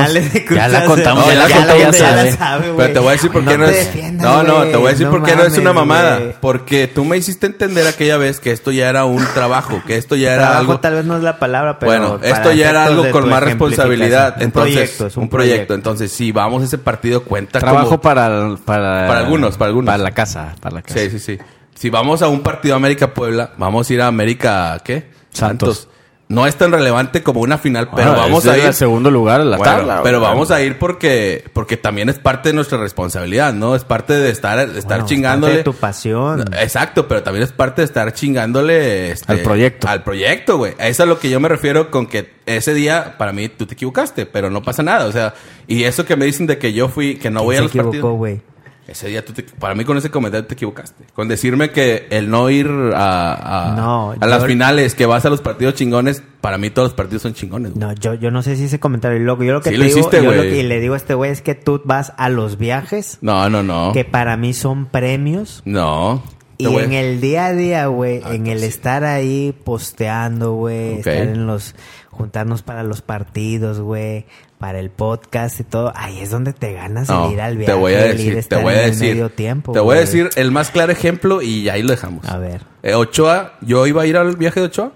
Ya 0.50 0.68
la 0.68 0.84
contamos, 0.86 1.26
ya 1.26 1.34
la 1.34 1.76
ya 1.76 1.92
sabe. 1.92 2.72
Pero 2.76 2.92
te 2.94 2.98
voy 2.98 3.08
a 3.08 3.12
decir 3.12 3.30
por 3.30 3.44
qué 3.44 3.58
no, 3.58 3.66
es. 3.66 3.90
no, 4.14 4.42
no, 4.42 4.62
te 4.64 4.76
voy 4.78 4.86
a 4.86 4.90
decir 4.92 5.04
No 5.06 5.12
por 5.12 5.22
qué 5.22 5.36
no 5.36 5.42
es 5.44 5.58
una 5.58 5.74
mamada. 5.74 6.18
Porque 6.40 6.86
tú 6.86 7.04
me 7.04 7.18
hiciste 7.18 7.46
entender 7.46 7.86
aquella 7.86 8.16
vez 8.16 8.40
que 8.40 8.52
esto 8.52 8.70
ya 8.70 8.88
era 8.88 9.04
un 9.04 9.22
trabajo, 9.34 9.82
que 9.86 9.96
esto 9.98 10.16
ya 10.16 10.30
era 10.32 10.42
Trabajo 10.44 10.60
algo. 10.60 10.80
tal 10.80 10.94
vez 10.94 11.04
no 11.04 11.18
es 11.18 11.22
la 11.22 11.38
palabra, 11.38 11.78
pero 11.78 11.92
bueno, 11.92 12.20
esto 12.22 12.52
ya 12.52 12.70
era 12.70 12.86
algo 12.86 13.10
con 13.10 13.28
más 13.28 13.42
responsabilidad. 13.42 14.36
ejemplificación. 14.38 14.42
Entonces, 14.42 14.98
un 14.98 15.02
proyecto, 15.02 15.06
es 15.08 15.16
un, 15.18 15.22
un 15.24 15.28
proyecto. 15.28 15.74
Entonces, 15.74 16.10
si 16.10 16.32
vamos 16.32 16.62
a 16.62 16.64
ese 16.64 16.78
partido, 16.78 17.22
cuenta 17.24 17.58
Trabajo 17.60 17.86
como. 17.90 18.00
para, 18.00 18.56
para... 18.64 19.06
Para 19.06 19.18
algunos, 19.20 19.56
para 19.58 19.68
algunos. 19.68 19.86
Para 19.92 20.02
la 20.02 20.10
casa, 20.24 20.54
para 20.60 20.76
la 20.76 20.82
casa. 20.82 20.98
Sí, 20.98 21.10
sí, 21.10 21.18
sí. 21.18 21.38
Si 21.74 21.90
vamos 21.90 22.22
a 22.22 22.28
un 22.28 22.40
partido 22.42 22.74
América-Puebla, 22.76 23.52
vamos 23.56 23.88
a 23.88 23.92
ir 23.94 24.00
a 24.02 24.06
América, 24.06 24.80
¿qué? 24.84 25.10
Santos. 25.30 25.88
No 26.28 26.46
es 26.46 26.56
tan 26.56 26.72
relevante 26.72 27.22
como 27.22 27.40
una 27.40 27.58
final, 27.58 27.90
pero 27.94 28.12
vamos 28.12 28.46
a 28.46 28.56
ir. 28.56 28.72
segundo 28.72 29.10
lugar 29.10 29.42
en 29.42 29.50
la 29.50 29.58
Bueno, 29.58 29.72
tabla. 29.76 30.00
pero 30.02 30.18
vamos 30.18 30.50
a 30.50 30.62
ir 30.62 30.78
porque 30.78 31.44
porque 31.52 31.76
también 31.76 32.08
es 32.08 32.18
parte 32.18 32.48
de 32.48 32.54
nuestra 32.54 32.78
responsabilidad, 32.78 33.52
¿no? 33.52 33.76
Es 33.76 33.84
parte 33.84 34.14
de 34.14 34.30
estar 34.30 34.56
de 34.66 34.78
estar 34.78 34.84
Bueno, 35.00 35.04
es 35.04 35.10
chingándole. 35.10 35.52
parte 35.56 35.58
de 35.58 35.64
tu 35.64 35.78
pasión. 35.78 36.44
Exacto, 36.58 37.06
pero 37.06 37.22
también 37.22 37.42
es 37.42 37.52
parte 37.52 37.82
de 37.82 37.86
estar 37.86 38.10
chingándole 38.14 39.10
este, 39.10 39.30
Al 39.30 39.40
proyecto. 39.40 39.88
Al 39.88 40.02
proyecto, 40.04 40.56
güey. 40.56 40.72
Eso 40.78 40.88
es 40.88 41.00
a 41.00 41.06
lo 41.06 41.18
que 41.18 41.28
yo 41.28 41.38
me 41.38 41.50
refiero 41.50 41.90
con 41.90 42.06
que 42.06 42.32
ese 42.46 42.72
día, 42.72 43.16
para 43.18 43.32
mí, 43.34 43.50
tú 43.50 43.66
te 43.66 43.74
equivocaste, 43.74 44.24
pero 44.24 44.48
no 44.48 44.62
pasa 44.62 44.82
nada. 44.82 45.04
O 45.06 45.12
sea, 45.12 45.34
y 45.66 45.84
eso 45.84 46.06
que 46.06 46.16
me 46.16 46.24
dicen 46.24 46.46
de 46.46 46.56
que 46.56 46.72
yo 46.72 46.88
fui, 46.88 47.16
que 47.16 47.28
no 47.30 47.40
¿Quién 47.40 47.46
voy 47.46 47.56
a 47.56 47.60
los 47.62 47.70
equivocó, 47.70 47.90
partidos. 47.90 48.16
güey? 48.16 48.40
Ese 48.88 49.08
día, 49.08 49.24
tú 49.24 49.32
te- 49.32 49.44
para 49.44 49.74
mí, 49.76 49.84
con 49.84 49.96
ese 49.96 50.10
comentario 50.10 50.44
te 50.46 50.54
equivocaste. 50.54 51.04
Con 51.14 51.28
decirme 51.28 51.70
que 51.70 52.08
el 52.10 52.28
no 52.28 52.50
ir 52.50 52.68
a, 52.94 53.70
a, 53.72 53.76
No, 53.76 54.10
a 54.20 54.26
las 54.26 54.40
yo- 54.42 54.48
finales, 54.48 54.94
que 54.96 55.06
vas 55.06 55.24
a 55.24 55.30
los 55.30 55.40
partidos 55.40 55.74
chingones, 55.74 56.22
para 56.40 56.58
mí 56.58 56.68
todos 56.70 56.88
los 56.88 56.94
partidos 56.94 57.22
son 57.22 57.32
chingones. 57.34 57.72
güey. 57.74 57.80
No, 57.80 57.92
yo, 57.94 58.14
yo 58.14 58.30
no 58.32 58.42
sé 58.42 58.56
si 58.56 58.64
ese 58.64 58.80
comentario 58.80 59.18
es 59.18 59.24
loco. 59.24 59.44
Yo 59.44 59.52
lo 59.52 59.60
que 59.62 59.70
Sí 59.70 59.74
te 59.76 59.78
lo 59.78 59.84
digo, 59.84 59.98
hiciste, 59.98 60.16
yo 60.16 60.30
lo 60.32 60.36
güey. 60.36 60.50
que- 60.50 60.58
y 60.58 60.62
le 60.64 60.80
digo 60.80 60.94
a 60.94 60.96
este 60.96 61.14
güey 61.14 61.30
es 61.30 61.42
que 61.42 61.54
tú 61.54 61.80
vas 61.84 62.12
a 62.16 62.28
los 62.28 62.58
viajes 62.58 63.18
No, 63.20 63.48
no, 63.48 63.62
no. 63.62 63.92
que 63.92 64.04
para 64.04 64.36
mí 64.36 64.52
son 64.52 64.86
premios. 64.86 65.62
No. 65.64 66.22
Y 66.58 66.66
en 66.76 66.92
el 66.92 67.20
día 67.20 67.46
a 67.46 67.52
día, 67.54 67.86
güey, 67.86 68.20
Ah, 68.24 68.34
en 68.34 68.46
el 68.46 68.60
sí. 68.60 68.66
estar 68.66 69.02
ahí 69.04 69.52
posteando, 69.64 70.52
güey, 70.54 70.98
estar 70.98 71.14
en 71.14 71.46
los, 71.46 71.74
juntarnos 72.10 72.62
para 72.62 72.82
los 72.84 73.02
partidos, 73.02 73.80
güey, 73.80 74.26
para 74.62 74.78
el 74.78 74.90
podcast 74.90 75.58
y 75.58 75.64
todo, 75.64 75.92
ahí 75.96 76.20
es 76.20 76.30
donde 76.30 76.52
te 76.52 76.72
ganas 76.72 77.08
No, 77.08 77.26
el 77.26 77.32
ir 77.32 77.40
al 77.40 77.56
viaje, 77.56 77.72
te 77.72 77.76
voy 77.76 77.94
a 77.94 78.04
decir, 78.04 78.44
te 78.44 78.54
voy 78.62 78.74
a 78.74 78.82
decir, 78.82 79.08
medio 79.08 79.28
tiempo. 79.28 79.72
te 79.72 79.80
voy 79.80 79.96
a 79.96 79.98
decir 79.98 80.30
el 80.36 80.52
más 80.52 80.70
claro 80.70 80.92
ejemplo 80.92 81.42
y 81.42 81.68
ahí 81.68 81.82
lo 81.82 81.88
dejamos. 81.88 82.28
A 82.28 82.38
ver. 82.38 82.60
Eh, 82.84 82.94
Ochoa, 82.94 83.54
yo 83.60 83.88
iba 83.88 84.02
a 84.02 84.06
ir 84.06 84.16
al 84.16 84.36
viaje 84.36 84.60
de 84.60 84.66
Ochoa. 84.66 84.92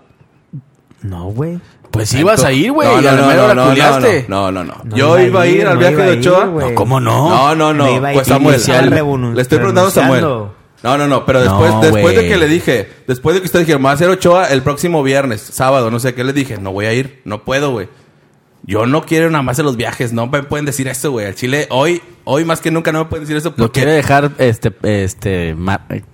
No, 1.03 1.25
güey. 1.33 1.59
Pues 1.91 2.15
ibas 2.15 2.45
a 2.45 2.53
ir, 2.53 2.71
güey. 2.71 2.87
No, 2.87 3.01
y 3.01 3.03
no, 3.03 3.11
no, 3.11 3.17
no, 3.17 3.55
no, 3.55 3.75
no, 3.75 4.01
no, 4.29 4.53
no, 4.53 4.65
no. 4.65 4.75
No 4.85 4.97
Yo 4.97 5.19
iba 5.19 5.43
a 5.43 5.47
ir, 5.49 5.67
al 5.67 5.75
no 5.75 5.81
viaje 5.81 5.97
de 5.97 6.19
Ochoa. 6.19 6.45
güey. 6.47 6.69
No, 6.69 6.75
¿cómo 6.77 7.01
no? 7.01 7.29
No, 7.29 7.55
no, 7.57 7.75
no. 7.75 8.01
Pues 8.13 8.29
Samuel, 8.29 8.63
le, 9.35 9.43
estoy 9.43 9.59
preguntando 9.59 9.89
a 9.89 9.91
Samuel. 9.91 10.21
No, 10.85 10.97
no, 10.97 11.09
no, 11.09 11.27
pero 11.27 11.41
después, 11.41 11.73
No, 11.73 11.81
después 11.81 12.15
de 12.15 12.29
que 12.29 12.37
le 12.37 12.47
dije, 12.47 12.89
después 13.09 13.35
de 13.35 13.41
que 13.41 13.47
usted 13.47 13.59
dijeron, 13.59 13.85
va 13.85 13.91
a 13.91 13.95
hacer 13.95 14.09
Ochoa 14.11 14.47
el 14.47 14.63
próximo 14.63 15.03
viernes, 15.03 15.41
sábado, 15.41 15.91
no 15.91 15.99
sé 15.99 16.15
qué, 16.15 16.23
le 16.23 16.33
dije, 16.33 16.57
no 16.59 16.71
voy 16.71 16.87
a 16.87 16.93
ir, 16.93 17.21
no 17.25 17.43
puedo, 17.43 17.73
güey. 17.73 17.89
Yo 18.69 18.85
no 18.85 19.05
quiero 19.07 19.31
nada 19.31 19.43
más 19.43 19.57
de 19.57 19.63
los 19.63 19.77
viajes, 19.77 20.13
no 20.13 20.27
me 20.27 20.43
pueden 20.43 20.67
decir 20.67 20.89
eso, 20.89 21.13
güey. 21.13 21.27
Al 21.27 21.37
Chile, 21.37 21.69
hoy, 21.71 22.03
hoy 22.25 22.45
más 22.45 22.61
que 22.61 22.73
nunca 22.73 22.91
no 22.91 22.99
me 23.01 23.05
pueden 23.05 23.23
decir 23.25 23.37
eso 23.37 23.51
Lo 23.51 23.55
porque 23.57 23.81
quiere 23.81 23.93
dejar 23.93 24.33
este, 24.39 24.73
este, 24.83 25.55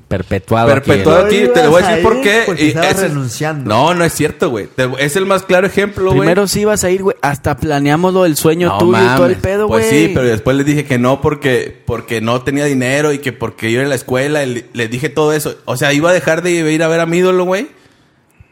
perpetuado. 0.09 0.71
aquí. 0.71 0.81
perpetuado 0.91 1.27
aquí. 1.27 1.41
Lo 1.45 1.53
Te 1.53 1.63
lo 1.65 1.71
voy 1.71 1.83
a 1.83 1.87
a 1.87 1.89
decir 1.91 2.03
por 2.03 2.21
qué. 2.21 2.43
porque 2.45 2.65
y 2.65 2.69
es- 2.69 3.01
renunciando. 3.01 3.69
No, 3.75 3.95
no 3.95 4.05
es 4.05 4.13
cierto, 4.13 4.51
güey. 4.51 4.67
Te- 4.67 4.89
Es 4.99 5.17
el 5.17 5.25
más 5.25 5.45
claro 5.45 5.67
ejemplo, 5.67 6.05
güey. 6.07 6.19
Primero 6.21 6.47
sí 6.47 6.61
ibas 6.61 6.85
a 6.85 6.91
ir, 6.91 7.03
güey. 7.03 7.17
Hasta 7.23 7.57
planeamos 7.57 8.13
lo 8.13 8.25
del 8.25 8.37
sueño 8.37 8.69
No 8.69 8.79
tuyo 8.79 8.99
y 9.03 9.17
todo 9.17 9.27
el 9.27 9.37
pedo, 9.37 9.67
güey. 9.69 9.81
Pues 9.81 9.91
sí, 9.91 10.11
pero 10.13 10.27
después 10.27 10.55
les 10.57 10.67
dije 10.67 10.85
que 10.85 10.99
no 10.99 11.23
porque, 11.23 11.83
porque 11.87 12.21
no 12.21 12.43
tenía 12.43 12.67
dinero 12.67 13.13
y 13.15 13.19
que 13.19 13.33
porque 13.33 13.71
yo 13.73 13.79
era 13.79 13.85
en 13.85 13.89
la 13.91 13.95
escuela. 13.97 14.45
les 14.45 14.91
dije 14.91 15.09
todo 15.09 15.33
eso. 15.33 15.57
O 15.65 15.77
sea, 15.79 15.93
iba 15.95 16.11
a 16.11 16.13
dejar 16.13 16.43
de 16.43 16.51
ir 16.51 16.83
a 16.83 16.89
ver 16.89 17.01
a 17.01 17.07
mi 17.07 17.19
ídolo, 17.19 17.45
güey. 17.45 17.69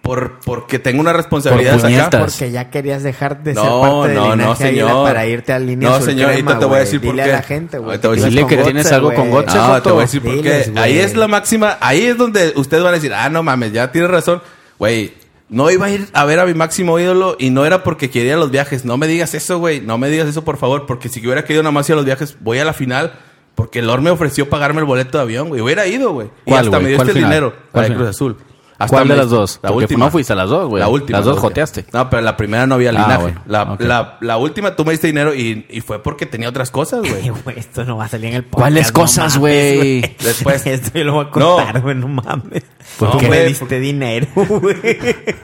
Por, 0.03 0.41
porque 0.41 0.79
tengo 0.79 1.01
una 1.01 1.13
responsabilidad 1.13 1.73
Por 1.73 1.81
acá. 1.81 1.89
puñetas. 1.89 2.21
Porque 2.39 2.51
ya 2.51 2.71
querías 2.71 3.03
dejar 3.03 3.43
de 3.43 3.55
ser 3.55 3.63
No, 3.63 3.81
parte 3.83 4.09
del 4.09 4.17
no, 4.17 4.35
no, 4.37 4.57
señor. 4.57 5.05
para 5.05 5.27
irte 5.27 5.53
a 5.53 5.59
línea 5.59 5.89
No, 5.91 6.01
señor, 6.01 6.31
ahorita 6.31 6.59
te 6.59 6.65
voy 6.65 6.77
a 6.77 6.79
decir 6.81 7.01
por 7.01 7.11
Dile 7.13 7.25
qué. 7.25 7.31
a 7.31 7.37
la 7.37 7.43
gente, 7.43 7.79
güey. 7.79 7.91
Ahorita 7.91 8.01
te 8.03 8.09
voy 8.09 8.17
a 8.17 8.19
Ibas 8.21 8.31
decir 8.35 8.47
Dile 8.49 8.57
que 8.57 8.65
tienes 8.65 8.93
algo 8.93 9.09
con 9.15 9.29
güey. 9.31 9.45
Gotze. 9.45 9.59
No, 9.59 9.65
Joto. 9.67 9.83
te 9.83 9.91
voy 9.91 9.99
a 9.99 10.03
decir 10.03 10.23
por 10.23 10.43
qué. 10.43 10.73
Ahí 10.77 10.99
es 10.99 11.15
la 11.17 11.29
máxima. 11.29 11.77
Ahí 11.81 12.07
es 12.07 12.17
donde 12.17 12.53
ustedes 12.57 12.83
van 12.83 12.93
a 12.93 12.97
decir, 12.97 13.13
ah, 13.15 13.29
no 13.29 13.43
mames, 13.43 13.73
ya 13.73 13.93
tienes 13.93 14.11
razón. 14.11 14.43
Güey, 14.79 15.13
no 15.51 15.71
iba 15.71 15.87
a 15.87 15.91
ir 15.91 16.09
a 16.15 16.25
ver 16.25 16.41
a 16.41 16.47
mi 16.47 16.55
máximo 16.55 16.99
ídolo 16.99 17.37
y 17.39 17.51
no 17.51 17.67
era 17.67 17.83
porque 17.85 18.09
quería 18.09 18.37
los 18.37 18.51
viajes. 18.51 18.85
No 18.87 18.97
me 18.97 19.07
digas 19.07 19.35
eso, 19.35 19.59
güey. 19.59 19.81
No 19.83 19.99
me 19.99 20.09
digas 20.09 20.27
eso, 20.29 20.45
por 20.45 20.57
favor. 20.57 20.87
Porque 20.87 21.09
si 21.11 21.21
hubiera 21.21 21.45
querido 21.45 21.63
nada 21.63 21.73
más 21.73 21.89
ir 21.89 21.93
a 21.93 21.97
los 21.97 22.05
viajes, 22.07 22.37
voy 22.41 22.59
a 22.59 22.65
la 22.65 22.73
final. 22.73 23.13
Porque 23.55 23.83
Lord 23.83 24.01
me 24.01 24.11
ofreció 24.11 24.49
pagarme 24.49 24.81
el 24.81 24.87
boleto 24.87 25.19
de 25.19 25.23
avión, 25.25 25.49
güey. 25.49 25.61
Hubiera 25.61 25.87
ido, 25.87 26.13
güey. 26.13 26.29
Y 26.47 26.51
¿Cuál, 26.51 26.65
hasta 26.65 26.81
me 26.81 26.89
dio 26.89 26.97
¿Cuál 26.97 27.09
este 27.09 27.19
final? 27.21 27.31
dinero. 27.31 27.51
¿Cuál 27.51 27.67
La 27.73 27.81
de 27.83 27.87
final? 27.89 27.99
Cruz 27.99 28.09
Azul. 28.17 28.37
Hasta 28.81 28.97
¿Cuál 28.97 29.09
de 29.09 29.16
las 29.16 29.31
dos? 29.31 29.61
La 29.62 29.68
Porque 29.70 29.85
última. 29.85 30.07
no 30.07 30.11
fuiste 30.11 30.33
a 30.33 30.37
las 30.37 30.49
dos, 30.49 30.68
güey. 30.68 30.81
La 30.81 30.89
última. 30.89 31.18
Las 31.18 31.26
dos 31.26 31.37
la 31.37 31.41
joteaste. 31.43 31.85
No, 31.93 32.09
pero 32.11 32.22
la 32.22 32.37
primera 32.37 32.66
no 32.66 32.74
había 32.76 32.91
Ah, 32.91 32.93
linaje. 32.93 33.20
bueno. 33.22 33.43
la, 33.47 33.62
Ok. 33.74 33.81
la, 33.83 34.18
la 34.20 34.37
última 34.39 34.74
tú 34.74 34.85
me 34.85 34.93
diste 34.93 35.07
dinero 35.07 35.35
y, 35.35 35.66
y 35.68 35.81
fue 35.83 36.03
porque 36.03 36.26
tenía 36.26 36.49
otras 36.49 36.70
cosas, 36.70 37.01
güey. 37.01 37.31
Esto 37.57 37.85
no 37.85 37.97
va 37.99 38.07
a 38.07 38.09
salir 38.09 38.31
en 38.31 38.35
el 38.37 38.43
podcast. 38.45 38.59
¿Cuáles 38.61 38.87
no 38.89 38.93
cosas, 38.95 39.39
güey? 39.39 40.01
Después. 40.18 40.66
Esto 40.66 40.91
yo 40.99 41.05
lo 41.05 41.12
voy 41.12 41.22
a 41.22 41.39
No. 41.39 41.57
contar, 41.57 41.81
güey, 41.83 41.95
no, 41.95 42.09
mames. 42.09 42.62
¿Por 42.99 43.11
¿Por 43.12 43.20
qué? 43.20 43.28
me 43.28 43.45
diste 43.45 43.66
por- 43.66 43.78
dinero, 43.78 44.26
güey? 44.35 44.74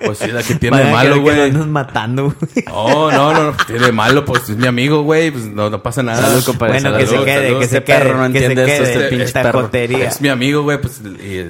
Pues 0.05 0.19
sí, 0.19 0.27
la 0.29 0.43
que 0.43 0.55
tiene 0.57 0.79
de 0.79 0.91
malo, 0.91 1.21
güey. 1.21 1.41
andas 1.43 1.67
matando, 1.67 2.25
güey. 2.25 2.65
No, 2.67 3.11
no, 3.13 3.33
no, 3.35 3.45
no, 3.53 3.57
tiene 3.67 3.93
malo, 3.93 4.25
pues 4.25 4.49
es 4.49 4.57
mi 4.57 4.67
amigo, 4.67 5.03
güey, 5.03 5.31
pues 5.31 5.45
no, 5.45 5.71
no 5.71 5.83
pasa 5.83 6.03
nada. 6.03 6.23
Salud, 6.23 6.43
compadre. 6.45 6.81
Bueno, 6.81 6.91
salud. 6.91 6.99
que 6.99 7.07
se 7.07 7.25
quede, 7.25 7.47
salud. 7.49 7.61
que 7.61 7.67
se 7.69 7.85
quede. 7.85 7.99
perro 7.99 8.17
no 8.27 8.33
que 8.33 8.39
se 8.41 8.45
entiende 8.47 8.73
esto, 8.73 8.85
quede 8.85 8.93
este 9.25 9.89
pinche. 9.89 10.07
Es 10.07 10.21
mi 10.21 10.29
amigo, 10.29 10.63
güey, 10.63 10.81
pues 10.81 11.01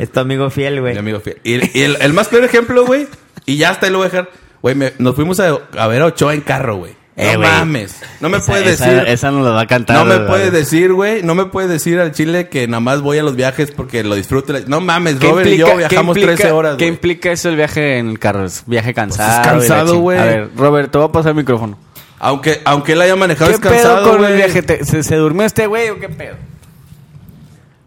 Es 0.00 0.10
tu 0.12 0.20
amigo 0.20 0.50
fiel, 0.50 0.80
güey. 0.80 0.92
mi 0.94 0.98
amigo 0.98 1.20
fiel. 1.20 1.38
Y, 1.76 1.82
el, 1.82 1.96
el 2.00 2.12
más 2.12 2.28
claro 2.28 2.44
ejemplo, 2.46 2.84
güey, 2.86 3.06
y 3.44 3.56
ya 3.56 3.70
hasta 3.70 3.86
ahí 3.86 3.92
lo 3.92 3.98
voy 3.98 4.06
a 4.06 4.10
dejar. 4.10 4.30
Güey, 4.62 4.76
nos 4.98 5.14
fuimos 5.14 5.38
a, 5.40 5.58
a 5.78 5.86
ver 5.86 6.02
a 6.02 6.06
Ochoa 6.06 6.34
en 6.34 6.40
carro, 6.40 6.76
güey. 6.76 6.94
Eh, 7.18 7.32
no 7.34 7.40
mames. 7.40 7.96
No 8.20 8.28
me 8.28 8.36
Esa- 8.38 8.46
puedes 8.46 8.66
esa- 8.80 8.90
decir. 8.90 9.08
Esa 9.08 9.30
no 9.30 9.42
la 9.42 9.50
va 9.50 9.62
a 9.62 9.66
cantar. 9.66 9.96
no 9.96 10.04
me 10.04 10.16
güey. 10.16 10.26
puedes 10.28 10.52
decir, 10.52 10.92
güey. 10.92 11.22
No 11.22 11.34
me 11.34 11.46
puedes 11.46 11.70
decir 11.70 11.98
al 11.98 12.12
Chile 12.12 12.48
que 12.50 12.66
nada 12.68 12.80
más 12.80 13.00
voy 13.00 13.16
a 13.16 13.22
los 13.22 13.36
viajes 13.36 13.70
porque 13.70 14.04
lo 14.04 14.14
disfruto. 14.16 14.52
No 14.66 14.82
mames, 14.82 15.14
¿Qué 15.16 15.28
Robert 15.28 15.48
y 15.48 15.56
yo 15.56 15.76
viajamos 15.78 16.14
implica- 16.16 16.34
13 16.36 16.52
horas, 16.52 16.76
¿Qué 16.76 16.86
implica 16.86 17.32
eso 17.32 17.48
el 17.48 17.56
viaje 17.56 17.96
en 17.98 18.10
el 18.10 18.18
carro? 18.18 18.44
Es 18.44 18.64
viaje 18.66 18.92
cansado. 18.92 19.28
Pues 19.28 19.64
es 19.64 19.70
cansado, 19.70 19.94
ching- 19.94 20.00
güey. 20.00 20.18
A 20.18 20.24
ver, 20.24 20.50
Robert, 20.56 20.90
te 20.90 20.98
voy 20.98 21.08
a 21.08 21.12
pasar 21.12 21.30
el 21.30 21.36
micrófono. 21.36 21.78
Aunque, 22.18 22.60
aunque 22.66 22.92
él 22.92 23.00
haya 23.00 23.16
manejado 23.16 23.48
¿Qué 23.48 23.54
es 23.54 23.60
cansado, 23.60 23.96
pedo 24.02 24.10
con 24.10 24.20
el 24.24 24.26
güey. 24.32 24.36
viaje? 24.36 24.62
¿Te- 24.62 24.84
¿Se, 24.84 25.02
se 25.02 25.16
durmió 25.16 25.46
este 25.46 25.66
güey 25.66 25.88
o 25.90 25.98
qué 26.00 26.08
pedo? 26.10 26.34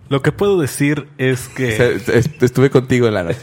Lo 0.10 0.22
que 0.24 0.32
puedo 0.32 0.60
decir 0.60 1.08
es 1.20 1.48
que 1.50 2.00
Se- 2.00 2.22
se- 2.22 2.46
Estuve 2.46 2.72
contigo 2.72 3.08
en 3.08 3.14
la 3.14 3.24
noche. 3.24 3.40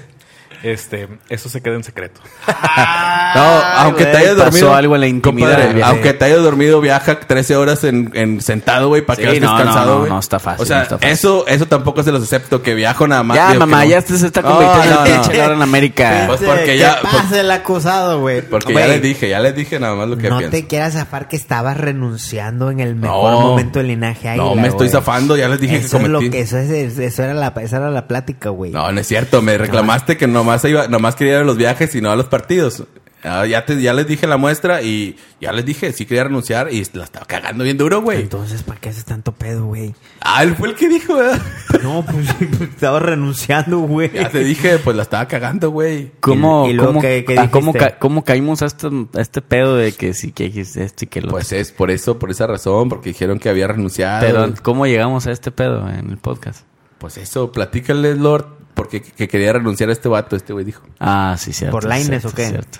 Este, 0.62 1.08
eso 1.28 1.48
se 1.48 1.60
queda 1.62 1.74
en 1.74 1.84
secreto. 1.84 2.20
No, 2.46 3.42
aunque 3.42 4.04
te 4.04 4.10
güey, 4.12 4.22
hayas 4.22 4.34
pasó 4.36 4.44
dormido. 4.50 4.74
algo 4.74 4.94
en 4.94 5.00
la 5.00 5.06
intimidad 5.06 5.46
compadre, 5.48 5.66
del 5.66 5.74
viaje. 5.76 5.90
aunque 5.92 6.12
te 6.14 6.24
hayas 6.24 6.42
dormido, 6.42 6.80
viaja 6.80 7.20
13 7.20 7.56
horas 7.56 7.84
en, 7.84 8.10
en 8.14 8.40
sentado, 8.40 8.88
güey, 8.88 9.02
para 9.02 9.16
Sí, 9.16 9.22
que 9.22 9.28
estés 9.28 9.42
no, 9.42 9.58
no, 9.58 9.64
cansado, 9.64 9.92
no, 9.94 9.98
güey. 10.00 10.10
no 10.12 10.18
está 10.18 10.38
fácil, 10.38 10.62
O 10.62 10.66
sea, 10.66 10.76
no 10.78 10.82
está 10.84 10.98
fácil. 10.98 11.10
eso, 11.12 11.46
eso 11.46 11.66
tampoco 11.66 12.02
se 12.02 12.12
los 12.12 12.22
acepto, 12.22 12.62
que 12.62 12.74
viajo 12.74 13.06
nada 13.06 13.22
más. 13.22 13.36
Ya, 13.36 13.48
digo 13.52 13.60
mamá, 13.60 13.84
no. 13.84 13.90
ya 13.90 14.00
se 14.00 14.14
está 14.26 14.42
No, 14.42 14.48
convirtiendo 14.50 14.94
no, 15.00 15.06
en 15.06 15.14
no. 15.16 15.22
pinche 15.22 15.44
en 15.44 15.62
América. 15.62 16.24
Pues 16.26 16.40
Este, 16.40 16.52
porque 16.52 16.64
¿qué 16.66 16.78
ya- 16.78 17.00
pasa 17.02 17.40
el 17.40 17.50
acusado, 17.50 18.20
güey? 18.20 18.42
Porque 18.42 18.72
Güey, 18.72 18.84
ya 18.86 18.92
les 18.92 19.02
dije, 19.02 19.28
ya 19.28 19.40
les 19.40 19.54
dije 19.54 19.78
nada 19.78 19.94
más 19.94 20.08
lo 20.08 20.16
que 20.16 20.28
No 20.30 20.38
pienso. 20.38 20.56
te 20.56 20.66
quieras 20.66 20.94
zafar 20.94 21.28
que 21.28 21.36
estabas 21.36 21.76
renunciando 21.76 22.70
en 22.70 22.80
el 22.80 22.94
mejor 22.96 23.32
No. 23.32 23.40
momento 23.40 23.78
del 23.78 23.88
linaje 23.88 24.28
Águila, 24.28 24.44
No, 24.44 24.54
me 24.54 24.68
estoy 24.68 24.88
zafando, 24.88 25.36
ya 25.36 25.48
les 25.48 25.60
dije 25.60 25.76
eso 25.76 25.98
que 25.98 26.04
es 26.04 26.10
lo 26.10 26.18
cometí. 26.18 26.30
que 26.36 26.40
eso 26.42 26.58
es, 26.58 26.70
eso 26.98 27.22
era 27.22 27.34
la 27.34 27.52
esa 27.56 27.76
era 27.78 27.90
la 27.90 28.06
plática, 28.06 28.50
güey. 28.50 28.70
No, 28.70 28.90
no 28.92 29.00
es 29.00 29.06
cierto. 29.06 29.42
Me 29.42 29.56
reclamaste 29.58 30.16
que 30.16 30.26
nomás 30.46 30.64
iba, 30.64 30.86
nomás 30.88 31.16
quería 31.16 31.34
ir 31.34 31.40
a 31.40 31.44
los 31.44 31.56
viajes 31.56 31.94
y 31.96 32.00
no 32.00 32.10
a 32.10 32.16
los 32.16 32.26
partidos. 32.26 32.84
Ah, 33.24 33.44
ya, 33.44 33.64
te, 33.66 33.80
ya 33.82 33.92
les 33.92 34.06
dije 34.06 34.28
la 34.28 34.36
muestra 34.36 34.82
y 34.82 35.16
ya 35.40 35.50
les 35.50 35.64
dije, 35.64 35.92
sí 35.92 36.06
quería 36.06 36.24
renunciar 36.24 36.72
y 36.72 36.84
la 36.92 37.02
estaba 37.02 37.26
cagando 37.26 37.64
bien 37.64 37.76
duro, 37.76 38.00
güey. 38.00 38.20
Entonces, 38.20 38.62
¿para 38.62 38.78
qué 38.78 38.90
haces 38.90 39.04
tanto 39.04 39.32
pedo, 39.32 39.64
güey? 39.64 39.94
Ah, 40.20 40.44
él 40.44 40.54
fue 40.54 40.68
el 40.68 40.74
que 40.76 40.88
dijo, 40.88 41.16
¿verdad? 41.16 41.42
No, 41.82 42.04
pues, 42.04 42.28
pues, 42.58 42.70
estaba 42.70 43.00
renunciando, 43.00 43.78
güey. 43.80 44.12
Ya 44.12 44.28
te 44.28 44.44
dije, 44.44 44.78
pues 44.78 44.94
la 44.96 45.02
estaba 45.02 45.26
cagando, 45.26 45.70
güey. 45.70 46.12
¿Cómo, 46.20 46.68
Y- 46.70 46.76
cómo, 46.76 47.00
¿qué- 47.00 47.24
qué 47.26 47.36
ah, 47.36 47.50
cómo, 47.50 47.72
ca- 47.72 47.98
cómo 47.98 48.22
caímos 48.22 48.62
a 48.62 48.66
este, 48.66 48.86
a 48.86 49.20
este 49.20 49.42
pedo 49.42 49.74
de 49.76 49.90
que 49.92 50.14
sí 50.14 50.30
que 50.30 50.44
dijiste 50.44 50.84
esto 50.84 51.06
y 51.06 51.08
que 51.08 51.20
lo 51.22 51.30
Pues 51.30 51.50
es 51.50 51.72
por 51.72 51.90
eso, 51.90 52.20
por 52.20 52.30
esa 52.30 52.46
razón, 52.46 52.88
porque 52.88 53.08
dijeron 53.08 53.40
que 53.40 53.48
había 53.48 53.66
renunciado. 53.66 54.20
Pero, 54.24 54.54
¿cómo 54.62 54.86
llegamos 54.86 55.26
a 55.26 55.32
este 55.32 55.50
pedo 55.50 55.88
en 55.88 56.10
el 56.10 56.18
podcast? 56.18 56.60
Pues 56.98 57.16
eso, 57.16 57.50
platícale, 57.50 58.14
Lord, 58.14 58.46
porque 58.76 59.02
que, 59.02 59.10
que 59.10 59.26
quería 59.26 59.52
renunciar 59.54 59.88
a 59.90 59.92
este 59.92 60.08
vato, 60.08 60.36
este 60.36 60.52
güey 60.52 60.64
dijo. 60.64 60.82
Ah, 61.00 61.34
sí, 61.36 61.52
cierto. 61.52 61.72
¿Por 61.72 61.84
Lainez 61.84 62.22
cierto, 62.22 62.28
o 62.28 62.32
qué? 62.32 62.48
cierto. 62.48 62.78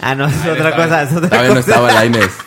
Ah, 0.00 0.14
no, 0.14 0.26
es 0.28 0.46
otra 0.46 0.76
cosa, 0.76 1.02
es 1.02 1.12
otra 1.12 1.28
Todavía 1.28 1.48
no 1.48 1.56
cosa. 1.56 1.70
estaba 1.70 1.92
Lainez. 1.92 2.30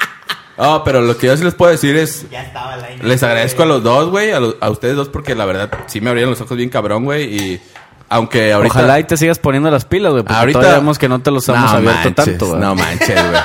No, 0.58 0.84
pero 0.84 1.02
lo 1.02 1.18
que 1.18 1.26
yo 1.26 1.36
sí 1.36 1.44
les 1.44 1.56
puedo 1.56 1.72
decir 1.72 1.96
es... 1.96 2.30
Ya 2.30 2.44
estaba 2.44 2.78
la 2.78 2.90
Les 2.92 3.24
agradezco 3.24 3.64
a 3.64 3.66
los 3.66 3.82
dos, 3.82 4.12
güey, 4.12 4.32
a, 4.32 4.38
a 4.60 4.70
ustedes 4.70 4.96
dos, 4.96 5.10
porque 5.10 5.34
la 5.34 5.46
verdad 5.46 5.72
sí 5.88 6.02
me 6.02 6.10
abrieron 6.12 6.30
los 6.32 6.42
ojos 6.42 6.56
bien 6.56 6.70
cabrón, 6.70 7.04
güey, 7.04 7.24
y 7.36 7.62
aunque 8.12 8.52
ahorita... 8.54 8.74
Ojalá 8.80 9.00
y 9.00 9.06
te 9.06 9.18
sigas 9.18 9.40
poniendo 9.40 9.72
las 9.72 9.86
pilas, 9.86 10.12
güey. 10.12 10.24
Porque 10.24 10.38
Ahorita- 10.40 10.60
todavía 10.60 10.80
vemos 10.80 11.00
que 11.00 11.10
no 11.10 11.20
te 11.22 11.32
los 11.32 11.48
hemos 11.50 11.62
No 11.62 11.70
abierto 11.78 11.96
manches, 12.04 12.16
tanto, 12.16 12.48
güey. 12.48 12.60
No 12.60 12.76
manches, 12.76 13.08
güey. 13.08 13.42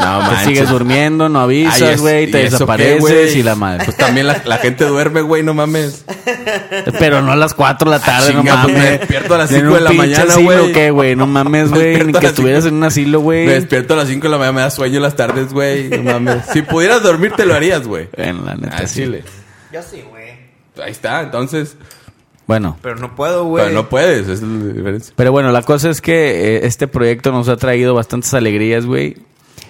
No 0.00 0.18
Te 0.18 0.24
manches. 0.26 0.46
sigues 0.46 0.68
durmiendo, 0.68 1.28
no 1.28 1.40
avisas, 1.40 2.00
güey, 2.00 2.24
¿y 2.24 2.26
te 2.26 2.38
qué, 2.38 2.44
desapareces 2.50 3.36
y 3.36 3.42
la 3.42 3.54
madre. 3.54 3.84
Pues 3.84 3.96
también 3.96 4.26
la, 4.26 4.42
la 4.44 4.58
gente 4.58 4.84
duerme, 4.84 5.20
güey, 5.22 5.42
no 5.42 5.54
mames. 5.54 6.04
Pero 6.98 7.22
no 7.22 7.32
a 7.32 7.36
las 7.36 7.54
4 7.54 7.90
de 7.90 7.98
la 7.98 8.04
tarde, 8.04 8.32
no 8.34 8.40
chinga, 8.42 8.62
pues, 8.62 8.74
mames. 8.74 8.90
me 8.90 8.98
despierto 8.98 9.34
a 9.34 9.38
las 9.38 9.50
En 9.50 9.56
cinco 9.60 9.68
un 9.72 9.74
de 9.78 9.80
la 9.84 9.92
mañana, 9.92 10.32
asilo, 10.34 10.42
güey. 10.62 10.72
¿qué, 10.72 10.90
güey? 10.90 11.16
No 11.16 11.26
mames, 11.26 11.70
Me 11.70 11.76
güey. 11.78 12.04
Ni 12.04 12.12
que 12.12 12.26
estuvieras 12.26 12.64
cinco- 12.64 12.74
en 12.74 12.78
un 12.78 12.84
asilo, 12.84 13.18
Me 13.20 13.24
güey. 13.24 13.46
despierto 13.46 13.94
a 13.94 13.96
las 13.98 14.08
5 14.08 14.22
de 14.24 14.28
la 14.30 14.38
mañana, 14.38 14.52
me 14.52 14.60
da 14.62 14.70
sueño 14.70 14.96
en 14.96 15.02
las 15.02 15.16
tardes, 15.16 15.52
güey. 15.52 15.88
No 15.88 16.02
mames. 16.20 16.44
Si 16.52 16.62
pudieras 16.62 17.02
dormir, 17.02 17.32
te 17.36 17.46
lo 17.46 17.54
harías, 17.54 17.86
güey. 17.86 18.08
En 18.16 18.44
la 18.44 18.56
neta, 18.56 18.76
Al 18.76 18.88
sí. 18.88 19.02
chile. 19.04 19.24
Yo 19.72 19.80
sí, 19.82 20.02
güey. 20.10 20.32
Ahí 20.84 20.90
está, 20.90 21.20
entonces. 21.22 21.76
Bueno. 22.46 22.76
Pero 22.82 22.96
no 22.96 23.14
puedo, 23.14 23.44
güey. 23.44 23.64
Pero 23.64 23.74
no 23.76 23.88
puedes, 23.88 24.22
esa 24.22 24.32
es 24.32 24.42
la 24.42 24.72
diferencia. 24.72 25.12
Pero 25.16 25.32
bueno, 25.32 25.52
la 25.52 25.62
cosa 25.62 25.90
es 25.90 26.00
que 26.00 26.56
eh, 26.56 26.66
este 26.66 26.88
proyecto 26.88 27.30
nos 27.32 27.48
ha 27.48 27.56
traído 27.56 27.94
bastantes 27.94 28.32
alegrías, 28.34 28.84
güey. 28.86 29.16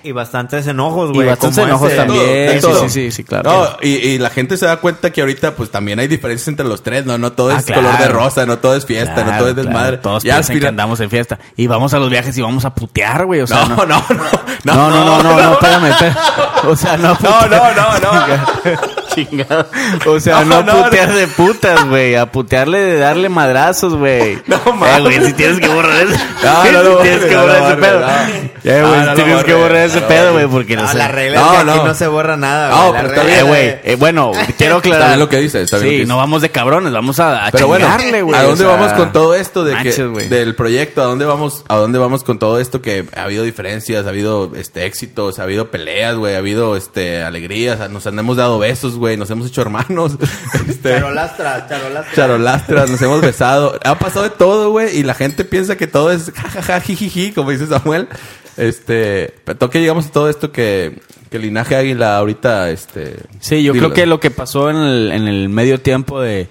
Y 0.05 0.11
bastantes 0.11 0.67
enojos, 0.67 1.11
Y 1.11 1.13
güey. 1.15 1.29
bastantes 1.29 1.59
como 1.59 1.69
enojos 1.69 1.89
ese. 1.93 1.97
también. 1.97 2.25
De 2.27 2.55
Sí, 2.55 2.61
todo. 2.61 2.81
sí, 2.83 2.89
sí, 2.89 3.11
sí, 3.13 3.23
claro. 3.23 3.49
No, 3.53 3.69
y, 3.83 3.91
y 3.91 4.19
la 4.19 4.31
gente 4.31 4.57
se 4.57 4.67
da 4.67 4.79
cuenta 4.79 5.11
que 5.13 5.21
ahorita, 5.21 5.55
pues 5.55 5.71
también 5.71 6.01
hay 6.01 6.09
diferencias 6.09 6.49
entre 6.49 6.67
los 6.67 6.83
tres, 6.83 7.07
¿no? 7.07 7.19
No 7.19 7.31
todo 7.33 7.51
Ah, 7.51 7.59
es 7.61 7.67
claro. 7.67 7.83
color 7.83 7.99
de 7.99 8.09
rosa, 8.09 8.45
no 8.45 8.59
todo 8.59 8.75
es 8.75 8.85
fiesta, 8.85 9.15
no 9.21 9.27
Claro, 9.27 9.39
todo 9.39 9.49
es 9.51 9.55
claro. 9.55 9.69
desmadre. 9.69 9.97
Todos 9.99 10.25
ya 10.25 10.35
piensan 10.37 10.59
que 10.59 10.67
andamos 10.67 10.99
en 10.99 11.09
fiesta. 11.11 11.39
Y 11.57 11.69
vamos 11.69 11.95
a 11.95 12.01
los 12.01 12.11
viajes 12.11 12.37
y 12.37 12.43
vamos 12.43 12.65
a 12.65 12.75
putear, 12.75 13.27
güey. 13.27 13.43
O 13.43 13.47
sea, 13.47 13.65
No, 13.67 13.77
no, 13.77 13.87
no, 13.87 14.05
no. 14.09 14.25
No, 14.65 14.91
no, 14.91 15.05
no, 15.05 15.23
no, 15.23 15.41
no, 15.41 15.53
espérame, 15.53 15.85
espérame. 15.91 16.17
O 16.65 16.75
sea, 16.77 16.97
no 16.97 17.17
No, 17.23 17.47
no, 17.47 17.75
no, 17.75 18.01
no. 18.01 19.02
Chingado. 19.15 19.67
O 20.07 20.21
sea, 20.21 20.45
No, 20.45 20.63
no, 20.63 20.75
no, 20.75 20.85
putear 20.85 21.09
no. 21.11 21.17
de 21.17 21.27
putas, 21.29 21.85
güey. 21.89 22.15
A 22.17 22.27
putearle 22.27 22.79
de 22.79 22.99
darle 22.99 23.29
madrazos, 23.29 23.95
güey. 23.95 24.39
No, 24.47 24.57
Eh, 24.57 24.73
mames. 24.75 25.01
güey, 25.03 25.27
si 25.27 25.33
tienes 25.35 25.61
que 25.61 25.69
borrar 25.69 26.03
eso. 26.03 26.17
No, 26.43 26.65
no 26.73 26.83
lo 26.83 26.97
Si 26.99 27.03
tienes 27.03 27.25
que 27.25 27.35
no 27.35 27.43
borrar 27.43 27.63
ese 27.63 27.77
pedo. 27.77 28.01
no. 28.01 28.53
Ya, 28.65 28.81
güey, 28.81 28.93
No, 28.93 29.01
si 29.03 29.07
no 29.09 29.15
tienes 29.15 29.45
que 29.45 29.55
borrar 29.55 29.77
ese 29.87 30.01
no, 30.01 30.09
pedo, 30.09 30.27
no. 30.27 30.33
güey, 30.33 30.47
porque 30.47 30.77
no 30.77 30.83
No, 30.83 30.89
sé. 30.93 30.99
la 30.99 31.09
regla 31.09 31.41
No, 31.41 31.53
es 31.53 31.59
que 31.59 31.65
no. 31.65 31.73
aquí 31.73 31.81
no 31.85 31.95
se 31.95 32.07
borra 32.07 32.37
nada, 32.37 32.69
No, 32.71 32.77
güey. 32.91 32.93
La 32.93 32.99
pero 33.09 33.09
está 33.15 33.23
bien, 33.27 33.39
Eh, 33.39 33.43
güey, 33.43 33.93
eh, 33.93 33.97
bueno, 33.99 34.33
quiero 34.59 34.77
aclarar. 34.77 35.01
Está 35.01 35.09
bien 35.09 35.21
lo 35.21 35.29
que 35.29 35.37
dice, 35.39 35.63
está 35.63 35.77
bien 35.79 35.87
lo 35.87 35.97
que 35.99 36.03
Sí, 36.05 36.09
no 36.09 36.17
vamos 36.17 36.43
de 36.43 36.51
cabrones, 36.51 36.93
vamos 36.93 37.19
a, 37.21 37.47
a 37.47 37.51
Pero 37.51 37.67
bueno, 37.67 37.87
chingarle, 37.87 38.23
güey. 38.23 38.39
¿a 38.39 38.43
dónde 38.45 38.65
vamos 38.65 38.93
con 38.93 39.13
todo 39.13 39.35
esto 39.35 39.65
de 39.65 39.77
que 39.83 39.93
del 40.29 40.55
proyecto? 40.55 41.03
¿A 41.03 41.07
dónde 41.07 41.25
vamos? 41.25 41.65
¿A 41.69 41.77
dónde 41.77 41.99
vamos 41.99 42.25
con 42.25 42.39
todo 42.39 42.59
esto 42.61 42.81
que 42.83 43.05
ha 43.17 43.23
habido 43.25 43.45
diferencias, 43.45 44.07
ha 44.07 44.09
habido 44.11 44.53
este 44.57 44.87
éxitos, 44.87 45.39
ha 45.39 45.43
habido 45.45 45.71
peleas, 45.71 46.15
güey, 46.17 46.35
ha 46.35 46.39
habido 46.39 46.77
este 46.77 47.23
alegrías, 47.23 47.91
nos 47.91 48.07
han- 48.07 48.19
hemos 48.19 48.37
dado 48.37 48.59
besos, 48.59 48.97
güey, 49.03 49.17
nos 49.17 49.29
hemos 49.31 49.49
hecho 49.49 49.61
hermanos. 49.63 50.17
Este, 50.69 50.91
Charolastra, 50.95 51.67
charolastra. 51.69 52.15
charolastras, 52.15 52.91
nos 52.91 53.03
hemos 53.03 53.21
besado. 53.21 53.79
Ha 53.85 53.99
pasado 53.99 54.23
de 54.23 54.31
todo, 54.31 54.71
güey, 54.71 54.97
y 54.97 55.03
la 55.03 55.15
gente 55.15 55.45
piensa 55.45 55.77
que 55.77 55.87
todo 55.89 56.13
es 56.13 56.31
jajaja, 56.31 56.81
jijiji, 56.81 57.33
como 57.33 57.51
dice 57.51 57.67
Samuel. 57.67 58.09
Este, 58.57 59.35
pero 59.45 59.59
toque 59.59 59.81
llegamos 59.81 60.07
a 60.07 60.11
todo 60.13 60.29
esto 60.29 60.53
que, 60.53 61.01
que 61.31 61.37
el 61.39 61.43
linaje 61.43 61.75
águila 61.75 62.17
ahorita, 62.17 62.71
este... 62.71 63.17
Sí, 63.41 63.63
yo 63.65 63.73
dilo. 63.73 63.87
creo 63.89 63.95
que 63.95 64.07
lo 64.07 64.21
que 64.21 64.31
pasó 64.31 64.71
en 64.71 64.77
el, 64.77 65.11
en 65.13 65.27
el 65.27 65.49
medio 65.49 65.81
tiempo 65.81 66.21
de, 66.21 66.49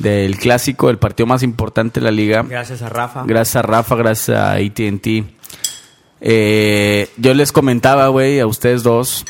del 0.00 0.36
clásico, 0.38 0.90
el 0.90 0.98
partido 0.98 1.26
más 1.26 1.42
importante 1.42 2.00
de 2.00 2.04
la 2.04 2.10
liga, 2.10 2.42
Gracias 2.48 2.82
a 2.82 2.88
Rafa. 2.88 3.22
gracias 3.26 3.56
a 3.56 3.62
Rafa, 3.62 3.94
gracias 3.94 4.36
a 4.38 4.52
AT&T, 4.54 5.24
Eh, 6.20 7.08
yo 7.18 7.34
les 7.34 7.52
comentaba, 7.52 8.08
güey, 8.08 8.40
a 8.40 8.46
ustedes 8.46 8.82
dos, 8.82 9.24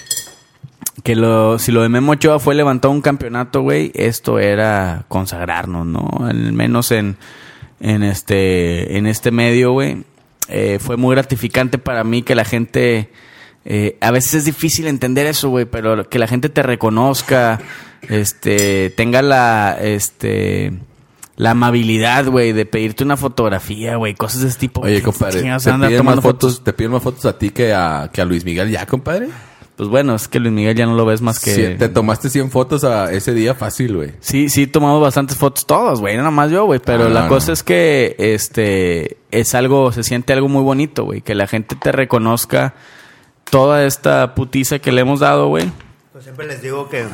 que 1.02 1.16
lo, 1.16 1.58
si 1.58 1.72
lo 1.72 1.82
de 1.82 1.88
Memo 1.88 2.12
Ochoa 2.12 2.38
fue 2.38 2.54
levantar 2.54 2.90
un 2.90 3.00
campeonato, 3.00 3.62
güey, 3.62 3.90
esto 3.94 4.38
era 4.38 5.04
consagrarnos, 5.08 5.86
¿no? 5.86 6.08
Al 6.20 6.52
menos 6.52 6.92
en, 6.92 7.16
en 7.80 8.02
este, 8.02 8.96
en 8.96 9.06
este 9.06 9.30
medio, 9.30 9.72
güey. 9.72 10.04
Eh, 10.48 10.78
fue 10.80 10.96
muy 10.96 11.14
gratificante 11.14 11.78
para 11.78 12.04
mí 12.04 12.22
que 12.22 12.34
la 12.34 12.44
gente, 12.44 13.10
eh, 13.64 13.96
a 14.00 14.10
veces 14.10 14.34
es 14.34 14.44
difícil 14.44 14.86
entender 14.86 15.26
eso, 15.26 15.48
güey, 15.48 15.64
pero 15.64 16.08
que 16.08 16.18
la 16.18 16.26
gente 16.26 16.48
te 16.48 16.62
reconozca, 16.62 17.60
este, 18.08 18.90
tenga 18.90 19.22
la, 19.22 19.76
este, 19.80 20.74
la 21.36 21.52
amabilidad, 21.52 22.26
güey, 22.26 22.52
de 22.52 22.66
pedirte 22.66 23.02
una 23.02 23.16
fotografía, 23.16 23.96
güey, 23.96 24.14
cosas 24.14 24.42
de 24.42 24.48
ese 24.48 24.58
tipo. 24.58 24.82
Oye, 24.82 24.96
¿Qué 24.96 25.02
compadre, 25.02 25.40
¿te 25.40 25.40
piden, 25.40 25.52
más 25.52 25.96
tomando 25.96 26.22
fotos, 26.22 26.62
¿te 26.62 26.72
piden 26.72 26.92
más 26.92 27.02
fotos 27.02 27.24
a 27.24 27.36
ti 27.38 27.50
que 27.50 27.72
a, 27.72 28.10
que 28.12 28.20
a 28.20 28.24
Luis 28.24 28.44
Miguel 28.44 28.70
ya, 28.70 28.86
compadre? 28.86 29.28
Pues 29.76 29.88
bueno, 29.88 30.14
es 30.14 30.28
que 30.28 30.38
Luis 30.38 30.52
Miguel 30.52 30.76
ya 30.76 30.86
no 30.86 30.94
lo 30.94 31.04
ves 31.04 31.20
más 31.20 31.40
que... 31.40 31.52
Sí, 31.52 31.74
te 31.76 31.88
tomaste 31.88 32.30
100 32.30 32.50
fotos 32.52 32.84
a 32.84 33.12
ese 33.12 33.34
día 33.34 33.54
fácil, 33.56 33.96
güey. 33.96 34.12
Sí, 34.20 34.48
sí, 34.48 34.62
he 34.62 34.66
tomado 34.68 35.00
bastantes 35.00 35.36
fotos 35.36 35.66
todos, 35.66 36.00
güey, 36.00 36.16
nada 36.16 36.30
más 36.30 36.52
yo, 36.52 36.64
güey. 36.64 36.78
Pero 36.78 37.06
Ah, 37.06 37.08
la 37.08 37.22
no, 37.22 37.28
cosa 37.28 37.48
no. 37.48 37.52
es 37.54 37.62
que, 37.64 38.14
este, 38.18 39.16
es 39.32 39.52
algo, 39.56 39.90
se 39.90 40.04
siente 40.04 40.32
algo 40.32 40.48
muy 40.48 40.62
bonito, 40.62 41.04
güey. 41.04 41.22
Que 41.22 41.34
la 41.34 41.48
gente 41.48 41.74
te 41.74 41.90
reconozca 41.90 42.74
toda 43.50 43.84
esta 43.84 44.36
putiza 44.36 44.78
que 44.78 44.92
le 44.92 45.00
hemos 45.00 45.18
dado, 45.20 45.48
güey. 45.48 45.68
Pues 46.12 46.22
siempre 46.22 46.46
les 46.46 46.62
digo 46.62 46.88
que 46.88 47.04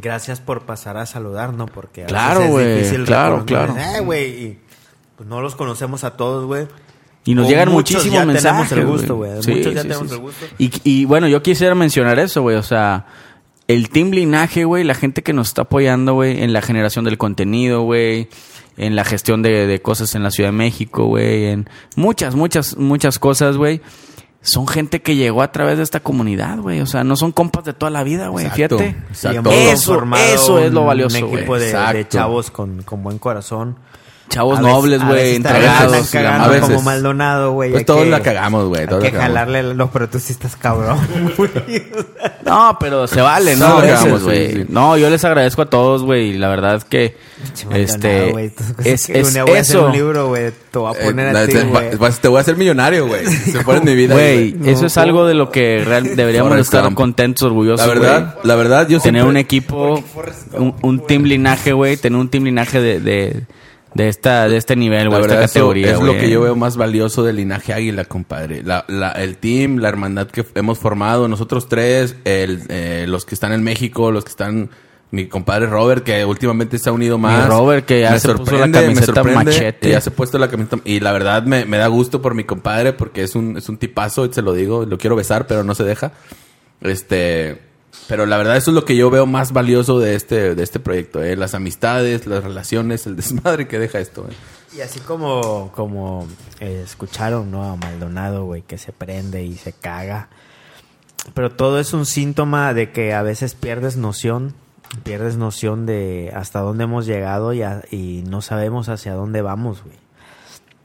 gracias 0.00 0.40
por 0.40 0.62
pasar 0.66 0.96
a 0.98 1.04
saludar, 1.06 1.52
¿no? 1.52 1.66
Porque 1.66 2.02
a 2.02 2.04
veces 2.04 2.16
Claro, 2.16 2.40
es 2.42 2.50
güey, 2.50 2.74
difícil 2.76 3.04
claro, 3.06 3.40
reconocer, 3.40 3.74
claro. 3.74 3.96
Eh, 3.96 4.00
güey, 4.04 4.24
y 4.44 4.58
pues 5.16 5.28
no 5.28 5.40
los 5.40 5.56
conocemos 5.56 6.04
a 6.04 6.16
todos, 6.16 6.44
güey. 6.46 6.68
Y 7.28 7.34
nos 7.34 7.46
O 7.46 7.48
llegan 7.50 7.68
muchos 7.70 7.96
muchísimos 7.96 8.20
ya 8.20 8.24
mensajes. 8.24 8.68
tenemos 8.70 8.96
el 8.96 8.98
gusto, 8.98 9.16
güey. 9.16 9.42
Sí, 9.42 9.50
Muchos 9.50 9.74
ya 9.74 9.82
sí, 9.82 9.88
tenemos 9.88 10.08
sí, 10.08 10.14
el 10.14 10.20
gusto. 10.20 10.46
Y, 10.56 10.70
y 10.84 11.04
bueno, 11.04 11.28
yo 11.28 11.42
quisiera 11.42 11.74
mencionar 11.74 12.18
eso, 12.18 12.40
güey. 12.40 12.56
O 12.56 12.62
sea, 12.62 13.04
el 13.66 13.90
Team 13.90 14.12
Linaje, 14.12 14.64
güey, 14.64 14.82
la 14.82 14.94
gente 14.94 15.22
que 15.22 15.34
nos 15.34 15.48
está 15.48 15.62
apoyando, 15.62 16.14
güey, 16.14 16.42
en 16.42 16.54
la 16.54 16.62
generación 16.62 17.04
del 17.04 17.18
contenido, 17.18 17.82
güey, 17.82 18.28
en 18.78 18.96
la 18.96 19.04
gestión 19.04 19.42
de, 19.42 19.66
de 19.66 19.82
cosas 19.82 20.14
en 20.14 20.22
la 20.22 20.30
Ciudad 20.30 20.48
de 20.48 20.56
México, 20.56 21.04
güey, 21.04 21.46
en 21.48 21.68
muchas, 21.96 22.34
muchas, 22.34 22.78
muchas 22.78 23.18
cosas, 23.18 23.58
güey. 23.58 23.82
Son 24.40 24.66
gente 24.66 25.02
que 25.02 25.14
llegó 25.14 25.42
a 25.42 25.52
través 25.52 25.76
de 25.76 25.82
esta 25.82 26.00
comunidad, 26.00 26.58
güey. 26.60 26.80
O 26.80 26.86
sea, 26.86 27.04
no 27.04 27.14
son 27.16 27.32
compas 27.32 27.64
de 27.64 27.74
toda 27.74 27.90
la 27.90 28.04
vida, 28.04 28.28
güey. 28.28 28.48
Fíjate. 28.48 28.78
Sí, 28.78 28.84
exacto. 29.10 29.50
hemos 29.50 29.52
Eso, 29.52 30.02
eso 30.16 30.58
es 30.60 30.72
lo 30.72 30.86
valioso, 30.86 31.18
Un 31.18 31.34
equipo 31.34 31.56
güey. 31.56 31.60
de, 31.72 31.92
de 31.92 32.08
chavos 32.08 32.50
con, 32.50 32.82
con 32.84 33.02
buen 33.02 33.18
corazón. 33.18 33.76
Chavos 34.28 34.58
veces- 34.58 34.72
nobles, 34.72 35.04
güey, 35.06 35.34
entregados. 35.36 36.10
cagando 36.10 36.44
a 36.44 36.48
veces. 36.48 36.68
como 36.68 36.82
Maldonado, 36.82 37.52
güey. 37.52 37.72
Pues 37.72 37.86
todos 37.86 38.04
que- 38.04 38.10
la 38.10 38.20
cagamos, 38.20 38.66
güey. 38.66 38.82
Hay 38.82 38.98
que 39.10 39.10
jalarle, 39.12 39.74
no, 39.74 39.90
pero 39.90 40.08
tú 40.08 40.18
sí 40.20 40.32
estás 40.32 40.54
cabrón. 40.56 40.98
No, 42.44 42.76
pero 42.80 43.06
se 43.06 43.20
vale, 43.20 43.56
¿no? 43.56 43.82
No, 43.82 44.18
sí, 44.20 44.52
sí. 44.54 44.64
No, 44.70 44.96
yo 44.96 45.10
les 45.10 45.22
agradezco 45.24 45.62
a 45.62 45.66
todos, 45.70 46.02
güey. 46.02 46.30
y 46.30 46.38
La 46.38 46.48
verdad 46.48 46.76
es 46.76 46.84
que 46.84 47.14
este 47.74 48.30
güey. 48.32 48.46
Entonces, 48.46 48.86
es, 48.86 49.06
que 49.06 49.18
es 49.20 49.32
voy 49.44 49.56
a 49.56 49.60
hacer 49.60 49.76
eso, 49.76 49.86
un 49.86 49.92
libro, 49.92 50.28
güey. 50.28 50.50
Te 50.70 50.78
voy 50.78 50.94
a 50.94 50.98
Eh, 50.98 51.04
poner 51.04 51.32
no, 51.32 51.38
a 51.38 51.46
ti, 51.46 51.52
te, 51.52 51.64
güey. 51.64 51.96
vas- 51.96 52.20
te 52.20 52.28
voy 52.28 52.38
a 52.38 52.40
hacer 52.40 52.56
millonario, 52.56 53.06
güey. 53.06 53.26
Se 53.26 53.60
pone 53.60 53.78
en 53.80 53.84
mi 53.84 53.94
vida. 53.94 54.14
güey. 54.14 54.52
güey. 54.52 54.72
eso 54.72 54.86
es 54.86 54.96
algo 54.96 55.26
de 55.26 55.34
lo 55.34 55.50
que 55.50 55.84
real- 55.84 56.16
deberíamos 56.16 56.50
Forrest 56.52 56.74
estar 56.74 56.94
contentos, 56.94 57.42
orgullosos. 57.42 57.86
La 57.86 57.92
verdad, 57.94 58.34
la 58.44 58.54
verdad, 58.54 58.88
yo 58.88 58.98
tener 59.00 59.20
siempre- 59.22 59.22
un 59.30 59.36
equipo, 59.36 60.02
un, 60.54 60.74
un 60.82 61.06
team 61.06 61.24
linaje, 61.24 61.72
güey, 61.72 61.96
tener 61.98 62.18
un 62.18 62.28
team 62.30 62.44
linaje 62.44 62.80
de, 62.80 63.00
de, 63.94 64.08
esta 64.08 64.48
de 64.48 64.56
este 64.56 64.76
nivel, 64.76 65.08
güey, 65.08 65.22
esta 65.22 65.40
categoría, 65.40 65.90
es 65.92 65.98
güey. 65.98 66.14
lo 66.14 66.20
que 66.20 66.30
yo 66.30 66.40
veo 66.40 66.54
más 66.56 66.76
valioso 66.76 67.24
del 67.24 67.36
linaje 67.36 67.72
águila, 67.72 68.04
compadre. 68.04 68.62
La, 68.62 68.84
la- 68.88 69.12
el 69.12 69.38
team, 69.38 69.78
la 69.78 69.88
hermandad 69.88 70.28
que 70.28 70.44
hemos 70.54 70.78
formado, 70.78 71.26
nosotros 71.28 71.68
tres, 71.68 72.16
el, 72.24 72.62
eh, 72.68 73.06
los 73.08 73.24
que 73.24 73.34
están 73.34 73.52
en 73.52 73.62
México, 73.62 74.10
los 74.12 74.24
que 74.24 74.30
están, 74.30 74.70
mi 75.10 75.26
compadre 75.26 75.66
Robert, 75.66 76.04
que 76.04 76.24
últimamente 76.24 76.78
se 76.78 76.90
ha 76.90 76.92
unido 76.92 77.16
más. 77.18 77.48
Robert, 77.48 77.86
que 77.86 78.02
ya 78.02 78.10
Me 78.12 78.20
se 78.20 78.34
puso 78.34 78.58
la 78.58 78.70
camiseta 78.70 79.24
machete. 79.24 79.90
Ya 79.90 80.00
se 80.02 80.10
ha 80.10 80.12
puesto 80.12 80.38
la 80.38 80.48
camiseta. 80.48 80.76
Y 80.84 81.00
la 81.00 81.12
verdad 81.12 81.44
me, 81.44 81.64
me 81.64 81.78
da 81.78 81.86
gusto 81.86 82.20
por 82.20 82.34
mi 82.34 82.44
compadre, 82.44 82.92
porque 82.92 83.22
es 83.22 83.34
un, 83.34 83.56
es 83.56 83.68
un 83.70 83.78
tipazo, 83.78 84.26
y 84.26 84.32
se 84.32 84.42
lo 84.42 84.52
digo, 84.52 84.84
lo 84.84 84.98
quiero 84.98 85.16
besar, 85.16 85.46
pero 85.46 85.64
no 85.64 85.74
se 85.74 85.84
deja. 85.84 86.12
Este, 86.82 87.62
pero 88.06 88.24
la 88.26 88.36
verdad 88.36 88.56
eso 88.56 88.70
es 88.70 88.74
lo 88.74 88.84
que 88.84 88.96
yo 88.96 89.10
veo 89.10 89.26
más 89.26 89.52
valioso 89.52 89.98
de 89.98 90.14
este, 90.14 90.54
de 90.54 90.62
este 90.62 90.78
proyecto, 90.80 91.22
eh, 91.22 91.36
las 91.36 91.54
amistades, 91.54 92.26
las 92.26 92.44
relaciones, 92.44 93.06
el 93.06 93.16
desmadre 93.16 93.66
que 93.68 93.78
deja 93.78 93.98
esto. 93.98 94.26
eh. 94.30 94.34
Y 94.76 94.80
así 94.82 95.00
como, 95.00 95.72
como 95.74 96.26
eh, 96.60 96.82
escucharon, 96.84 97.50
¿no? 97.50 97.64
A 97.64 97.76
Maldonado, 97.76 98.44
güey, 98.44 98.62
que 98.62 98.76
se 98.78 98.92
prende 98.92 99.42
y 99.42 99.56
se 99.56 99.72
caga. 99.72 100.28
Pero 101.34 101.50
todo 101.50 101.80
es 101.80 101.92
un 101.94 102.06
síntoma 102.06 102.72
de 102.74 102.92
que 102.92 103.12
a 103.14 103.22
veces 103.22 103.54
pierdes 103.54 103.96
noción, 103.96 104.54
pierdes 105.04 105.36
noción 105.36 105.84
de 105.86 106.32
hasta 106.34 106.60
dónde 106.60 106.84
hemos 106.84 107.06
llegado 107.06 107.52
y, 107.54 107.62
a- 107.62 107.82
y 107.90 108.22
no 108.28 108.40
sabemos 108.42 108.88
hacia 108.88 109.14
dónde 109.14 109.42
vamos, 109.42 109.82
güey. 109.82 109.96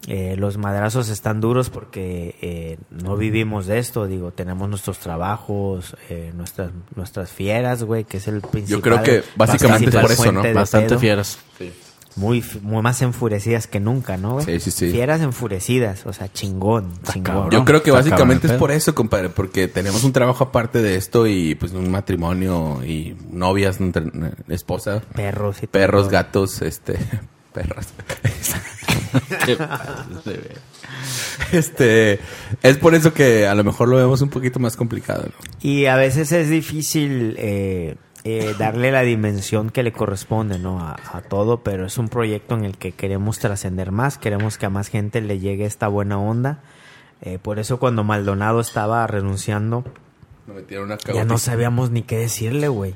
Eh, 0.08 0.36
los 0.38 0.58
madrazos 0.58 1.08
están 1.08 1.40
duros 1.40 1.70
porque 1.70 2.36
eh, 2.42 2.78
no 2.92 3.16
vivimos 3.16 3.68
de 3.68 3.80
esto, 3.80 4.06
digo, 4.06 4.32
tenemos 4.32 4.68
nuestros 4.68 5.00
trabajos, 5.00 5.96
eh, 6.10 6.34
nuestras 6.36 6.72
nuestras 6.96 7.32
fieras, 7.32 7.84
güey, 7.84 8.04
que 8.04 8.18
es 8.18 8.28
el 8.28 8.42
principal. 8.42 8.82
creo 8.82 9.04
que 9.04 9.24
básicamente 9.38 9.92
principal 9.92 10.02
por 10.04 10.12
eso, 10.12 10.32
¿no? 10.34 10.54
Bastante 10.54 10.90
pedo 10.90 11.00
fieras. 11.00 11.40
muy, 12.18 12.44
muy 12.62 12.82
más 12.82 13.02
enfurecidas 13.02 13.66
que 13.68 13.80
nunca, 13.80 14.18
¿no, 14.18 14.34
güey? 14.34 14.46
Sí, 14.46 14.60
sí, 14.60 14.72
sí. 14.72 14.92
Fieras 14.92 15.22
enfurecidas, 15.22 16.06
o 16.06 16.12
sea, 16.12 16.32
chingón, 16.32 16.92
chingón. 17.04 17.24
cabrón. 17.24 17.52
Yo 17.52 17.64
creo 17.64 17.82
que 17.82 17.92
básicamente 17.92 18.48
es 18.48 18.54
por 18.54 18.72
eso, 18.72 18.94
compadre, 18.94 19.30
porque 19.30 19.70
tenemos 19.70 20.04
un 20.04 20.12
trabajo 20.12 20.44
aparte 20.44 20.82
de 20.82 20.98
esto 20.98 21.28
y 21.28 21.56
pues 21.56 21.72
un 21.72 21.90
matrimonio 21.90 22.84
y 22.86 23.16
novias, 23.32 23.80
entre- 23.80 24.12
esposa, 24.50 25.02
Perros 25.16 25.60
y 25.60 25.62
todo. 25.62 25.72
perros, 25.72 26.10
gatos, 26.10 26.62
este, 26.62 26.98
perras. 27.54 27.94
Este, 31.52 32.20
es 32.62 32.78
por 32.78 32.96
eso 32.96 33.14
que 33.14 33.48
a 33.48 33.56
lo 33.56 33.64
mejor 33.64 33.90
lo 33.90 33.98
vemos 33.98 34.22
un 34.22 34.30
poquito 34.30 34.60
más 34.60 34.76
complicado, 34.76 35.26
¿no? 35.26 35.34
Y 35.62 35.86
a 35.86 35.96
veces 35.96 36.32
es 36.32 36.50
difícil 36.50 37.36
eh, 37.38 37.96
eh, 38.24 38.56
darle 38.58 38.92
la 38.92 39.02
dimensión 39.02 39.70
que 39.70 39.84
le 39.84 39.92
corresponde, 39.92 40.60
¿no? 40.60 40.80
A, 40.80 40.98
a 41.12 41.22
todo, 41.22 41.62
pero 41.62 41.86
es 41.86 41.98
un 41.98 42.10
proyecto 42.10 42.56
en 42.56 42.66
el 42.66 42.78
que 42.78 42.92
queremos 42.92 43.40
trascender 43.40 43.92
más, 43.92 44.18
queremos 44.18 44.58
que 44.58 44.66
a 44.66 44.70
más 44.70 44.88
gente 44.88 45.22
le 45.22 45.40
llegue 45.40 45.66
esta 45.66 45.88
buena 45.88 46.20
onda. 46.20 46.62
Eh, 47.26 47.40
por 47.42 47.58
eso 47.58 47.80
cuando 47.80 48.04
Maldonado 48.04 48.60
estaba 48.60 49.08
renunciando, 49.08 49.86
Me 50.46 50.56
metieron 50.56 50.88
una 50.88 50.98
ya 50.98 51.24
no 51.24 51.38
sabíamos 51.38 51.90
ni 51.90 52.04
qué 52.04 52.18
decirle, 52.18 52.68
güey. 52.68 52.96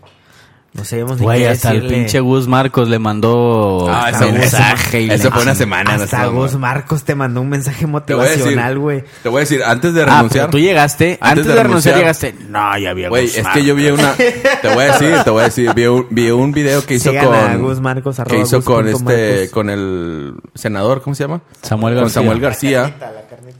No 0.74 0.84
sabíamos 0.84 1.18
ni 1.18 1.24
Güey, 1.24 1.40
qué 1.40 1.48
hasta 1.50 1.72
el 1.72 1.78
decirle. 1.82 1.98
pinche 1.98 2.20
Gus 2.20 2.48
Marcos 2.48 2.88
le 2.88 3.00
mandó 3.00 3.88
Ah, 3.90 4.08
Hasta 4.08 4.26
ese- 4.28 4.38
mensaje 4.38 5.02
y 5.02 5.10
ese 5.10 5.24
le- 5.24 5.32
fue 5.32 5.42
una 5.42 5.56
semana. 5.56 5.84
no 5.86 6.04
Hasta 6.04 6.04
estaba 6.06 6.28
Gus. 6.28 6.56
Marcos 6.56 7.04
te 7.04 7.16
mandó 7.16 7.42
un 7.42 7.50
mensaje 7.50 7.80
Te 7.82 7.88
motivacional, 7.88 8.78
güey. 8.78 9.04
te 9.24 9.30
voy 9.30 9.38
a 9.38 9.40
decir, 9.40 9.64
antes 9.64 9.96
de 9.96 10.04
Ah, 10.04 10.06
renunciar. 10.06 10.46
pero 10.46 10.52
tú 10.52 10.60
llegaste, 10.60 11.18
antes, 11.20 11.46
de 11.48 11.54
de, 11.54 11.64
renunciar, 11.64 11.96
renunciar, 11.96 11.98
llegaste. 11.98 12.50
No, 12.50 12.78
ya 12.78 12.92
había 12.92 13.10
Güey, 13.10 13.26
es 13.26 13.48
que 13.48 13.66
yo 13.66 13.74
vi 13.74 13.88
una. 13.88 14.14
Te 14.14 14.74
voy 14.74 14.84
a 14.84 14.92
decir, 14.94 15.16
te 15.24 15.30
voy 15.32 15.42
a 15.42 15.46
decir. 15.46 15.74
Vi 15.74 15.86
un, 15.88 16.06
vi 16.12 16.30
un 16.30 16.52
video 16.52 16.86
que 16.86 16.96
hizo 16.96 17.10
Sigan 17.10 17.26
con. 17.26 17.36
a 17.36 17.56
Gus 17.56 17.80
Marcos, 17.80 18.18
que 18.28 18.40
hizo 18.40 18.58
Gus 18.58 18.66
con 18.66 18.88
este. 18.88 19.04
Marcos. 19.04 19.50
Con 19.52 19.70
el 19.72 20.34
senador, 20.54 21.02
¿cómo 21.02 21.16
se 21.16 21.24
llama? 21.24 21.42
Samuel 21.64 21.96
Con 21.96 22.04
García. 22.04 22.22
Samuel 22.22 22.40
García. 22.40 22.96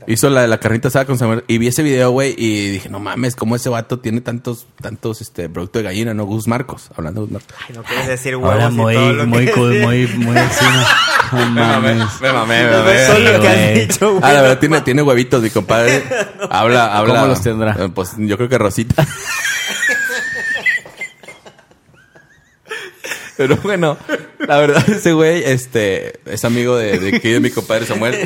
Hizo 0.06 0.30
la 0.30 0.42
de 0.42 0.48
la 0.48 0.58
carnita 0.58 0.88
asada 0.88 1.04
con 1.04 1.18
Samuel. 1.18 1.44
Y 1.48 1.58
vi 1.58 1.66
ese 1.66 1.82
video, 1.82 2.10
güey, 2.10 2.34
y 2.38 2.70
dije, 2.70 2.88
no 2.88 2.98
mames, 2.98 3.36
¿cómo 3.36 3.56
ese 3.56 3.68
vato 3.68 3.98
tiene 3.98 4.20
tantos, 4.22 4.66
tantos, 4.80 5.20
este, 5.20 5.48
producto 5.50 5.80
de 5.80 5.82
gallina, 5.84 6.14
no? 6.14 6.24
Gus 6.24 6.46
Marcos, 6.48 6.90
hablando 6.98 7.26
de 7.26 7.32
Marcos. 7.32 7.54
Ay, 7.68 7.74
no 7.76 7.82
quieres 7.82 8.06
decir 8.06 8.36
huevos 8.36 8.52
Ahora 8.52 8.68
y 8.68 8.76
muy, 8.76 8.94
todo 8.94 9.12
lo 9.12 9.26
muy 9.26 9.44
que 9.46 9.52
cool, 9.52 9.70
decís. 9.70 9.84
muy, 9.86 10.06
muy 10.26 10.36
encima. 10.38 10.86
Me 11.32 12.32
mamé, 12.32 12.64
me 12.64 12.70
No 12.70 12.88
es 12.88 13.06
todo 13.06 13.18
lo 13.18 13.40
que 13.40 13.48
has 13.48 13.74
dicho, 13.74 14.10
güey. 14.12 14.22
Ah, 14.24 14.32
la 14.32 14.42
verdad, 14.42 14.58
tiene, 14.58 14.80
tiene 14.80 15.02
huevitos, 15.02 15.42
mi 15.42 15.50
compadre. 15.50 16.02
Habla, 16.50 16.96
habla. 16.96 17.14
¿Cómo 17.14 17.26
los 17.26 17.42
tendrá? 17.42 17.76
Eh, 17.78 17.88
Pues 17.94 18.12
yo 18.16 18.36
creo 18.36 18.48
que 18.48 18.58
Rosita. 18.58 19.06
Pero 23.38 23.56
bueno, 23.62 23.96
la 24.46 24.58
verdad, 24.58 24.84
ese 24.90 25.12
güey, 25.14 25.42
este, 25.44 26.18
es 26.26 26.44
amigo 26.44 26.76
de, 26.76 26.98
de 26.98 27.18
de 27.18 27.40
mi 27.40 27.50
compadre 27.50 27.86
Samuel. 27.86 28.16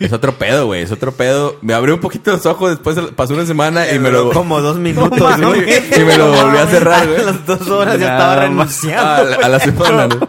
Es 0.00 0.12
otro 0.12 0.36
pedo, 0.36 0.66
güey, 0.66 0.82
es 0.82 0.92
otro 0.92 1.12
pedo. 1.12 1.56
Me 1.62 1.72
abrió 1.74 1.94
un 1.94 2.00
poquito 2.00 2.32
los 2.32 2.44
ojos, 2.44 2.70
después 2.70 2.98
pasó 3.16 3.34
una 3.34 3.46
semana 3.46 3.90
y 3.90 3.98
me 3.98 4.10
lo... 4.10 4.30
Como 4.32 4.60
dos 4.60 4.76
minutos, 4.78 5.18
No, 5.38 5.48
güey. 5.48 5.62
y 5.96 6.00
me 6.04 6.18
lo 6.18 6.30
volví 6.32 6.58
a 6.58 6.66
cerrar, 6.66 7.06
güey. 7.06 7.20
A 7.22 7.24
las 7.24 7.46
dos 7.46 7.66
horas 7.68 7.98
ya 7.98 8.12
estaba 8.12 8.36
renunciando. 8.42 9.02
a, 9.02 9.22
la- 9.24 9.36
a 9.36 9.48
la 9.48 9.58
güey. 9.58 9.70
semana, 9.72 10.06
¿no? 10.08 10.28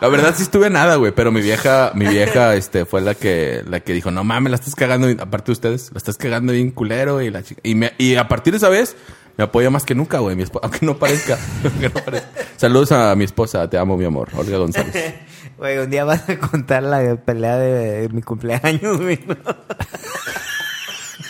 La 0.00 0.08
verdad 0.08 0.34
sí 0.36 0.42
estuve 0.42 0.68
nada, 0.68 0.96
güey, 0.96 1.12
pero 1.12 1.30
mi 1.30 1.40
vieja, 1.40 1.92
mi 1.94 2.06
vieja, 2.08 2.56
este, 2.56 2.84
fue 2.84 3.00
la 3.00 3.14
que, 3.14 3.62
la 3.68 3.78
que 3.78 3.92
dijo, 3.92 4.10
no 4.10 4.24
mames, 4.24 4.50
la 4.50 4.56
estás 4.56 4.74
cagando, 4.74 5.06
bien- 5.06 5.20
aparte 5.20 5.46
de 5.46 5.52
ustedes, 5.52 5.90
la 5.92 5.98
estás 5.98 6.16
cagando 6.16 6.52
bien 6.52 6.72
culero 6.72 7.22
y 7.22 7.30
la 7.30 7.44
chica, 7.44 7.60
y 7.62 7.76
me, 7.76 7.92
y 7.98 8.16
a 8.16 8.26
partir 8.26 8.52
de 8.52 8.56
esa 8.56 8.68
vez, 8.68 8.96
me 9.36 9.44
apoya 9.44 9.70
más 9.70 9.84
que 9.84 9.94
nunca, 9.94 10.18
güey, 10.18 10.36
mi 10.36 10.42
esposa, 10.42 10.66
aunque 10.66 10.84
no 10.84 10.96
parezca, 10.98 11.38
aunque 11.64 11.88
no 11.88 11.94
parezca. 12.04 12.28
Saludos 12.56 12.92
a 12.92 13.14
mi 13.16 13.24
esposa, 13.24 13.68
te 13.68 13.78
amo, 13.78 13.96
mi 13.96 14.04
amor, 14.04 14.28
Olga 14.36 14.58
González. 14.58 15.14
Güey, 15.58 15.78
un 15.78 15.90
día 15.90 16.04
vas 16.04 16.28
a 16.28 16.38
contar 16.38 16.82
la 16.82 17.14
pelea 17.16 17.56
de, 17.56 18.08
mi 18.08 18.20
cumpleaños, 18.22 19.00
güey. 19.00 19.20
¿no? 19.26 19.36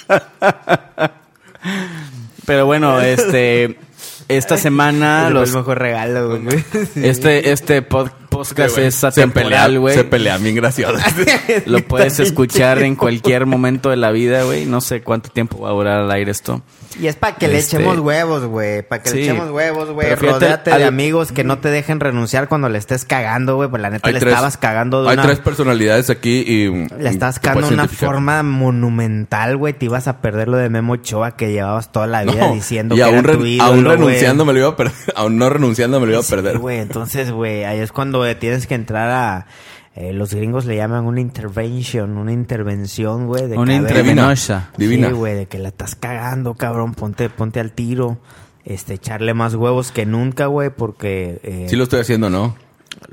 Pero 2.47 2.67
bueno, 2.67 3.01
este. 3.01 3.79
Esta 4.29 4.57
semana 4.57 5.25
fue 5.25 5.35
los, 5.35 5.51
el 5.51 5.57
mejor 5.57 5.79
regalo, 5.79 6.41
güey. 6.41 6.65
este, 6.95 7.51
este 7.53 7.87
pod- 7.87 8.13
podcast 8.31 8.79
es 8.79 8.95
se 8.95 9.11
pelea, 9.11 9.11
atemporal, 9.11 9.79
güey. 9.81 9.95
se 9.95 10.05
pelea 10.05 10.39
bien 10.39 10.55
gracioso. 10.55 10.97
Lo 11.67 11.81
puedes 11.81 12.19
escuchar 12.21 12.79
en 12.83 12.97
cualquier 12.97 13.45
momento 13.45 13.91
de 13.91 13.97
la 13.97 14.11
vida, 14.11 14.45
güey. 14.45 14.65
No 14.65 14.81
sé 14.81 15.03
cuánto 15.03 15.29
tiempo 15.29 15.59
va 15.61 15.69
a 15.69 15.73
durar 15.73 15.99
al 16.01 16.11
aire 16.11 16.31
esto. 16.31 16.63
Y 17.01 17.07
es 17.07 17.17
para 17.17 17.37
que 17.37 17.49
le 17.49 17.59
Este- 17.59 17.77
echemos 17.77 17.99
huevos, 17.99 18.45
güey. 18.45 18.83
Para 18.83 19.03
que 19.03 19.11
le 19.13 19.23
echemos 19.23 19.51
huevos, 19.51 19.91
güey. 19.91 20.15
Rodéate 20.15 20.71
al- 20.73 20.81
de 20.81 20.85
amigos 20.87 21.33
que 21.33 21.45
no 21.45 21.59
te 21.59 21.69
dejen 21.71 22.01
renunciar 22.01 22.49
cuando 22.49 22.69
le 22.69 22.79
estés 22.79 23.05
cagando, 23.05 23.57
güey. 23.57 23.69
Pues 23.69 23.81
la 23.81 23.91
neta 23.91 24.09
Hay 24.09 24.15
le 24.15 24.21
tres- 24.21 24.33
estabas 24.33 24.57
cagando 24.57 25.03
de 25.03 25.09
Hay 25.11 25.15
una... 25.15 25.23
tres 25.25 25.39
personalidades 25.41 26.11
aquí 26.11 26.45
y... 26.47 26.69
Le 26.99 27.09
estabas 27.09 27.39
cagando 27.39 27.69
de 27.69 27.75
una 27.75 27.89
forma 27.89 28.43
monumental, 28.43 29.57
güey. 29.57 29.73
Te 29.73 29.87
ibas 29.87 30.09
a 30.09 30.21
perder 30.21 30.49
lo 30.49 30.57
de 30.57 30.69
Memo 30.69 30.95
Ochoa 30.95 31.37
que 31.37 31.53
llevabas 31.53 31.93
toda 31.93 32.07
la 32.07 32.25
vida 32.25 32.49
No, 32.49 32.55
diciendo 32.55 32.95
y 32.95 32.99
que 32.99 33.05
aún, 33.05 33.15
era 33.17 33.33
tu 33.35 33.47
ídolo, 33.47 33.71
aún 33.71 33.85
renunciando 33.85 34.45
me 34.45 34.53
lo 34.53 34.59
iba 34.59 34.69
a 34.69 34.77
perder. 34.77 34.93
Aún 35.17 35.39
no 35.39 35.49
renunciando 35.51 36.01
me 36.01 36.07
lo 36.07 36.13
iba 36.13 36.21
a 36.21 36.25
perder. 36.25 36.59
güey. 36.59 36.79
Entonces, 36.79 37.31
güey, 37.31 37.65
ahí 37.65 37.79
es 37.81 37.93
cuando 37.93 38.25
tienes 38.37 38.67
que 38.67 38.75
entrar 38.75 39.09
a... 39.11 39.47
eh, 39.95 40.13
los 40.13 40.33
gringos 40.35 40.65
le 40.65 40.77
llaman 40.77 41.05
una 41.05 41.21
intervention, 41.21 42.17
una 42.17 42.33
intervención, 42.33 43.27
güey. 43.27 43.47
de 43.49 43.59
Una 43.59 43.73
que, 43.73 43.79
a 43.79 43.81
ver, 43.83 43.91
intravenosa. 43.91 44.71
Divina. 44.77 45.09
Sí, 45.09 45.15
güey, 45.15 45.35
de 45.35 45.47
que 45.47 45.59
la 45.59 45.69
estás 45.69 45.95
cagando, 45.95 46.55
cabrón. 46.55 46.95
Ponte, 46.95 47.29
ponte 47.29 47.61
al 47.61 47.73
tiro. 47.73 48.19
Este, 48.65 48.95
echarle 48.95 49.35
más 49.35 49.55
huevos 49.55 49.91
que 49.93 50.07
nunca, 50.07 50.47
güey, 50.47 50.71
porque... 50.71 51.41
eh, 51.43 51.67
Sí 51.69 51.77
lo 51.77 51.85
estoy 51.85 52.01
haciendo, 52.01 52.31
¿no? 52.31 52.55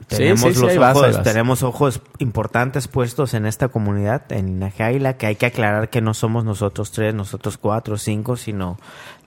tenemos 0.08 0.42
sí, 0.42 0.54
sí, 0.54 0.62
los 0.62 0.78
vas, 0.78 0.96
ojos, 0.96 1.16
vas. 1.16 1.24
tenemos 1.24 1.64
ojos 1.64 2.02
importantes 2.20 2.88
puestos 2.88 3.34
en 3.34 3.46
esta 3.46 3.70
comunidad, 3.70 4.32
en 4.32 4.48
Linaje 4.48 4.84
Águila, 4.84 5.18
que 5.18 5.28
hay 5.28 5.36
que 5.36 5.46
aclarar 5.46 5.90
que 5.90 6.02
no 6.02 6.14
somos 6.14 6.44
nosotros 6.44 6.92
tres, 6.92 7.14
nosotros 7.14 7.58
cuatro, 7.58 7.98
cinco, 7.98 8.36
sino 8.36 8.78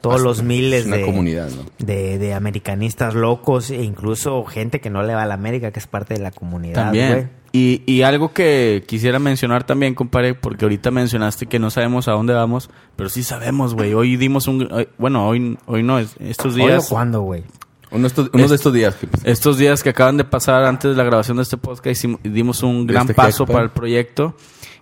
todos 0.01 0.21
los 0.21 0.43
miles 0.43 0.83
es 0.83 0.87
una 0.87 0.97
de, 0.97 1.05
comunidad, 1.07 1.49
¿no? 1.51 1.65
de, 1.85 2.19
de 2.19 2.35
americanistas 2.35 3.15
locos 3.15 3.71
e 3.71 3.83
incluso 3.83 4.45
gente 4.45 4.81
que 4.81 4.91
no 4.91 5.03
le 5.03 5.15
va 5.15 5.23
a 5.23 5.27
la 5.27 5.35
América, 5.35 5.71
que 5.71 5.79
es 5.81 5.87
parte 5.87 6.15
de 6.15 6.21
la 6.21 6.31
comunidad, 6.31 6.91
güey. 6.91 7.01
También. 7.01 7.42
Y, 7.55 7.83
y 7.85 8.01
algo 8.03 8.33
que 8.33 8.83
quisiera 8.87 9.19
mencionar 9.19 9.65
también, 9.65 9.95
compadre, 9.95 10.33
porque 10.35 10.65
ahorita 10.65 10.91
mencionaste 10.91 11.45
que 11.47 11.59
no 11.59 11.71
sabemos 11.71 12.09
a 12.09 12.13
dónde 12.13 12.33
vamos, 12.33 12.71
pero 12.97 13.11
sí 13.11 13.23
sabemos, 13.23 13.75
güey. 13.75 13.93
Hoy 13.93 14.17
dimos 14.17 14.49
un... 14.49 14.73
hoy- 14.73 14.89
Bueno, 14.97 15.29
hoy, 15.29 15.59
hoy 15.67 15.83
no, 15.83 15.99
es- 15.99 16.17
estos 16.19 16.55
¿Hoy 16.55 16.63
o 16.63 16.67
días... 16.67 16.89
cuándo, 16.89 17.21
güey? 17.21 17.45
Uno, 17.91 18.07
estos- 18.07 18.31
uno 18.33 18.45
Es- 18.45 18.49
de 18.51 18.57
estos 18.57 18.73
días. 18.73 18.95
que- 18.95 19.07
Estos 19.31 19.59
días 19.59 19.83
que 19.83 19.91
acaban 19.91 20.17
de 20.17 20.25
pasar 20.25 20.65
antes 20.65 20.93
de 20.93 20.97
la 20.97 21.05
grabación 21.05 21.37
de 21.37 21.43
este 21.43 21.59
podcast 21.59 21.89
hicimos- 21.89 22.21
dimos 22.23 22.63
un 22.63 22.87
gran 22.87 23.03
este 23.03 23.13
paso 23.15 23.45
para 23.47 23.63
el 23.65 23.71
proyecto 23.71 24.35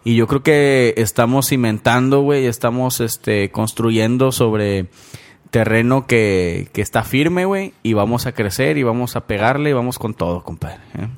y 0.04 0.14
yo 0.14 0.28
creo 0.28 0.44
que 0.44 0.94
estamos 0.96 1.48
cimentando, 1.48 2.20
güey, 2.20 2.46
estamos 2.46 3.00
este 3.00 3.50
construyendo 3.50 4.30
sobre 4.30 4.86
terreno 5.50 6.06
que, 6.06 6.68
que 6.72 6.82
está 6.82 7.02
firme, 7.02 7.46
güey, 7.46 7.74
y 7.82 7.94
vamos 7.94 8.26
a 8.26 8.32
crecer 8.32 8.78
y 8.78 8.84
vamos 8.84 9.16
a 9.16 9.26
pegarle 9.26 9.70
y 9.70 9.72
vamos 9.72 9.98
con 9.98 10.14
todo, 10.14 10.44
compadre. 10.44 10.78
¿eh? 10.96 11.08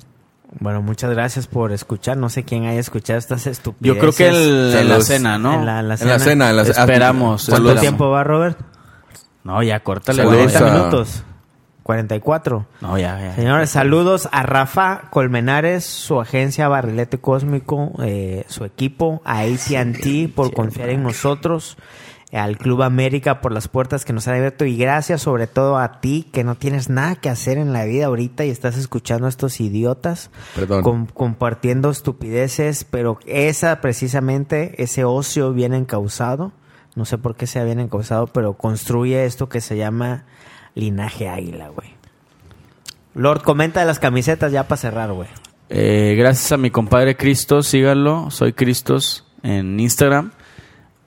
Bueno, 0.60 0.82
muchas 0.82 1.10
gracias 1.10 1.46
por 1.46 1.72
escuchar. 1.72 2.16
No 2.16 2.28
sé 2.28 2.44
quién 2.44 2.66
haya 2.66 2.78
escuchado 2.80 3.18
estas 3.18 3.46
estupideces. 3.46 3.94
Yo 3.96 4.00
creo 4.00 4.12
que 4.12 4.28
el- 4.28 4.74
en 4.74 4.88
la 4.88 5.00
cena, 5.00 5.38
¿no? 5.38 5.54
En 5.54 5.66
la, 5.66 5.80
en 5.80 5.88
la 5.88 5.94
En 5.94 6.08
la 6.08 6.18
cena, 6.18 6.52
la 6.52 6.62
Esperamos. 6.62 7.44
¿Cuánto 7.46 7.56
Saludos. 7.68 7.80
tiempo 7.80 8.10
va, 8.10 8.22
Robert? 8.22 8.58
No, 9.44 9.62
ya 9.62 9.80
córtale, 9.80 10.18
Saludos 10.22 10.36
güey. 10.36 10.52
40 10.52 10.68
a- 10.68 10.74
minutos. 10.78 11.24
44. 11.82 12.66
No, 12.80 12.96
ya, 12.96 13.18
ya. 13.20 13.34
Señores, 13.34 13.70
saludos 13.70 14.28
a 14.30 14.44
Rafa 14.44 15.02
Colmenares, 15.10 15.84
su 15.84 16.20
agencia 16.20 16.68
Barrilete 16.68 17.18
Cósmico, 17.18 17.92
eh, 18.04 18.44
su 18.46 18.64
equipo, 18.64 19.20
a 19.24 19.40
AT&T 19.40 20.30
por 20.34 20.52
confiar 20.54 20.90
en 20.90 21.02
nosotros, 21.02 21.76
al 22.32 22.56
Club 22.56 22.82
América 22.82 23.40
por 23.42 23.52
las 23.52 23.68
puertas 23.68 24.04
que 24.06 24.14
nos 24.14 24.26
han 24.26 24.36
abierto 24.36 24.64
y 24.64 24.76
gracias 24.78 25.20
sobre 25.22 25.46
todo 25.46 25.76
a 25.78 26.00
ti 26.00 26.26
que 26.32 26.44
no 26.44 26.54
tienes 26.54 26.88
nada 26.88 27.14
que 27.16 27.28
hacer 27.28 27.58
en 27.58 27.72
la 27.74 27.84
vida 27.84 28.06
ahorita 28.06 28.44
y 28.46 28.50
estás 28.50 28.78
escuchando 28.78 29.26
a 29.26 29.28
estos 29.28 29.60
idiotas 29.60 30.30
com- 30.82 31.06
compartiendo 31.06 31.90
estupideces, 31.90 32.84
pero 32.84 33.18
esa 33.26 33.80
precisamente, 33.82 34.82
ese 34.82 35.04
ocio 35.04 35.52
bien 35.52 35.74
encausado, 35.74 36.52
no 36.94 37.04
sé 37.04 37.18
por 37.18 37.36
qué 37.36 37.46
sea 37.46 37.64
bien 37.64 37.80
encausado, 37.80 38.26
pero 38.28 38.54
construye 38.54 39.24
esto 39.26 39.48
que 39.50 39.60
se 39.60 39.76
llama 39.76 40.24
linaje 40.74 41.28
águila, 41.28 41.68
güey. 41.68 41.88
Lord, 43.14 43.42
comenta 43.42 43.80
de 43.80 43.86
las 43.86 43.98
camisetas 43.98 44.52
ya 44.52 44.64
para 44.68 44.78
cerrar, 44.78 45.12
güey. 45.12 45.28
Eh, 45.68 46.14
gracias 46.16 46.50
a 46.52 46.56
mi 46.56 46.70
compadre 46.70 47.14
Cristos, 47.16 47.66
síganlo, 47.66 48.30
soy 48.30 48.54
Cristos 48.54 49.26
en 49.42 49.78
Instagram. 49.78 50.32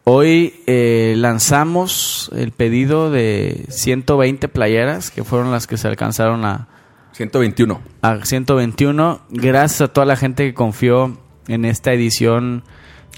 Hoy 0.08 0.62
eh, 0.68 1.16
lanzamos 1.18 2.30
el 2.36 2.52
pedido 2.52 3.10
de 3.10 3.66
120 3.70 4.48
playeras, 4.50 5.10
que 5.10 5.24
fueron 5.24 5.52
las 5.52 5.66
que 5.66 5.78
se 5.78 5.88
alcanzaron 5.88 6.46
a, 6.46 6.68
121. 7.14 7.82
a 8.04 8.24
121. 8.24 9.22
Gracias 9.32 9.82
a 9.82 9.88
toda 9.88 10.06
la 10.06 10.16
gente 10.16 10.46
que 10.46 10.54
confió 10.54 11.18
en 11.48 11.66
esta 11.66 11.92
edición 11.92 12.64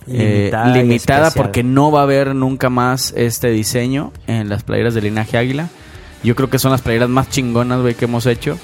eh, 0.08 0.50
Limitada 0.50 0.74
limitada, 0.74 1.32
porque 1.32 1.62
no 1.62 1.92
va 1.92 2.00
a 2.00 2.04
haber 2.04 2.34
nunca 2.34 2.70
más 2.70 3.14
este 3.18 3.50
diseño 3.50 4.14
en 4.26 4.48
las 4.48 4.64
playeras 4.64 4.94
de 4.94 5.02
linaje 5.02 5.38
águila. 5.38 5.68
Yo 6.24 6.36
creo 6.36 6.50
que 6.50 6.58
son 6.58 6.72
las 6.72 6.82
playeras 6.82 7.10
más 7.10 7.30
chingonas, 7.30 7.82
güey, 7.82 7.96
que 7.96 8.06
hemos 8.06 8.26
hecho. 8.26 8.58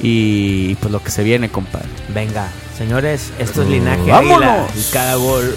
Y 0.00 0.76
pues 0.76 0.92
lo 0.92 1.02
que 1.02 1.10
se 1.10 1.24
viene, 1.24 1.48
compadre. 1.48 1.88
Venga, 2.14 2.48
señores, 2.78 3.32
esto 3.40 3.62
es 3.62 3.68
linaje 3.68 4.08
¡Vámonos! 4.08 4.42
águila 4.42 4.66
y 4.76 4.92
cada 4.92 5.16
gol 5.16 5.56